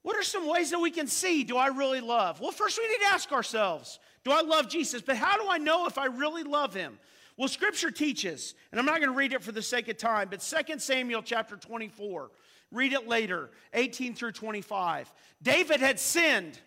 What 0.02 0.18
are 0.18 0.24
some 0.24 0.48
ways 0.48 0.72
that 0.72 0.80
we 0.80 0.92
can 0.92 1.08
see 1.08 1.46
do 1.46 1.56
I 1.56 1.68
really 1.68 2.02
love? 2.02 2.42
Well, 2.42 2.52
first 2.52 2.78
we 2.78 2.88
need 2.88 3.06
to 3.06 3.12
ask 3.12 3.32
ourselves 3.32 4.00
do 4.26 4.32
I 4.32 4.42
love 4.42 4.70
Jesus? 4.70 5.02
But 5.02 5.18
how 5.18 5.38
do 5.38 5.50
I 5.50 5.58
know 5.58 5.88
if 5.88 5.98
I 5.98 6.06
really 6.06 6.44
love 6.44 6.74
him? 6.74 7.00
Well, 7.38 7.48
scripture 7.48 7.90
teaches, 7.90 8.54
and 8.72 8.80
I'm 8.80 8.86
not 8.86 8.98
going 8.98 9.12
to 9.12 9.18
read 9.18 9.34
it 9.34 9.42
for 9.42 9.52
the 9.52 9.62
sake 9.62 9.88
of 9.88 9.98
time, 9.98 10.28
but 10.30 10.40
2 10.42 10.80
Samuel 10.80 11.24
chapter 11.24 11.56
24, 11.56 12.30
read 12.72 12.94
it 12.94 13.08
later, 13.08 13.50
18 13.74 14.14
through 14.14 14.34
25. 14.34 15.12
David 15.42 15.80
had 15.80 16.00
sinned. 16.00 16.60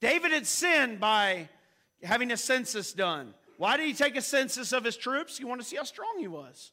David 0.00 0.32
had 0.32 0.46
sinned 0.46 0.98
by 0.98 1.48
having 2.02 2.32
a 2.32 2.36
census 2.36 2.92
done. 2.92 3.32
Why 3.58 3.76
did 3.76 3.86
he 3.86 3.94
take 3.94 4.16
a 4.16 4.22
census 4.22 4.72
of 4.72 4.82
his 4.82 4.96
troops? 4.96 5.38
He 5.38 5.44
wanted 5.44 5.62
to 5.62 5.68
see 5.68 5.76
how 5.76 5.84
strong 5.84 6.16
he 6.18 6.26
was. 6.26 6.72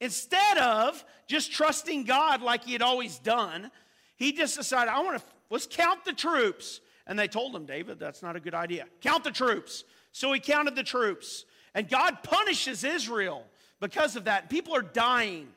Instead 0.00 0.56
of 0.56 1.04
just 1.26 1.52
trusting 1.52 2.04
God 2.04 2.40
like 2.40 2.64
he 2.64 2.72
had 2.72 2.80
always 2.80 3.18
done, 3.18 3.70
he 4.16 4.32
just 4.32 4.56
decided, 4.56 4.90
I 4.90 5.00
want 5.00 5.18
to, 5.18 5.24
let's 5.50 5.66
count 5.66 6.06
the 6.06 6.14
troops. 6.14 6.80
And 7.06 7.18
they 7.18 7.28
told 7.28 7.54
him, 7.54 7.66
David, 7.66 7.98
that's 7.98 8.22
not 8.22 8.36
a 8.36 8.40
good 8.40 8.54
idea. 8.54 8.86
Count 9.02 9.24
the 9.24 9.30
troops. 9.30 9.84
So 10.12 10.32
he 10.32 10.40
counted 10.40 10.76
the 10.76 10.82
troops. 10.82 11.44
And 11.74 11.88
God 11.88 12.22
punishes 12.22 12.84
Israel 12.84 13.44
because 13.80 14.16
of 14.16 14.24
that. 14.24 14.50
People 14.50 14.74
are 14.74 14.82
dying. 14.82 15.48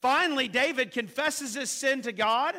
Finally, 0.00 0.48
David 0.48 0.90
confesses 0.90 1.54
his 1.54 1.70
sin 1.70 2.02
to 2.02 2.12
God 2.12 2.54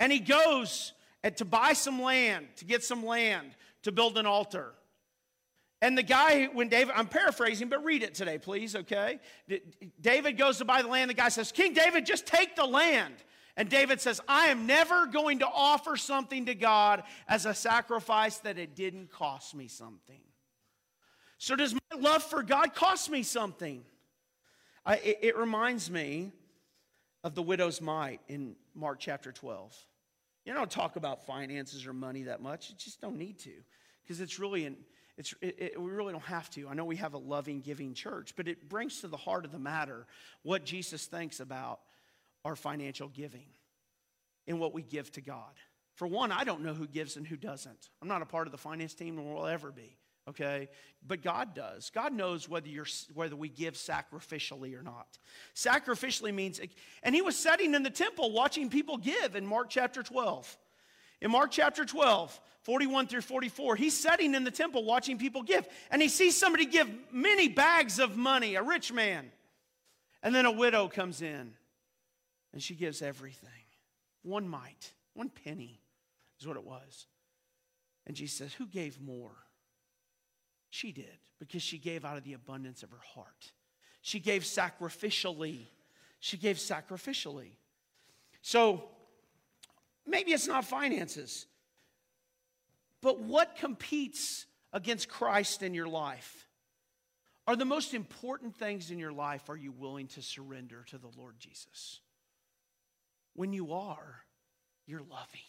and 0.00 0.12
he 0.12 0.18
goes 0.18 0.92
to 1.36 1.44
buy 1.44 1.72
some 1.72 2.02
land, 2.02 2.46
to 2.56 2.64
get 2.64 2.82
some 2.82 3.04
land 3.04 3.50
to 3.82 3.92
build 3.92 4.18
an 4.18 4.26
altar. 4.26 4.72
And 5.80 5.96
the 5.96 6.02
guy, 6.02 6.46
when 6.46 6.68
David, 6.68 6.94
I'm 6.96 7.06
paraphrasing, 7.06 7.68
but 7.68 7.84
read 7.84 8.02
it 8.02 8.14
today, 8.14 8.38
please, 8.38 8.74
okay? 8.74 9.20
David 10.00 10.36
goes 10.36 10.58
to 10.58 10.64
buy 10.64 10.82
the 10.82 10.88
land. 10.88 11.08
The 11.08 11.14
guy 11.14 11.28
says, 11.28 11.52
King 11.52 11.72
David, 11.72 12.04
just 12.04 12.26
take 12.26 12.56
the 12.56 12.66
land. 12.66 13.14
And 13.56 13.68
David 13.68 14.00
says, 14.00 14.20
I 14.28 14.46
am 14.46 14.66
never 14.66 15.06
going 15.06 15.38
to 15.40 15.46
offer 15.46 15.96
something 15.96 16.46
to 16.46 16.54
God 16.54 17.04
as 17.28 17.46
a 17.46 17.54
sacrifice 17.54 18.38
that 18.38 18.58
it 18.58 18.74
didn't 18.74 19.12
cost 19.12 19.54
me 19.54 19.68
something. 19.68 20.20
So, 21.38 21.54
does 21.54 21.72
my 21.72 21.98
love 21.98 22.22
for 22.22 22.42
God 22.42 22.74
cost 22.74 23.10
me 23.10 23.22
something? 23.22 23.84
I, 24.84 24.96
it, 24.96 25.18
it 25.22 25.36
reminds 25.36 25.90
me 25.90 26.32
of 27.22 27.34
the 27.34 27.42
widow's 27.42 27.80
mite 27.80 28.20
in 28.28 28.56
Mark 28.74 28.98
chapter 29.00 29.32
12. 29.32 29.76
You 30.44 30.54
don't 30.54 30.70
talk 30.70 30.96
about 30.96 31.26
finances 31.26 31.86
or 31.86 31.92
money 31.92 32.24
that 32.24 32.40
much. 32.40 32.70
You 32.70 32.76
just 32.76 33.00
don't 33.00 33.18
need 33.18 33.38
to 33.40 33.52
because 34.02 34.20
it's 34.20 34.38
really 34.38 34.64
an, 34.64 34.76
it's, 35.16 35.34
it, 35.40 35.56
it, 35.58 35.80
we 35.80 35.90
really 35.90 36.12
don't 36.12 36.22
have 36.22 36.48
to. 36.50 36.68
I 36.68 36.74
know 36.74 36.84
we 36.84 36.96
have 36.96 37.14
a 37.14 37.18
loving, 37.18 37.60
giving 37.60 37.92
church, 37.92 38.34
but 38.34 38.48
it 38.48 38.68
brings 38.68 39.00
to 39.02 39.08
the 39.08 39.16
heart 39.16 39.44
of 39.44 39.52
the 39.52 39.58
matter 39.58 40.06
what 40.42 40.64
Jesus 40.64 41.06
thinks 41.06 41.38
about 41.40 41.80
our 42.44 42.56
financial 42.56 43.08
giving 43.08 43.46
and 44.46 44.58
what 44.58 44.72
we 44.72 44.82
give 44.82 45.12
to 45.12 45.20
God. 45.20 45.52
For 45.96 46.06
one, 46.06 46.32
I 46.32 46.44
don't 46.44 46.62
know 46.62 46.72
who 46.72 46.86
gives 46.86 47.16
and 47.16 47.26
who 47.26 47.36
doesn't. 47.36 47.90
I'm 48.00 48.08
not 48.08 48.22
a 48.22 48.26
part 48.26 48.46
of 48.46 48.52
the 48.52 48.58
finance 48.58 48.94
team 48.94 49.16
nor 49.16 49.34
will 49.34 49.46
ever 49.46 49.70
be. 49.70 49.98
Okay, 50.28 50.68
but 51.06 51.22
God 51.22 51.54
does. 51.54 51.90
God 51.90 52.12
knows 52.12 52.48
whether 52.48 52.68
you're 52.68 52.86
whether 53.14 53.34
we 53.34 53.48
give 53.48 53.74
sacrificially 53.74 54.78
or 54.78 54.82
not. 54.82 55.18
Sacrificially 55.54 56.34
means, 56.34 56.60
and 57.02 57.14
he 57.14 57.22
was 57.22 57.34
sitting 57.34 57.74
in 57.74 57.82
the 57.82 57.90
temple 57.90 58.32
watching 58.32 58.68
people 58.68 58.98
give 58.98 59.36
in 59.36 59.46
Mark 59.46 59.70
chapter 59.70 60.02
12. 60.02 60.58
In 61.20 61.30
Mark 61.30 61.50
chapter 61.50 61.84
12, 61.84 62.38
41 62.62 63.06
through 63.06 63.22
44, 63.22 63.76
he's 63.76 63.96
sitting 63.96 64.34
in 64.34 64.44
the 64.44 64.50
temple 64.50 64.84
watching 64.84 65.18
people 65.18 65.42
give, 65.42 65.66
and 65.90 66.02
he 66.02 66.08
sees 66.08 66.36
somebody 66.36 66.66
give 66.66 66.88
many 67.10 67.48
bags 67.48 67.98
of 67.98 68.16
money, 68.16 68.54
a 68.54 68.62
rich 68.62 68.92
man. 68.92 69.32
And 70.22 70.34
then 70.34 70.46
a 70.46 70.52
widow 70.52 70.88
comes 70.88 71.22
in, 71.22 71.54
and 72.52 72.62
she 72.62 72.74
gives 72.74 73.02
everything 73.02 73.48
one 74.22 74.48
mite, 74.48 74.92
one 75.14 75.30
penny 75.30 75.80
is 76.38 76.46
what 76.46 76.56
it 76.56 76.64
was. 76.64 77.06
And 78.06 78.14
Jesus 78.14 78.36
says, 78.36 78.52
Who 78.54 78.66
gave 78.66 79.00
more? 79.00 79.32
She 80.70 80.92
did, 80.92 81.18
because 81.38 81.62
she 81.62 81.78
gave 81.78 82.04
out 82.04 82.16
of 82.16 82.24
the 82.24 82.34
abundance 82.34 82.82
of 82.82 82.90
her 82.90 83.00
heart. 83.14 83.52
She 84.02 84.20
gave 84.20 84.42
sacrificially. 84.42 85.66
She 86.20 86.36
gave 86.36 86.56
sacrificially. 86.56 87.52
So 88.42 88.84
maybe 90.06 90.32
it's 90.32 90.46
not 90.46 90.64
finances, 90.64 91.46
but 93.00 93.20
what 93.20 93.56
competes 93.56 94.46
against 94.72 95.08
Christ 95.08 95.62
in 95.62 95.74
your 95.74 95.88
life? 95.88 96.48
Are 97.46 97.56
the 97.56 97.64
most 97.64 97.94
important 97.94 98.54
things 98.54 98.90
in 98.90 98.98
your 98.98 99.12
life, 99.12 99.48
are 99.48 99.56
you 99.56 99.72
willing 99.72 100.08
to 100.08 100.22
surrender 100.22 100.84
to 100.88 100.98
the 100.98 101.08
Lord 101.16 101.38
Jesus? 101.38 102.00
When 103.34 103.52
you 103.52 103.72
are, 103.72 104.22
you're 104.86 105.00
loving. 105.00 105.40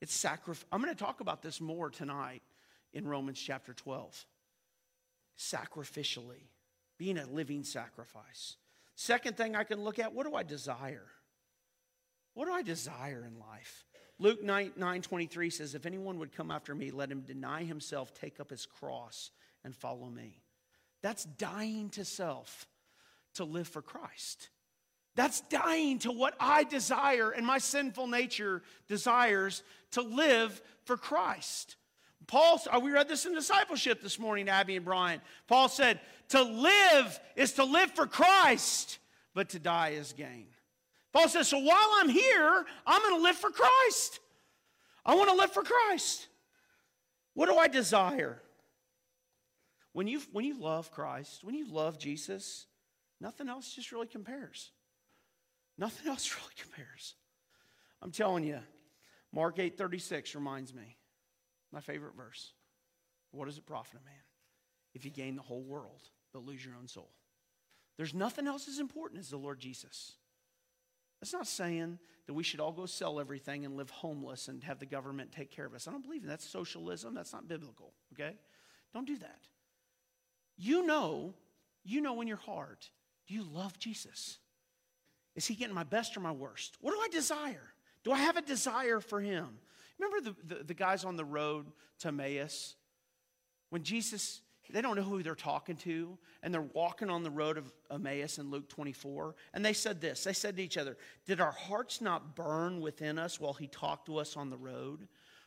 It's 0.00 0.12
sacrifice. 0.12 0.66
I'm 0.70 0.82
going 0.82 0.94
to 0.94 1.04
talk 1.04 1.20
about 1.20 1.40
this 1.40 1.60
more 1.60 1.88
tonight 1.88 2.42
in 2.94 3.06
Romans 3.06 3.38
chapter 3.38 3.74
12. 3.74 4.24
Sacrificially, 5.36 6.48
being 6.96 7.18
a 7.18 7.26
living 7.26 7.64
sacrifice. 7.64 8.56
Second 8.94 9.36
thing 9.36 9.56
I 9.56 9.64
can 9.64 9.82
look 9.82 9.98
at 9.98 10.14
what 10.14 10.26
do 10.26 10.34
I 10.34 10.44
desire? 10.44 11.06
What 12.34 12.46
do 12.46 12.52
I 12.52 12.62
desire 12.62 13.24
in 13.26 13.38
life? 13.38 13.84
Luke 14.18 14.42
9, 14.42 14.72
9 14.76 15.02
23 15.02 15.50
says, 15.50 15.74
If 15.74 15.86
anyone 15.86 16.18
would 16.20 16.32
come 16.32 16.50
after 16.50 16.74
me, 16.74 16.90
let 16.90 17.10
him 17.10 17.22
deny 17.22 17.64
himself, 17.64 18.14
take 18.14 18.38
up 18.38 18.50
his 18.50 18.64
cross, 18.64 19.30
and 19.64 19.74
follow 19.74 20.08
me. 20.08 20.40
That's 21.02 21.24
dying 21.24 21.90
to 21.90 22.04
self 22.04 22.66
to 23.34 23.44
live 23.44 23.68
for 23.68 23.82
Christ. 23.82 24.50
That's 25.16 25.42
dying 25.42 26.00
to 26.00 26.12
what 26.12 26.34
I 26.40 26.64
desire 26.64 27.30
and 27.30 27.46
my 27.46 27.58
sinful 27.58 28.06
nature 28.08 28.62
desires 28.88 29.62
to 29.92 30.02
live 30.02 30.60
for 30.84 30.96
Christ. 30.96 31.76
Paul, 32.26 32.60
uh, 32.70 32.80
we 32.80 32.92
read 32.92 33.08
this 33.08 33.26
in 33.26 33.34
discipleship 33.34 34.02
this 34.02 34.18
morning, 34.18 34.48
Abby 34.48 34.76
and 34.76 34.84
Brian. 34.84 35.20
Paul 35.46 35.68
said, 35.68 36.00
To 36.30 36.42
live 36.42 37.20
is 37.36 37.52
to 37.54 37.64
live 37.64 37.90
for 37.92 38.06
Christ, 38.06 38.98
but 39.34 39.50
to 39.50 39.58
die 39.58 39.90
is 39.90 40.12
gain. 40.12 40.46
Paul 41.12 41.28
says, 41.28 41.48
So 41.48 41.58
while 41.58 41.90
I'm 41.96 42.08
here, 42.08 42.64
I'm 42.86 43.02
going 43.02 43.16
to 43.16 43.22
live 43.22 43.36
for 43.36 43.50
Christ. 43.50 44.20
I 45.04 45.14
want 45.14 45.30
to 45.30 45.36
live 45.36 45.52
for 45.52 45.62
Christ. 45.62 46.26
What 47.34 47.48
do 47.48 47.56
I 47.56 47.68
desire? 47.68 48.40
When 49.92 50.06
you, 50.06 50.20
when 50.32 50.44
you 50.44 50.58
love 50.58 50.90
Christ, 50.90 51.44
when 51.44 51.54
you 51.54 51.70
love 51.70 51.98
Jesus, 51.98 52.66
nothing 53.20 53.48
else 53.48 53.72
just 53.72 53.92
really 53.92 54.06
compares. 54.06 54.70
Nothing 55.78 56.08
else 56.08 56.34
really 56.36 56.54
compares. 56.60 57.14
I'm 58.02 58.10
telling 58.10 58.44
you, 58.44 58.58
Mark 59.32 59.56
8:36 59.56 60.34
reminds 60.34 60.74
me. 60.74 60.96
My 61.74 61.80
favorite 61.80 62.14
verse. 62.16 62.52
What 63.32 63.46
does 63.46 63.58
it 63.58 63.66
profit 63.66 64.00
a 64.00 64.04
man 64.04 64.22
if 64.94 65.04
you 65.04 65.10
gain 65.10 65.34
the 65.34 65.42
whole 65.42 65.62
world 65.62 66.02
but 66.32 66.46
lose 66.46 66.64
your 66.64 66.76
own 66.76 66.86
soul? 66.86 67.10
There's 67.96 68.14
nothing 68.14 68.46
else 68.46 68.68
as 68.68 68.78
important 68.78 69.20
as 69.20 69.28
the 69.28 69.36
Lord 69.36 69.58
Jesus. 69.58 70.12
That's 71.20 71.32
not 71.32 71.48
saying 71.48 71.98
that 72.26 72.34
we 72.34 72.44
should 72.44 72.60
all 72.60 72.72
go 72.72 72.86
sell 72.86 73.18
everything 73.18 73.64
and 73.64 73.76
live 73.76 73.90
homeless 73.90 74.46
and 74.46 74.62
have 74.62 74.78
the 74.78 74.86
government 74.86 75.32
take 75.32 75.50
care 75.50 75.66
of 75.66 75.74
us. 75.74 75.88
I 75.88 75.90
don't 75.90 76.02
believe 76.02 76.22
in 76.22 76.28
that. 76.28 76.34
That's 76.34 76.48
socialism. 76.48 77.12
That's 77.12 77.32
not 77.32 77.48
biblical, 77.48 77.92
okay? 78.12 78.36
Don't 78.92 79.06
do 79.06 79.18
that. 79.18 79.40
You 80.56 80.86
know, 80.86 81.34
you 81.82 82.00
know 82.00 82.20
in 82.20 82.28
your 82.28 82.36
heart, 82.36 82.90
do 83.26 83.34
you 83.34 83.42
love 83.42 83.78
Jesus? 83.80 84.38
Is 85.34 85.46
he 85.46 85.54
getting 85.56 85.74
my 85.74 85.82
best 85.82 86.16
or 86.16 86.20
my 86.20 86.32
worst? 86.32 86.76
What 86.80 86.92
do 86.92 87.00
I 87.00 87.08
desire? 87.08 87.72
Do 88.04 88.12
I 88.12 88.18
have 88.18 88.36
a 88.36 88.42
desire 88.42 89.00
for 89.00 89.20
him? 89.20 89.58
Remember 89.98 90.30
the, 90.30 90.54
the, 90.54 90.64
the, 90.64 90.74
guys 90.74 91.04
on 91.04 91.16
the 91.16 91.24
road 91.24 91.66
to 92.00 92.08
Emmaus? 92.08 92.74
When 93.70 93.82
Jesus, 93.82 94.40
they 94.70 94.80
don't 94.80 94.96
know 94.96 95.02
who 95.02 95.22
they're 95.22 95.34
talking 95.34 95.76
to, 95.78 96.18
and 96.42 96.52
they're 96.52 96.62
walking 96.62 97.10
on 97.10 97.22
the 97.22 97.30
road 97.30 97.58
of 97.58 97.72
Emmaus 97.90 98.38
in 98.38 98.50
Luke 98.50 98.68
24, 98.68 99.34
and 99.52 99.64
they 99.64 99.72
said 99.72 100.00
this 100.00 100.24
They 100.24 100.32
said 100.32 100.56
to 100.56 100.62
each 100.62 100.76
other, 100.76 100.96
Did 101.26 101.40
our 101.40 101.52
hearts 101.52 102.00
not 102.00 102.34
burn 102.34 102.80
within 102.80 103.18
us 103.18 103.38
while 103.40 103.54
he 103.54 103.66
talked 103.68 104.06
to 104.06 104.18
us 104.18 104.36
on 104.36 104.50
the 104.50 104.56
road, 104.56 105.06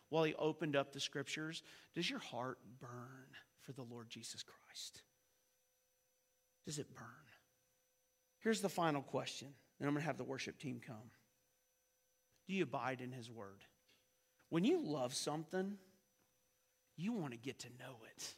while 0.09 0.23
he 0.23 0.33
opened 0.35 0.75
up 0.75 0.93
the 0.93 0.99
scriptures? 0.99 1.63
Does 1.93 2.09
your 2.09 2.19
heart 2.19 2.59
burn 2.79 3.27
for 3.61 3.73
the 3.73 3.83
Lord 3.83 4.09
Jesus 4.09 4.43
Christ? 4.43 5.01
Does 6.65 6.79
it 6.79 6.93
burn? 6.95 7.05
Here's 8.39 8.61
the 8.61 8.69
final 8.69 9.01
question. 9.01 9.49
Then 9.79 9.87
I'm 9.87 9.93
going 9.93 10.01
to 10.01 10.07
have 10.07 10.17
the 10.17 10.23
worship 10.23 10.57
team 10.57 10.79
come. 10.85 11.11
Do 12.47 12.53
you 12.53 12.63
abide 12.63 13.01
in 13.01 13.11
His 13.11 13.29
Word? 13.29 13.63
When 14.49 14.63
you 14.63 14.79
love 14.81 15.13
something, 15.13 15.77
you 16.95 17.13
want 17.13 17.31
to 17.31 17.37
get 17.37 17.59
to 17.59 17.67
know 17.79 17.97
it. 18.15 18.33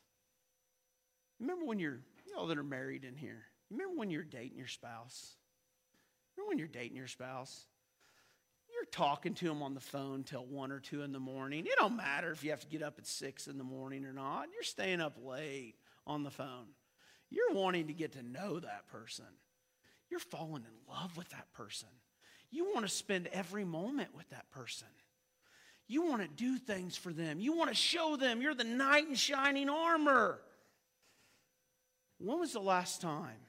Remember 1.39 1.65
when 1.65 1.79
you're, 1.79 1.99
you 2.25 2.35
know, 2.35 2.47
that 2.47 2.57
are 2.57 2.63
married 2.63 3.05
in 3.05 3.15
here, 3.15 3.43
remember 3.69 3.97
when 3.97 4.09
you're 4.09 4.23
dating 4.23 4.57
your 4.57 4.67
spouse? 4.67 5.35
Remember 6.35 6.49
when 6.49 6.57
you're 6.57 6.67
dating 6.67 6.97
your 6.97 7.07
spouse? 7.07 7.65
You're 8.73 8.85
talking 8.85 9.33
to 9.35 9.45
them 9.45 9.63
on 9.63 9.73
the 9.73 9.79
phone 9.79 10.23
till 10.23 10.45
one 10.45 10.71
or 10.71 10.79
two 10.79 11.01
in 11.01 11.11
the 11.11 11.19
morning. 11.19 11.65
It 11.65 11.77
don't 11.77 11.97
matter 11.97 12.31
if 12.31 12.43
you 12.43 12.51
have 12.51 12.61
to 12.61 12.67
get 12.67 12.83
up 12.83 12.95
at 12.97 13.07
six 13.07 13.47
in 13.47 13.57
the 13.57 13.63
morning 13.63 14.05
or 14.05 14.13
not. 14.13 14.47
You're 14.53 14.63
staying 14.63 15.01
up 15.01 15.17
late 15.23 15.75
on 16.05 16.23
the 16.23 16.29
phone. 16.29 16.67
You're 17.29 17.53
wanting 17.53 17.87
to 17.87 17.93
get 17.93 18.13
to 18.13 18.23
know 18.23 18.59
that 18.59 18.87
person. 18.87 19.25
You're 20.09 20.19
falling 20.19 20.63
in 20.63 20.93
love 20.93 21.17
with 21.17 21.29
that 21.29 21.51
person. 21.53 21.89
You 22.51 22.65
want 22.73 22.85
to 22.85 22.93
spend 22.93 23.27
every 23.27 23.63
moment 23.63 24.15
with 24.15 24.29
that 24.29 24.49
person. 24.49 24.87
You 25.89 26.05
want 26.05 26.21
to 26.21 26.27
do 26.27 26.59
things 26.59 26.95
for 26.95 27.11
them. 27.11 27.41
You 27.41 27.57
want 27.57 27.71
to 27.71 27.75
show 27.75 28.15
them 28.15 28.43
you're 28.43 28.53
the 28.53 28.63
knight 28.63 29.07
in 29.09 29.15
shining 29.15 29.69
armor. 29.69 30.39
When 32.19 32.39
was 32.39 32.53
the 32.53 32.59
last 32.59 33.01
time 33.01 33.39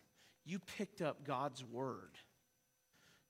you 0.47 0.59
picked 0.79 1.03
up 1.03 1.23
God's 1.25 1.63
word 1.63 2.13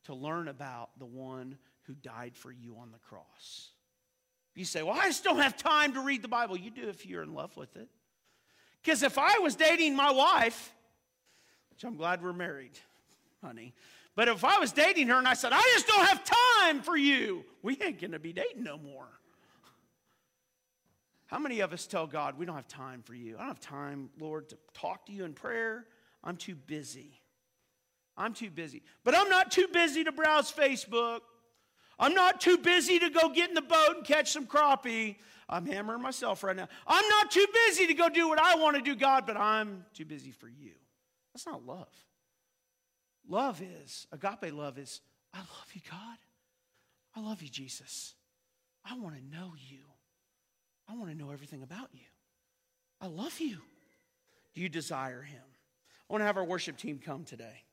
to 0.05 0.15
learn 0.15 0.47
about 0.47 0.91
the 0.99 1.07
one 1.07 1.59
who 1.83 1.95
died 1.95 2.37
for 2.37 2.53
you 2.53 2.77
on 2.81 2.93
the 2.93 2.99
cross? 2.99 3.71
You 4.55 4.65
say, 4.65 4.85
Well, 4.85 4.97
I 4.97 5.09
just 5.09 5.25
don't 5.25 5.41
have 5.41 5.57
time 5.57 5.95
to 5.95 6.01
read 6.01 6.23
the 6.23 6.29
Bible. 6.29 6.57
You 6.57 6.71
do 6.71 6.89
if 6.89 7.05
you're 7.05 7.25
in 7.25 7.35
love 7.35 7.57
with 7.57 7.77
it. 7.77 7.89
Because 8.81 9.03
if 9.03 9.19
I 9.19 9.41
was 9.41 9.57
dating 9.57 9.97
my 9.97 10.13
wife, 10.13 10.73
which 11.71 11.83
I'm 11.83 11.97
glad 11.97 12.23
we're 12.23 12.33
married, 12.33 12.79
honey. 13.43 13.75
But 14.21 14.29
if 14.29 14.45
I 14.45 14.59
was 14.59 14.71
dating 14.71 15.09
her 15.09 15.17
and 15.17 15.27
I 15.27 15.33
said, 15.33 15.55
I 15.55 15.63
just 15.73 15.87
don't 15.87 16.05
have 16.07 16.23
time 16.23 16.83
for 16.83 16.95
you, 16.95 17.43
we 17.63 17.79
ain't 17.81 17.99
going 17.99 18.13
to 18.13 18.19
be 18.19 18.35
dating 18.35 18.63
no 18.63 18.77
more. 18.77 19.09
How 21.25 21.39
many 21.39 21.61
of 21.61 21.73
us 21.73 21.87
tell 21.87 22.07
God, 22.07 22.37
we 22.37 22.45
don't 22.45 22.55
have 22.55 22.69
time 22.69 23.01
for 23.03 23.15
you? 23.15 23.37
I 23.37 23.39
don't 23.39 23.49
have 23.49 23.61
time, 23.61 24.11
Lord, 24.21 24.51
to 24.51 24.59
talk 24.75 25.07
to 25.07 25.13
you 25.13 25.25
in 25.25 25.33
prayer. 25.33 25.87
I'm 26.23 26.37
too 26.37 26.55
busy. 26.55 27.19
I'm 28.15 28.35
too 28.35 28.51
busy. 28.51 28.83
But 29.05 29.17
I'm 29.17 29.31
not 29.31 29.51
too 29.51 29.69
busy 29.73 30.05
to 30.05 30.13
browse 30.13 30.53
Facebook. 30.53 31.21
I'm 31.99 32.13
not 32.13 32.43
too 32.43 32.59
busy 32.59 32.99
to 32.99 33.09
go 33.09 33.31
get 33.31 33.49
in 33.49 33.55
the 33.55 33.63
boat 33.63 33.95
and 33.97 34.05
catch 34.05 34.33
some 34.33 34.47
crappie. 34.47 35.17
I'm 35.49 35.65
hammering 35.65 36.03
myself 36.03 36.45
right 36.45 36.55
now. 36.55 36.69
I'm 36.87 37.09
not 37.09 37.31
too 37.31 37.47
busy 37.67 37.87
to 37.87 37.95
go 37.95 38.11
do 38.11 38.29
what 38.29 38.39
I 38.39 38.57
want 38.57 38.77
to 38.77 38.83
do, 38.83 38.95
God, 38.95 39.25
but 39.25 39.39
I'm 39.39 39.87
too 39.95 40.05
busy 40.05 40.31
for 40.31 40.47
you. 40.47 40.73
That's 41.33 41.47
not 41.47 41.65
love. 41.65 41.89
Love 43.29 43.63
is, 43.63 44.07
agape 44.13 44.53
love 44.53 44.79
is, 44.79 45.01
I 45.33 45.39
love 45.39 45.69
you, 45.73 45.81
God. 45.89 46.19
I 47.15 47.21
love 47.21 47.43
you, 47.43 47.49
Jesus. 47.49 48.15
I 48.85 48.97
want 48.99 49.17
to 49.17 49.37
know 49.37 49.53
you. 49.57 49.79
I 50.89 50.95
want 50.95 51.11
to 51.11 51.17
know 51.17 51.31
everything 51.31 51.63
about 51.63 51.89
you. 51.93 52.07
I 53.01 53.07
love 53.07 53.39
you. 53.39 53.59
Do 54.55 54.61
you 54.61 54.69
desire 54.69 55.23
him? 55.23 55.43
I 56.09 56.13
want 56.13 56.23
to 56.23 56.27
have 56.27 56.37
our 56.37 56.45
worship 56.45 56.77
team 56.77 57.01
come 57.05 57.25
today. 57.25 57.65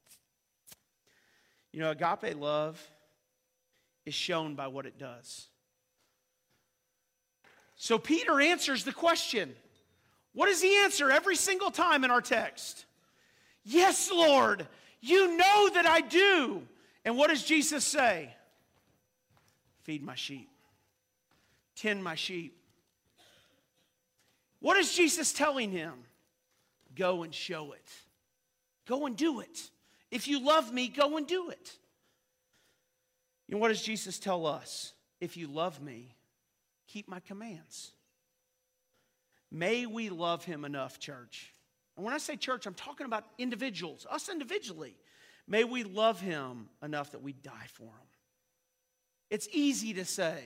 You 1.72 1.80
know, 1.80 1.92
agape 1.92 2.40
love 2.40 2.82
is 4.06 4.14
shown 4.14 4.56
by 4.56 4.68
what 4.68 4.86
it 4.86 4.98
does. 4.98 5.48
So 7.76 7.98
Peter 7.98 8.40
answers 8.40 8.84
the 8.84 8.94
question. 8.94 9.54
What 10.34 10.48
does 10.48 10.62
he 10.62 10.78
answer 10.84 11.12
every 11.12 11.36
single 11.36 11.72
time 11.72 12.04
in 12.04 12.12
our 12.12 12.22
text? 12.22 12.86
Yes, 13.64 14.10
Lord, 14.12 14.68
you 15.02 15.38
know 15.38 15.70
that 15.74 15.86
I 15.86 16.02
do. 16.02 16.64
And 17.06 17.18
what 17.18 17.30
does 17.30 17.44
Jesus 17.44 17.86
say? 17.86 18.34
Feed 19.84 20.04
my 20.04 20.16
sheep, 20.16 20.50
tend 21.76 22.04
my 22.04 22.16
sheep. 22.16 22.54
What 24.60 24.78
is 24.78 24.94
Jesus 24.94 25.32
telling 25.32 25.72
him? 25.72 25.94
Go 26.96 27.24
and 27.24 27.34
show 27.34 27.74
it. 27.74 27.90
Go 28.88 29.06
and 29.06 29.16
do 29.16 29.40
it. 29.40 29.70
If 30.10 30.28
you 30.28 30.44
love 30.44 30.74
me, 30.74 30.88
go 30.88 31.18
and 31.18 31.28
do 31.28 31.50
it. 31.50 31.78
And 33.50 33.60
what 33.60 33.70
does 33.70 33.82
Jesus 33.82 34.20
tell 34.20 34.46
us? 34.46 34.94
If 35.22 35.38
you 35.38 35.48
love 35.48 35.82
me, 35.82 36.16
keep 36.88 37.08
my 37.08 37.20
commands. 37.20 37.92
May 39.52 39.86
we 39.86 40.10
love 40.10 40.44
him 40.44 40.66
enough, 40.66 41.00
church. 41.00 41.54
And 41.98 42.06
when 42.06 42.14
I 42.14 42.20
say 42.20 42.36
church, 42.36 42.68
I'm 42.68 42.76
talking 42.76 43.08
about 43.08 43.26
individuals, 43.38 44.06
us 44.10 44.30
individually. 44.30 44.96
May 45.48 45.64
we 45.64 45.84
love 45.84 46.22
him 46.22 46.70
enough 46.84 47.12
that 47.12 47.24
we 47.24 47.34
die 47.34 47.68
for 47.74 47.84
him. 47.84 48.08
It's 49.30 49.50
easy 49.52 49.96
to 49.96 50.06
say, 50.06 50.38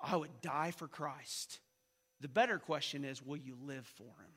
I 0.00 0.16
would 0.16 0.40
die 0.40 0.72
for 0.72 0.88
Christ. 0.88 1.60
The 2.20 2.28
better 2.28 2.58
question 2.58 3.04
is, 3.04 3.24
will 3.24 3.36
you 3.36 3.56
live 3.62 3.86
for 3.86 4.04
him? 4.04 4.32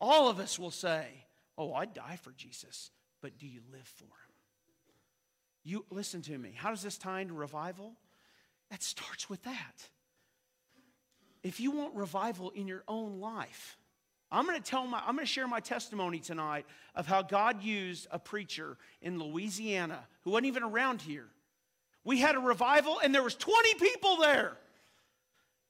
All 0.00 0.28
of 0.28 0.40
us 0.40 0.58
will 0.58 0.70
say, 0.70 1.06
Oh, 1.58 1.74
I'd 1.74 1.92
die 1.92 2.18
for 2.22 2.30
Jesus, 2.32 2.90
but 3.20 3.36
do 3.36 3.46
you 3.46 3.60
live 3.70 3.86
for 3.86 4.04
him? 4.04 4.10
You 5.62 5.84
listen 5.90 6.22
to 6.22 6.38
me. 6.38 6.54
How 6.56 6.70
does 6.70 6.80
this 6.80 6.96
tie 6.96 7.20
into 7.20 7.34
revival? 7.34 7.92
That 8.70 8.82
starts 8.82 9.28
with 9.28 9.42
that. 9.42 9.90
If 11.42 11.60
you 11.60 11.70
want 11.72 11.94
revival 11.94 12.48
in 12.50 12.66
your 12.66 12.82
own 12.88 13.20
life, 13.20 13.76
I'm 14.32 14.46
going 14.46 14.60
to 14.60 14.70
tell 14.70 14.86
my 14.86 15.00
I'm 15.00 15.14
going 15.14 15.26
to 15.26 15.32
share 15.32 15.48
my 15.48 15.60
testimony 15.60 16.20
tonight 16.20 16.66
of 16.94 17.06
how 17.06 17.22
God 17.22 17.62
used 17.62 18.06
a 18.10 18.18
preacher 18.18 18.76
in 19.02 19.18
Louisiana 19.18 19.98
who 20.22 20.30
wasn't 20.30 20.46
even 20.46 20.62
around 20.62 21.02
here. 21.02 21.26
We 22.04 22.18
had 22.18 22.34
a 22.34 22.38
revival 22.38 23.00
and 23.02 23.14
there 23.14 23.22
was 23.22 23.34
20 23.34 23.74
people 23.74 24.16
there. 24.16 24.56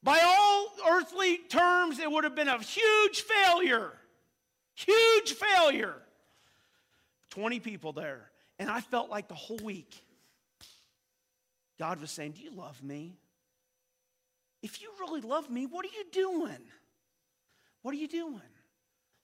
By 0.02 0.20
all 0.24 0.68
earthly 0.90 1.38
terms, 1.48 1.98
it 1.98 2.10
would 2.10 2.24
have 2.24 2.34
been 2.34 2.48
a 2.48 2.58
huge 2.58 3.22
failure. 3.22 3.92
Huge 4.74 5.32
failure. 5.32 5.96
20 7.30 7.60
people 7.60 7.92
there. 7.92 8.30
And 8.58 8.70
I 8.70 8.80
felt 8.80 9.10
like 9.10 9.28
the 9.28 9.34
whole 9.34 9.58
week, 9.62 9.94
God 11.78 12.00
was 12.00 12.10
saying, 12.10 12.32
Do 12.32 12.42
you 12.42 12.50
love 12.50 12.82
me? 12.82 13.16
If 14.62 14.82
you 14.82 14.90
really 15.00 15.22
love 15.22 15.50
me, 15.50 15.66
what 15.66 15.84
are 15.84 15.88
you 15.88 16.04
doing? 16.12 16.62
What 17.82 17.94
are 17.94 17.98
you 17.98 18.08
doing? 18.08 18.40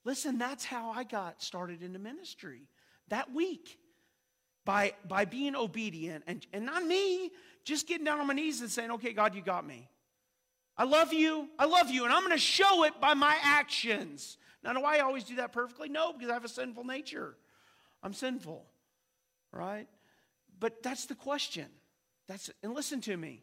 Listen, 0.06 0.38
that's 0.38 0.64
how 0.64 0.90
I 0.90 1.04
got 1.04 1.42
started 1.42 1.82
in 1.82 1.92
the 1.92 1.98
ministry 1.98 2.62
that 3.08 3.34
week. 3.34 3.78
By, 4.64 4.94
by 5.06 5.26
being 5.26 5.54
obedient 5.54 6.24
and, 6.26 6.44
and 6.52 6.66
not 6.66 6.84
me, 6.84 7.30
just 7.64 7.86
getting 7.86 8.04
down 8.04 8.18
on 8.18 8.26
my 8.26 8.34
knees 8.34 8.62
and 8.62 8.68
saying, 8.68 8.90
Okay, 8.90 9.12
God, 9.12 9.32
you 9.36 9.40
got 9.40 9.64
me. 9.64 9.88
I 10.76 10.82
love 10.82 11.12
you. 11.12 11.48
I 11.56 11.66
love 11.66 11.88
you. 11.88 12.02
And 12.02 12.12
I'm 12.12 12.22
going 12.22 12.32
to 12.32 12.38
show 12.38 12.82
it 12.82 13.00
by 13.00 13.14
my 13.14 13.36
actions. 13.42 14.38
Now, 14.64 14.72
do 14.72 14.80
I 14.80 14.98
always 14.98 15.22
do 15.22 15.36
that 15.36 15.52
perfectly? 15.52 15.88
No, 15.88 16.12
because 16.12 16.30
I 16.30 16.32
have 16.32 16.44
a 16.44 16.48
sinful 16.48 16.82
nature. 16.82 17.36
I'm 18.02 18.12
sinful 18.12 18.66
right? 19.56 19.86
But 20.58 20.82
that's 20.82 21.06
the 21.06 21.14
question. 21.14 21.66
That's 22.28 22.50
and 22.62 22.74
listen 22.74 23.00
to 23.02 23.16
me. 23.16 23.42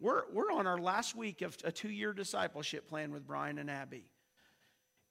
We're, 0.00 0.22
we're 0.32 0.52
on 0.52 0.66
our 0.66 0.78
last 0.78 1.16
week 1.16 1.42
of 1.42 1.56
a 1.64 1.72
two 1.72 1.90
year 1.90 2.12
discipleship 2.12 2.88
plan 2.88 3.12
with 3.12 3.26
Brian 3.26 3.58
and 3.58 3.70
Abby. 3.70 4.04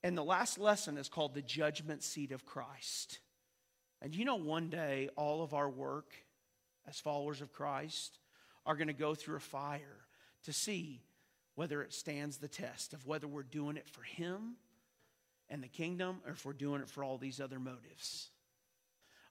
And 0.03 0.17
the 0.17 0.23
last 0.23 0.57
lesson 0.57 0.97
is 0.97 1.09
called 1.09 1.33
the 1.33 1.41
judgment 1.41 2.03
seat 2.03 2.31
of 2.31 2.45
Christ. 2.45 3.19
And 4.01 4.15
you 4.15 4.25
know, 4.25 4.35
one 4.35 4.69
day, 4.69 5.09
all 5.15 5.43
of 5.43 5.53
our 5.53 5.69
work 5.69 6.13
as 6.87 6.99
followers 6.99 7.41
of 7.41 7.51
Christ 7.51 8.19
are 8.65 8.75
going 8.75 8.87
to 8.87 8.93
go 8.93 9.15
through 9.15 9.37
a 9.37 9.41
fire 9.41 10.05
to 10.43 10.53
see 10.53 11.01
whether 11.55 11.81
it 11.81 11.93
stands 11.93 12.37
the 12.37 12.47
test 12.47 12.93
of 12.93 13.05
whether 13.07 13.27
we're 13.27 13.43
doing 13.43 13.77
it 13.77 13.89
for 13.89 14.03
Him 14.03 14.57
and 15.49 15.63
the 15.63 15.67
kingdom 15.67 16.21
or 16.25 16.33
if 16.33 16.45
we're 16.45 16.53
doing 16.53 16.81
it 16.81 16.89
for 16.89 17.03
all 17.03 17.17
these 17.17 17.41
other 17.41 17.59
motives. 17.59 18.29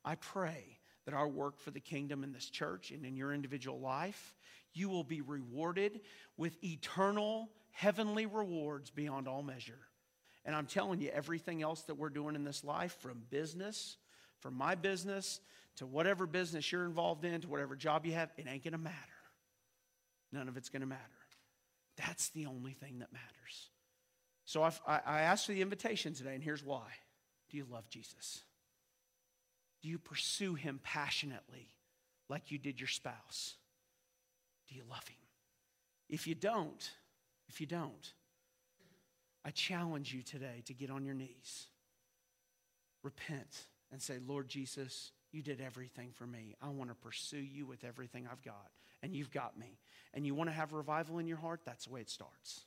I 0.04 0.16
pray 0.16 0.78
that 1.04 1.14
our 1.14 1.28
work 1.28 1.60
for 1.60 1.70
the 1.70 1.80
kingdom 1.80 2.24
in 2.24 2.32
this 2.32 2.50
church 2.50 2.90
and 2.90 3.04
in 3.04 3.16
your 3.16 3.32
individual 3.32 3.78
life, 3.78 4.34
you 4.72 4.88
will 4.88 5.04
be 5.04 5.20
rewarded 5.20 6.00
with 6.36 6.62
eternal 6.64 7.50
heavenly 7.70 8.26
rewards 8.26 8.90
beyond 8.90 9.28
all 9.28 9.42
measure. 9.42 9.85
And 10.46 10.54
I'm 10.54 10.66
telling 10.66 11.00
you, 11.00 11.10
everything 11.12 11.60
else 11.60 11.82
that 11.82 11.96
we're 11.96 12.08
doing 12.08 12.36
in 12.36 12.44
this 12.44 12.64
life, 12.64 12.96
from 13.00 13.24
business, 13.30 13.96
from 14.38 14.54
my 14.54 14.76
business, 14.76 15.40
to 15.76 15.86
whatever 15.86 16.26
business 16.26 16.70
you're 16.70 16.84
involved 16.86 17.24
in, 17.24 17.40
to 17.40 17.48
whatever 17.48 17.76
job 17.76 18.06
you 18.06 18.12
have, 18.12 18.30
it 18.38 18.46
ain't 18.48 18.62
going 18.62 18.72
to 18.72 18.78
matter. 18.78 18.96
None 20.32 20.48
of 20.48 20.56
it's 20.56 20.68
going 20.68 20.80
to 20.80 20.86
matter. 20.86 21.02
That's 21.96 22.28
the 22.30 22.46
only 22.46 22.72
thing 22.72 23.00
that 23.00 23.12
matters. 23.12 23.70
So 24.44 24.62
I, 24.62 24.70
I 24.86 25.20
asked 25.22 25.46
for 25.46 25.52
the 25.52 25.62
invitation 25.62 26.14
today, 26.14 26.34
and 26.34 26.42
here's 26.42 26.64
why. 26.64 26.86
Do 27.50 27.56
you 27.56 27.66
love 27.70 27.90
Jesus? 27.90 28.42
Do 29.82 29.88
you 29.88 29.98
pursue 29.98 30.54
him 30.54 30.80
passionately 30.82 31.68
like 32.28 32.50
you 32.50 32.58
did 32.58 32.80
your 32.80 32.88
spouse? 32.88 33.54
Do 34.68 34.76
you 34.76 34.82
love 34.88 35.06
him? 35.08 35.16
If 36.08 36.26
you 36.28 36.36
don't, 36.36 36.90
if 37.48 37.60
you 37.60 37.66
don't, 37.66 38.12
I 39.46 39.50
challenge 39.50 40.12
you 40.12 40.22
today 40.22 40.62
to 40.64 40.74
get 40.74 40.90
on 40.90 41.04
your 41.04 41.14
knees, 41.14 41.66
repent, 43.04 43.66
and 43.92 44.02
say, 44.02 44.14
Lord 44.26 44.48
Jesus, 44.48 45.12
you 45.30 45.40
did 45.40 45.60
everything 45.60 46.10
for 46.12 46.26
me. 46.26 46.56
I 46.60 46.68
want 46.70 46.90
to 46.90 46.96
pursue 46.96 47.38
you 47.38 47.64
with 47.64 47.84
everything 47.84 48.26
I've 48.30 48.42
got, 48.42 48.70
and 49.04 49.14
you've 49.14 49.30
got 49.30 49.56
me. 49.56 49.78
And 50.14 50.26
you 50.26 50.34
want 50.34 50.50
to 50.50 50.54
have 50.54 50.72
revival 50.72 51.18
in 51.18 51.28
your 51.28 51.36
heart? 51.36 51.60
That's 51.64 51.84
the 51.84 51.92
way 51.92 52.00
it 52.00 52.10
starts. 52.10 52.62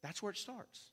That's 0.00 0.22
where 0.22 0.30
it 0.30 0.38
starts. 0.38 0.90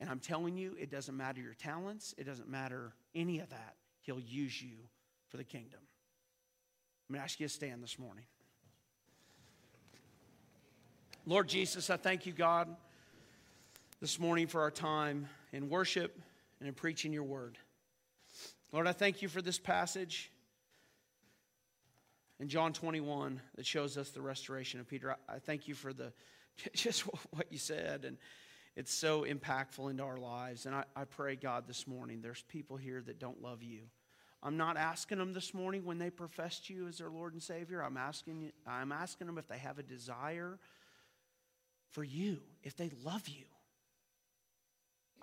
And 0.00 0.08
I'm 0.08 0.20
telling 0.20 0.56
you, 0.56 0.74
it 0.80 0.90
doesn't 0.90 1.14
matter 1.14 1.42
your 1.42 1.52
talents, 1.52 2.14
it 2.16 2.24
doesn't 2.24 2.48
matter 2.48 2.94
any 3.14 3.40
of 3.40 3.50
that. 3.50 3.74
He'll 4.00 4.20
use 4.20 4.62
you 4.62 4.76
for 5.28 5.36
the 5.36 5.44
kingdom. 5.44 5.80
I'm 7.08 7.14
going 7.14 7.20
to 7.20 7.24
ask 7.24 7.38
you 7.38 7.46
to 7.46 7.52
stand 7.52 7.82
this 7.82 7.98
morning. 7.98 8.24
Lord 11.26 11.46
Jesus, 11.46 11.90
I 11.90 11.98
thank 11.98 12.24
you, 12.24 12.32
God, 12.32 12.74
this 14.00 14.18
morning 14.18 14.46
for 14.46 14.62
our 14.62 14.70
time 14.70 15.28
in 15.52 15.68
worship 15.68 16.18
and 16.58 16.66
in 16.66 16.72
preaching 16.72 17.12
your 17.12 17.24
word. 17.24 17.58
Lord, 18.72 18.86
I 18.86 18.92
thank 18.92 19.20
you 19.20 19.28
for 19.28 19.42
this 19.42 19.58
passage 19.58 20.30
in 22.38 22.48
John 22.48 22.72
21 22.72 23.42
that 23.56 23.66
shows 23.66 23.98
us 23.98 24.08
the 24.08 24.22
restoration 24.22 24.80
of 24.80 24.88
Peter. 24.88 25.16
I 25.28 25.38
thank 25.38 25.68
you 25.68 25.74
for 25.74 25.92
the 25.92 26.14
just 26.72 27.00
what 27.02 27.52
you 27.52 27.58
said 27.58 28.06
and 28.06 28.16
it's 28.74 28.94
so 28.94 29.24
impactful 29.24 29.90
into 29.90 30.02
our 30.02 30.16
lives. 30.16 30.64
And 30.64 30.74
I, 30.74 30.84
I 30.96 31.04
pray, 31.04 31.36
God, 31.36 31.64
this 31.66 31.86
morning, 31.86 32.20
there's 32.22 32.42
people 32.42 32.78
here 32.78 33.02
that 33.02 33.18
don't 33.18 33.42
love 33.42 33.62
you. 33.62 33.80
I'm 34.42 34.56
not 34.56 34.78
asking 34.78 35.18
them 35.18 35.34
this 35.34 35.52
morning 35.52 35.84
when 35.84 35.98
they 35.98 36.08
professed 36.08 36.70
you 36.70 36.86
as 36.88 36.98
their 36.98 37.10
Lord 37.10 37.34
and 37.34 37.42
Savior. 37.42 37.82
I'm 37.82 37.98
asking, 37.98 38.52
I'm 38.66 38.92
asking 38.92 39.26
them 39.26 39.36
if 39.36 39.48
they 39.48 39.58
have 39.58 39.78
a 39.78 39.82
desire 39.82 40.58
for 41.90 42.04
you, 42.04 42.38
if 42.62 42.76
they 42.76 42.90
love 43.04 43.28
you. 43.28 43.44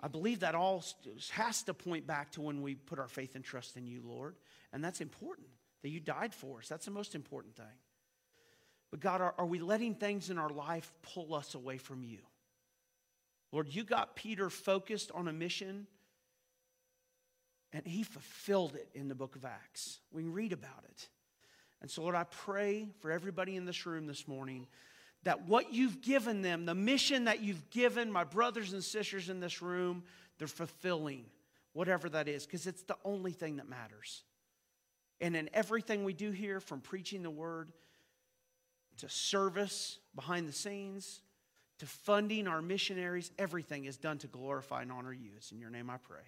I 0.00 0.08
believe 0.08 0.40
that 0.40 0.54
all 0.54 0.84
has 1.32 1.62
to 1.64 1.74
point 1.74 2.06
back 2.06 2.32
to 2.32 2.40
when 2.40 2.62
we 2.62 2.76
put 2.76 2.98
our 2.98 3.08
faith 3.08 3.34
and 3.34 3.44
trust 3.44 3.76
in 3.76 3.86
you, 3.86 4.02
Lord. 4.04 4.36
And 4.72 4.84
that's 4.84 5.00
important, 5.00 5.48
that 5.82 5.88
you 5.88 5.98
died 5.98 6.32
for 6.34 6.58
us. 6.58 6.68
That's 6.68 6.84
the 6.84 6.92
most 6.92 7.14
important 7.14 7.56
thing. 7.56 7.66
But 8.90 9.00
God, 9.00 9.20
are, 9.20 9.34
are 9.38 9.46
we 9.46 9.58
letting 9.58 9.94
things 9.94 10.30
in 10.30 10.38
our 10.38 10.50
life 10.50 10.90
pull 11.02 11.34
us 11.34 11.54
away 11.54 11.78
from 11.78 12.04
you? 12.04 12.20
Lord, 13.52 13.68
you 13.74 13.82
got 13.82 14.14
Peter 14.14 14.50
focused 14.50 15.10
on 15.12 15.26
a 15.26 15.32
mission, 15.32 15.86
and 17.72 17.86
he 17.86 18.02
fulfilled 18.02 18.74
it 18.76 18.88
in 18.94 19.08
the 19.08 19.14
book 19.14 19.36
of 19.36 19.44
Acts. 19.44 19.98
We 20.12 20.22
can 20.22 20.32
read 20.32 20.52
about 20.52 20.84
it. 20.84 21.08
And 21.80 21.90
so, 21.90 22.02
Lord, 22.02 22.14
I 22.14 22.24
pray 22.24 22.88
for 23.00 23.10
everybody 23.10 23.56
in 23.56 23.64
this 23.64 23.86
room 23.86 24.06
this 24.06 24.26
morning 24.26 24.66
that 25.24 25.48
what 25.48 25.72
you've 25.72 26.00
given 26.00 26.42
them, 26.42 26.64
the 26.64 26.74
mission 26.74 27.24
that 27.24 27.40
you've 27.40 27.70
given 27.70 28.10
my 28.10 28.24
brothers 28.24 28.72
and 28.72 28.82
sisters 28.82 29.28
in 29.28 29.40
this 29.40 29.60
room, 29.60 30.04
they're 30.38 30.48
fulfilling, 30.48 31.24
whatever 31.72 32.08
that 32.08 32.28
is, 32.28 32.46
because 32.46 32.66
it's 32.66 32.82
the 32.82 32.96
only 33.04 33.32
thing 33.32 33.56
that 33.56 33.68
matters. 33.68 34.22
And 35.20 35.36
in 35.36 35.50
everything 35.52 36.04
we 36.04 36.12
do 36.12 36.30
here, 36.30 36.60
from 36.60 36.80
preaching 36.80 37.22
the 37.22 37.30
word 37.30 37.72
to 38.98 39.08
service 39.08 39.98
behind 40.14 40.48
the 40.48 40.52
scenes 40.52 41.20
to 41.78 41.86
funding 41.86 42.48
our 42.48 42.60
missionaries, 42.60 43.30
everything 43.38 43.84
is 43.84 43.96
done 43.96 44.18
to 44.18 44.26
glorify 44.26 44.82
and 44.82 44.92
honor 44.92 45.12
you. 45.12 45.30
It's 45.36 45.52
in 45.52 45.60
your 45.60 45.70
name 45.70 45.90
I 45.90 45.96
pray. 45.96 46.18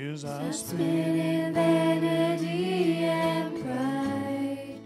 Years 0.00 0.24
I 0.24 0.50
spent 0.50 0.80
in 0.80 1.52
vanity 1.52 3.04
and 3.04 3.62
pride, 3.62 4.80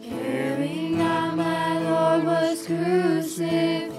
caring 0.00 0.96
not 0.96 1.36
my 1.36 1.78
Lord 1.80 2.24
was 2.26 2.64
crucified. 2.64 3.90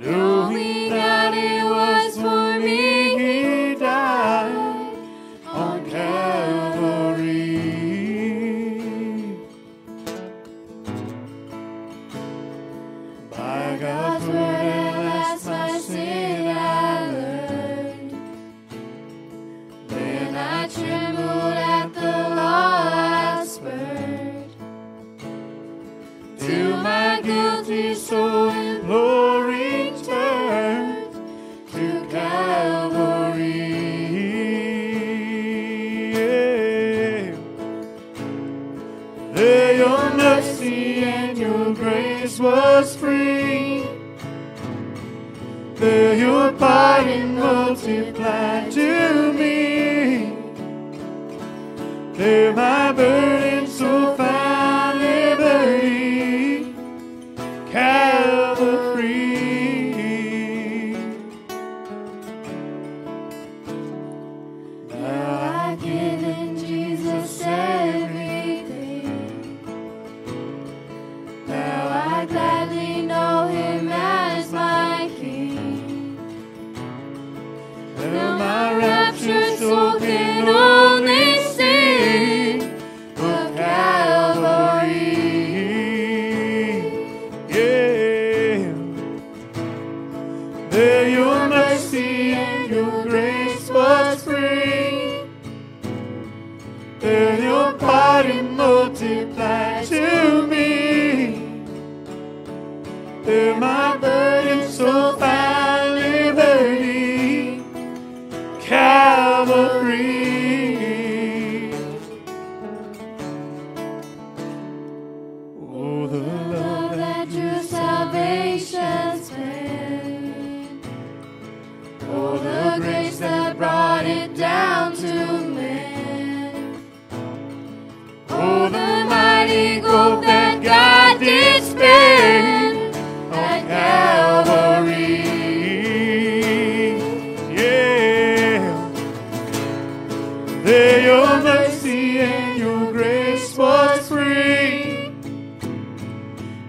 Knowing 0.00 0.25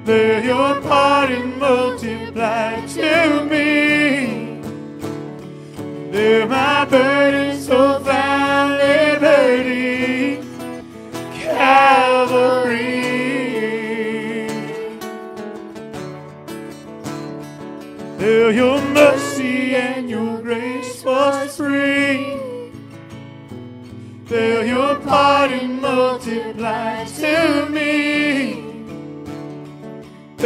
There 0.08 0.42
your 0.42 0.80
pardon 0.84 1.60
multiplied 1.60 2.88
to 2.88 3.44
me. 3.44 4.62
There 6.12 6.48
my 6.48 6.86
burden 6.86 7.60
so 7.60 8.00
found 8.00 8.78
liberty. 8.78 10.42
Calvary. 11.42 13.02
There 18.18 18.52
your 18.52 18.82
mercy 18.94 19.76
and 19.76 20.10
your 20.10 20.42
grace 20.42 21.04
was 21.04 21.58
free. 21.58 22.40
There 24.24 24.66
your 24.66 24.96
pardon 25.02 25.82
multiplied 25.82 27.08
to 27.08 27.68
me. 27.70 28.07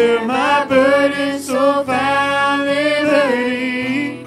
My 0.01 0.65
burden 0.65 1.39
so 1.39 1.83
liberty 2.63 4.25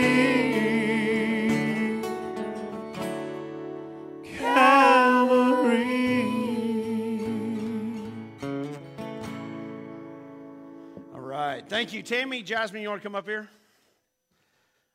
All 11.13 11.19
right. 11.19 11.63
Thank 11.67 11.93
you. 11.93 12.03
Tammy, 12.03 12.43
Jasmine, 12.43 12.81
you 12.81 12.89
want 12.89 13.01
to 13.01 13.07
come 13.07 13.15
up 13.15 13.25
here? 13.25 13.49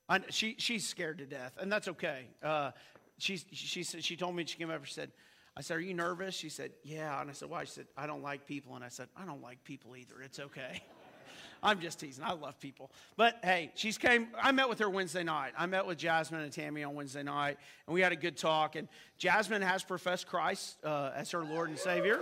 I, 0.08 0.20
she, 0.30 0.54
she's 0.58 0.86
scared 0.86 1.18
to 1.18 1.26
death, 1.26 1.52
and 1.58 1.72
that's 1.72 1.88
okay. 1.88 2.26
Uh, 2.42 2.70
she, 3.18 3.36
she, 3.52 3.82
she 3.82 4.16
told 4.16 4.36
me, 4.36 4.44
she 4.46 4.58
came 4.58 4.68
over 4.68 4.78
and 4.78 4.88
said, 4.88 5.10
I 5.56 5.60
said, 5.60 5.76
Are 5.76 5.80
you 5.80 5.94
nervous? 5.94 6.34
She 6.34 6.48
said, 6.48 6.72
Yeah. 6.82 7.20
And 7.20 7.30
I 7.30 7.32
said, 7.32 7.50
Why? 7.50 7.64
She 7.64 7.72
said, 7.72 7.86
I 7.96 8.06
don't 8.06 8.22
like 8.22 8.46
people. 8.46 8.74
And 8.74 8.84
I 8.84 8.88
said, 8.88 9.08
I 9.16 9.24
don't 9.24 9.42
like 9.42 9.62
people 9.64 9.96
either. 9.96 10.22
It's 10.22 10.38
okay. 10.38 10.82
I'm 11.62 11.80
just 11.80 12.00
teasing. 12.00 12.24
I 12.24 12.32
love 12.32 12.58
people. 12.58 12.90
But 13.16 13.38
hey, 13.44 13.70
she's 13.74 13.96
came. 13.96 14.28
I 14.40 14.50
met 14.50 14.68
with 14.68 14.80
her 14.80 14.90
Wednesday 14.90 15.22
night. 15.22 15.52
I 15.56 15.66
met 15.66 15.86
with 15.86 15.96
Jasmine 15.96 16.40
and 16.40 16.52
Tammy 16.52 16.82
on 16.82 16.94
Wednesday 16.94 17.22
night, 17.22 17.56
and 17.86 17.94
we 17.94 18.00
had 18.00 18.10
a 18.10 18.16
good 18.16 18.36
talk. 18.36 18.74
And 18.74 18.88
Jasmine 19.16 19.62
has 19.62 19.84
professed 19.84 20.26
Christ 20.26 20.76
uh, 20.84 21.12
as 21.14 21.30
her 21.30 21.44
Lord 21.44 21.68
and 21.68 21.78
Savior. 21.78 22.20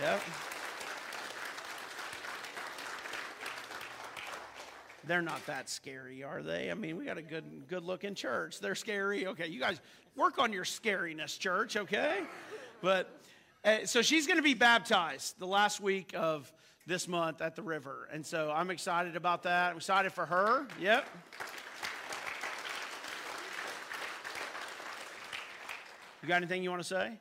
Yeah. 0.00 0.18
They're 5.04 5.22
not 5.22 5.44
that 5.46 5.68
scary, 5.68 6.22
are 6.22 6.42
they? 6.42 6.70
I 6.70 6.74
mean, 6.74 6.96
we 6.96 7.04
got 7.04 7.18
a 7.18 7.22
good, 7.22 7.44
good-looking 7.68 8.14
church. 8.14 8.60
They're 8.60 8.76
scary. 8.76 9.26
Okay, 9.26 9.48
you 9.48 9.58
guys 9.58 9.80
work 10.16 10.38
on 10.38 10.52
your 10.52 10.64
scariness, 10.64 11.38
church. 11.38 11.76
Okay, 11.76 12.20
but 12.80 13.10
uh, 13.64 13.78
so 13.84 14.00
she's 14.00 14.26
going 14.26 14.36
to 14.36 14.42
be 14.42 14.54
baptized 14.54 15.38
the 15.38 15.46
last 15.46 15.80
week 15.80 16.12
of 16.14 16.52
this 16.86 17.08
month 17.08 17.40
at 17.40 17.56
the 17.56 17.62
river, 17.62 18.08
and 18.12 18.24
so 18.24 18.52
I'm 18.54 18.70
excited 18.70 19.16
about 19.16 19.42
that. 19.42 19.70
I'm 19.70 19.76
excited 19.76 20.12
for 20.12 20.26
her. 20.26 20.66
Yep. 20.80 21.08
You 26.22 26.28
got 26.28 26.36
anything 26.36 26.62
you 26.62 26.70
want 26.70 26.82
to 26.82 26.88
say? 26.88 27.18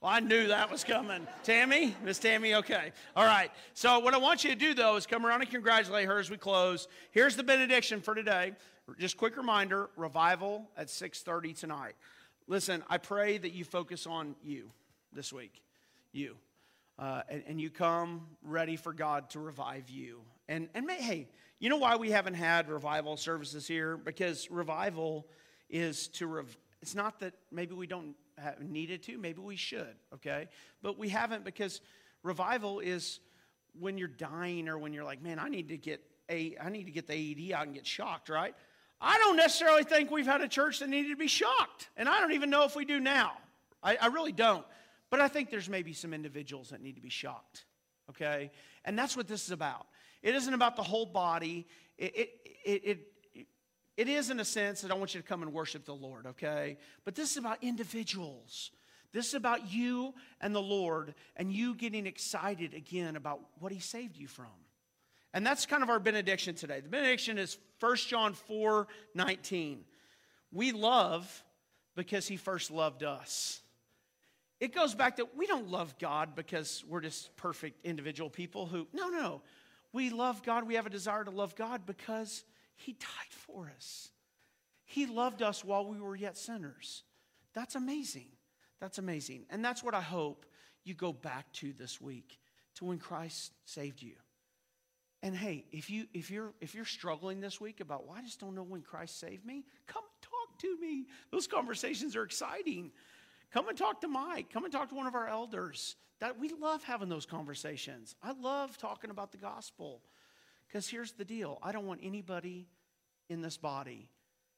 Well, 0.00 0.12
I 0.12 0.20
knew 0.20 0.48
that 0.48 0.70
was 0.70 0.82
coming. 0.82 1.26
Tammy? 1.42 1.94
Miss 2.02 2.18
Tammy? 2.18 2.54
Okay. 2.54 2.90
All 3.14 3.26
right. 3.26 3.50
So, 3.74 3.98
what 3.98 4.14
I 4.14 4.16
want 4.16 4.44
you 4.44 4.50
to 4.50 4.56
do, 4.56 4.72
though, 4.72 4.96
is 4.96 5.06
come 5.06 5.26
around 5.26 5.42
and 5.42 5.50
congratulate 5.50 6.06
her 6.06 6.18
as 6.18 6.30
we 6.30 6.38
close. 6.38 6.88
Here's 7.10 7.36
the 7.36 7.42
benediction 7.42 8.00
for 8.00 8.14
today. 8.14 8.52
Just 8.98 9.18
quick 9.18 9.36
reminder 9.36 9.90
revival 9.96 10.70
at 10.74 10.86
6.30 10.86 11.58
tonight. 11.58 11.96
Listen, 12.46 12.82
I 12.88 12.96
pray 12.96 13.36
that 13.36 13.52
you 13.52 13.62
focus 13.62 14.06
on 14.06 14.36
you 14.42 14.70
this 15.12 15.34
week. 15.34 15.60
You. 16.12 16.36
Uh, 16.98 17.20
and, 17.28 17.42
and, 17.46 17.60
you 17.60 17.68
come 17.70 18.26
ready 18.42 18.76
for 18.76 18.92
God 18.92 19.30
to 19.30 19.38
revive 19.38 19.88
you. 19.88 20.20
And, 20.48 20.68
and 20.74 20.86
may, 20.86 20.96
hey, 21.00 21.28
you 21.58 21.68
know 21.68 21.78
why 21.78 21.96
we 21.96 22.10
haven't 22.10 22.34
had 22.34 22.68
revival 22.68 23.16
services 23.16 23.66
here? 23.66 23.96
Because 23.96 24.50
revival 24.50 25.26
is 25.70 26.08
to, 26.08 26.26
rev- 26.26 26.58
it's 26.82 26.94
not 26.94 27.20
that 27.20 27.34
maybe 27.50 27.74
we 27.74 27.86
don't 27.86 28.14
needed 28.60 29.02
to, 29.04 29.18
maybe 29.18 29.40
we 29.40 29.56
should, 29.56 29.94
okay? 30.14 30.48
But 30.82 30.98
we 30.98 31.08
haven't 31.08 31.44
because 31.44 31.80
revival 32.22 32.80
is 32.80 33.20
when 33.78 33.98
you're 33.98 34.08
dying 34.08 34.68
or 34.68 34.78
when 34.78 34.92
you're 34.92 35.04
like, 35.04 35.22
man, 35.22 35.38
I 35.38 35.48
need 35.48 35.68
to 35.68 35.76
get 35.76 36.00
a, 36.28 36.56
I 36.62 36.68
need 36.70 36.84
to 36.84 36.92
get 36.92 37.06
the 37.06 37.14
AED 37.14 37.52
out 37.52 37.66
and 37.66 37.74
get 37.74 37.86
shocked, 37.86 38.28
right? 38.28 38.54
I 39.00 39.18
don't 39.18 39.36
necessarily 39.36 39.84
think 39.84 40.10
we've 40.10 40.26
had 40.26 40.42
a 40.42 40.48
church 40.48 40.80
that 40.80 40.88
needed 40.88 41.10
to 41.10 41.16
be 41.16 41.26
shocked, 41.26 41.88
and 41.96 42.08
I 42.08 42.20
don't 42.20 42.32
even 42.32 42.50
know 42.50 42.64
if 42.64 42.76
we 42.76 42.84
do 42.84 43.00
now. 43.00 43.32
I, 43.82 43.96
I 43.96 44.06
really 44.06 44.32
don't. 44.32 44.64
But 45.10 45.20
I 45.20 45.28
think 45.28 45.50
there's 45.50 45.68
maybe 45.68 45.92
some 45.92 46.14
individuals 46.14 46.70
that 46.70 46.80
need 46.80 46.94
to 46.94 47.00
be 47.00 47.08
shocked, 47.08 47.64
okay? 48.10 48.50
And 48.84 48.98
that's 48.98 49.16
what 49.16 49.26
this 49.26 49.44
is 49.44 49.50
about. 49.50 49.86
It 50.22 50.34
isn't 50.34 50.54
about 50.54 50.76
the 50.76 50.82
whole 50.82 51.06
body. 51.06 51.66
It, 51.98 52.16
it, 52.16 52.30
it, 52.64 52.82
it 52.84 53.09
it 53.96 54.08
is, 54.08 54.30
in 54.30 54.40
a 54.40 54.44
sense, 54.44 54.80
that 54.82 54.90
I 54.90 54.94
want 54.94 55.14
you 55.14 55.20
to 55.20 55.26
come 55.26 55.42
and 55.42 55.52
worship 55.52 55.84
the 55.84 55.94
Lord, 55.94 56.26
okay? 56.26 56.78
But 57.04 57.14
this 57.14 57.32
is 57.32 57.36
about 57.36 57.58
individuals. 57.62 58.70
This 59.12 59.28
is 59.28 59.34
about 59.34 59.72
you 59.72 60.14
and 60.40 60.54
the 60.54 60.62
Lord 60.62 61.14
and 61.36 61.52
you 61.52 61.74
getting 61.74 62.06
excited 62.06 62.74
again 62.74 63.16
about 63.16 63.40
what 63.58 63.72
He 63.72 63.80
saved 63.80 64.16
you 64.16 64.28
from. 64.28 64.46
And 65.32 65.46
that's 65.46 65.66
kind 65.66 65.82
of 65.82 65.90
our 65.90 66.00
benediction 66.00 66.54
today. 66.54 66.80
The 66.80 66.88
benediction 66.88 67.38
is 67.38 67.58
1 67.80 67.96
John 67.96 68.34
4 68.34 68.86
19. 69.14 69.84
We 70.52 70.72
love 70.72 71.44
because 71.96 72.26
He 72.26 72.36
first 72.36 72.70
loved 72.70 73.02
us. 73.02 73.60
It 74.60 74.74
goes 74.74 74.94
back 74.94 75.16
that 75.16 75.36
we 75.36 75.46
don't 75.46 75.70
love 75.70 75.98
God 75.98 76.34
because 76.34 76.84
we're 76.86 77.00
just 77.00 77.34
perfect 77.36 77.84
individual 77.84 78.28
people 78.28 78.66
who, 78.66 78.86
no, 78.92 79.08
no. 79.08 79.40
We 79.92 80.10
love 80.10 80.42
God. 80.42 80.66
We 80.66 80.74
have 80.74 80.86
a 80.86 80.90
desire 80.90 81.24
to 81.24 81.30
love 81.30 81.56
God 81.56 81.86
because 81.86 82.44
he 82.80 82.92
died 82.92 83.30
for 83.30 83.70
us. 83.76 84.10
He 84.84 85.06
loved 85.06 85.42
us 85.42 85.64
while 85.64 85.86
we 85.86 86.00
were 86.00 86.16
yet 86.16 86.36
sinners. 86.36 87.04
That's 87.54 87.74
amazing. 87.74 88.28
That's 88.80 88.98
amazing. 88.98 89.44
And 89.50 89.64
that's 89.64 89.82
what 89.82 89.94
I 89.94 90.00
hope 90.00 90.46
you 90.84 90.94
go 90.94 91.12
back 91.12 91.52
to 91.54 91.72
this 91.72 92.00
week 92.00 92.38
to 92.76 92.86
when 92.86 92.98
Christ 92.98 93.52
saved 93.64 94.02
you. 94.02 94.14
And 95.22 95.36
hey, 95.36 95.66
if 95.70 95.90
you 95.90 96.06
if 96.14 96.30
you're 96.30 96.54
if 96.60 96.74
you're 96.74 96.86
struggling 96.86 97.40
this 97.40 97.60
week 97.60 97.80
about 97.80 98.06
well, 98.06 98.16
I 98.16 98.22
just 98.22 98.40
don't 98.40 98.54
know 98.54 98.62
when 98.62 98.80
Christ 98.80 99.20
saved 99.20 99.44
me, 99.44 99.64
come 99.86 100.02
and 100.02 100.22
talk 100.22 100.58
to 100.60 100.80
me. 100.80 101.06
Those 101.30 101.46
conversations 101.46 102.16
are 102.16 102.22
exciting. 102.24 102.90
Come 103.52 103.68
and 103.68 103.76
talk 103.76 104.00
to 104.00 104.08
Mike. 104.08 104.50
Come 104.50 104.64
and 104.64 104.72
talk 104.72 104.88
to 104.88 104.94
one 104.94 105.06
of 105.06 105.14
our 105.14 105.28
elders. 105.28 105.96
That 106.20 106.38
we 106.38 106.48
love 106.48 106.82
having 106.84 107.08
those 107.08 107.26
conversations. 107.26 108.14
I 108.22 108.32
love 108.32 108.78
talking 108.78 109.10
about 109.10 109.32
the 109.32 109.38
gospel. 109.38 110.02
Because 110.70 110.88
here's 110.88 111.12
the 111.12 111.24
deal 111.24 111.58
I 111.62 111.72
don't 111.72 111.86
want 111.86 112.00
anybody 112.02 112.68
in 113.28 113.42
this 113.42 113.56
body 113.56 114.08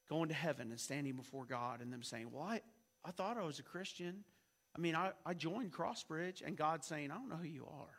going 0.09 0.29
to 0.29 0.35
heaven 0.35 0.69
and 0.69 0.79
standing 0.79 1.15
before 1.15 1.45
God 1.45 1.81
and 1.81 1.91
them 1.91 2.03
saying, 2.03 2.29
Well, 2.31 2.43
I, 2.43 2.61
I 3.03 3.11
thought 3.11 3.37
I 3.37 3.43
was 3.43 3.59
a 3.59 3.63
Christian. 3.63 4.23
I 4.75 4.79
mean, 4.79 4.95
I, 4.95 5.11
I 5.25 5.35
joined 5.35 5.71
Crossbridge, 5.71 6.41
and 6.43 6.57
God 6.57 6.83
saying, 6.83 7.11
I 7.11 7.15
don't 7.15 7.29
know 7.29 7.35
who 7.35 7.47
you 7.47 7.65
are. 7.65 7.95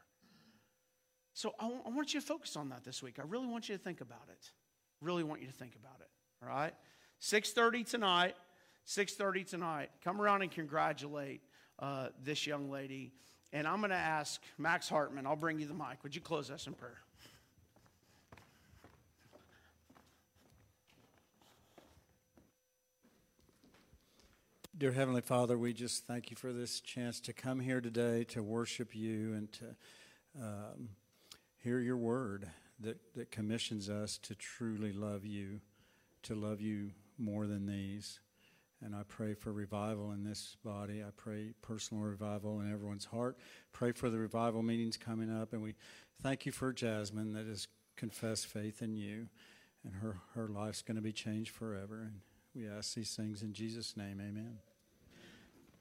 So 1.32 1.54
I, 1.60 1.66
I 1.66 1.90
want 1.90 2.14
you 2.14 2.20
to 2.20 2.26
focus 2.26 2.56
on 2.56 2.70
that 2.70 2.84
this 2.84 3.00
week. 3.02 3.18
I 3.20 3.22
really 3.26 3.46
want 3.46 3.68
you 3.68 3.76
to 3.76 3.82
think 3.82 4.00
about 4.00 4.28
it. 4.28 4.50
Really 5.00 5.22
want 5.22 5.40
you 5.40 5.46
to 5.46 5.52
think 5.52 5.76
about 5.76 6.00
it. 6.00 6.08
All 6.42 6.48
right? 6.48 6.74
6.30 7.20 7.88
tonight. 7.88 8.34
6.30 8.88 9.48
tonight. 9.48 9.90
Come 10.02 10.20
around 10.20 10.42
and 10.42 10.50
congratulate 10.50 11.42
uh, 11.78 12.08
this 12.24 12.44
young 12.44 12.70
lady. 12.70 13.12
And 13.52 13.68
I'm 13.68 13.78
going 13.78 13.90
to 13.90 13.96
ask 13.96 14.40
Max 14.58 14.88
Hartman, 14.88 15.26
I'll 15.26 15.36
bring 15.36 15.60
you 15.60 15.66
the 15.66 15.74
mic. 15.74 16.02
Would 16.02 16.14
you 16.14 16.20
close 16.20 16.50
us 16.50 16.66
in 16.66 16.74
prayer? 16.74 17.03
Dear 24.76 24.90
Heavenly 24.90 25.20
Father, 25.20 25.56
we 25.56 25.72
just 25.72 26.05
thank 26.05 26.32
you 26.32 26.36
for 26.36 26.52
this 26.52 26.80
chance 26.80 27.20
to 27.20 27.32
come 27.32 27.60
here 27.60 27.80
today 27.80 28.24
to 28.24 28.42
worship 28.42 28.92
you 28.92 29.32
and 29.34 29.52
to 29.52 29.64
um, 30.42 30.88
hear 31.62 31.78
your 31.78 31.96
word 31.96 32.48
that, 32.80 32.98
that 33.14 33.30
commissions 33.30 33.88
us 33.88 34.18
to 34.18 34.34
truly 34.34 34.92
love 34.92 35.24
you, 35.24 35.60
to 36.24 36.34
love 36.34 36.60
you 36.60 36.90
more 37.18 37.46
than 37.46 37.66
these. 37.66 38.18
And 38.84 38.96
I 38.96 39.05
pray 39.06 39.34
for 39.34 39.52
revival 39.52 40.10
in 40.10 40.24
this 40.24 40.56
body. 40.64 41.05
I 41.05 41.10
pray 41.16 41.52
personal 41.62 42.02
revival 42.02 42.60
in 42.60 42.72
everyone's 42.72 43.05
heart. 43.05 43.38
Pray 43.72 43.92
for 43.92 44.10
the 44.10 44.18
revival 44.18 44.64
meetings 44.64 44.96
coming 44.96 45.30
up. 45.32 45.52
And 45.52 45.62
we 45.62 45.76
thank 46.20 46.46
you 46.46 46.51
for 46.51 46.72
Jasmine 46.72 47.32
that 47.34 47.46
has 47.46 47.68
confessed 47.94 48.48
faith 48.48 48.82
in 48.82 48.96
you. 48.96 49.28
And 49.84 49.94
her, 50.02 50.16
her 50.34 50.48
life's 50.48 50.82
going 50.82 50.96
to 50.96 51.01
be 51.01 51.12
changed 51.12 51.52
forever. 51.52 52.01
And 52.01 52.22
we 52.55 52.68
ask 52.68 52.94
these 52.94 53.14
things 53.14 53.43
in 53.43 53.52
Jesus' 53.52 53.97
name. 53.97 54.20
Amen. 54.20 54.59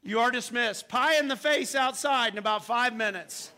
You 0.01 0.19
are 0.19 0.31
dismissed. 0.31 0.89
Pie 0.89 1.19
in 1.19 1.27
the 1.27 1.35
face 1.35 1.75
outside 1.75 2.33
in 2.33 2.39
about 2.39 2.65
five 2.65 2.95
minutes. 2.95 3.51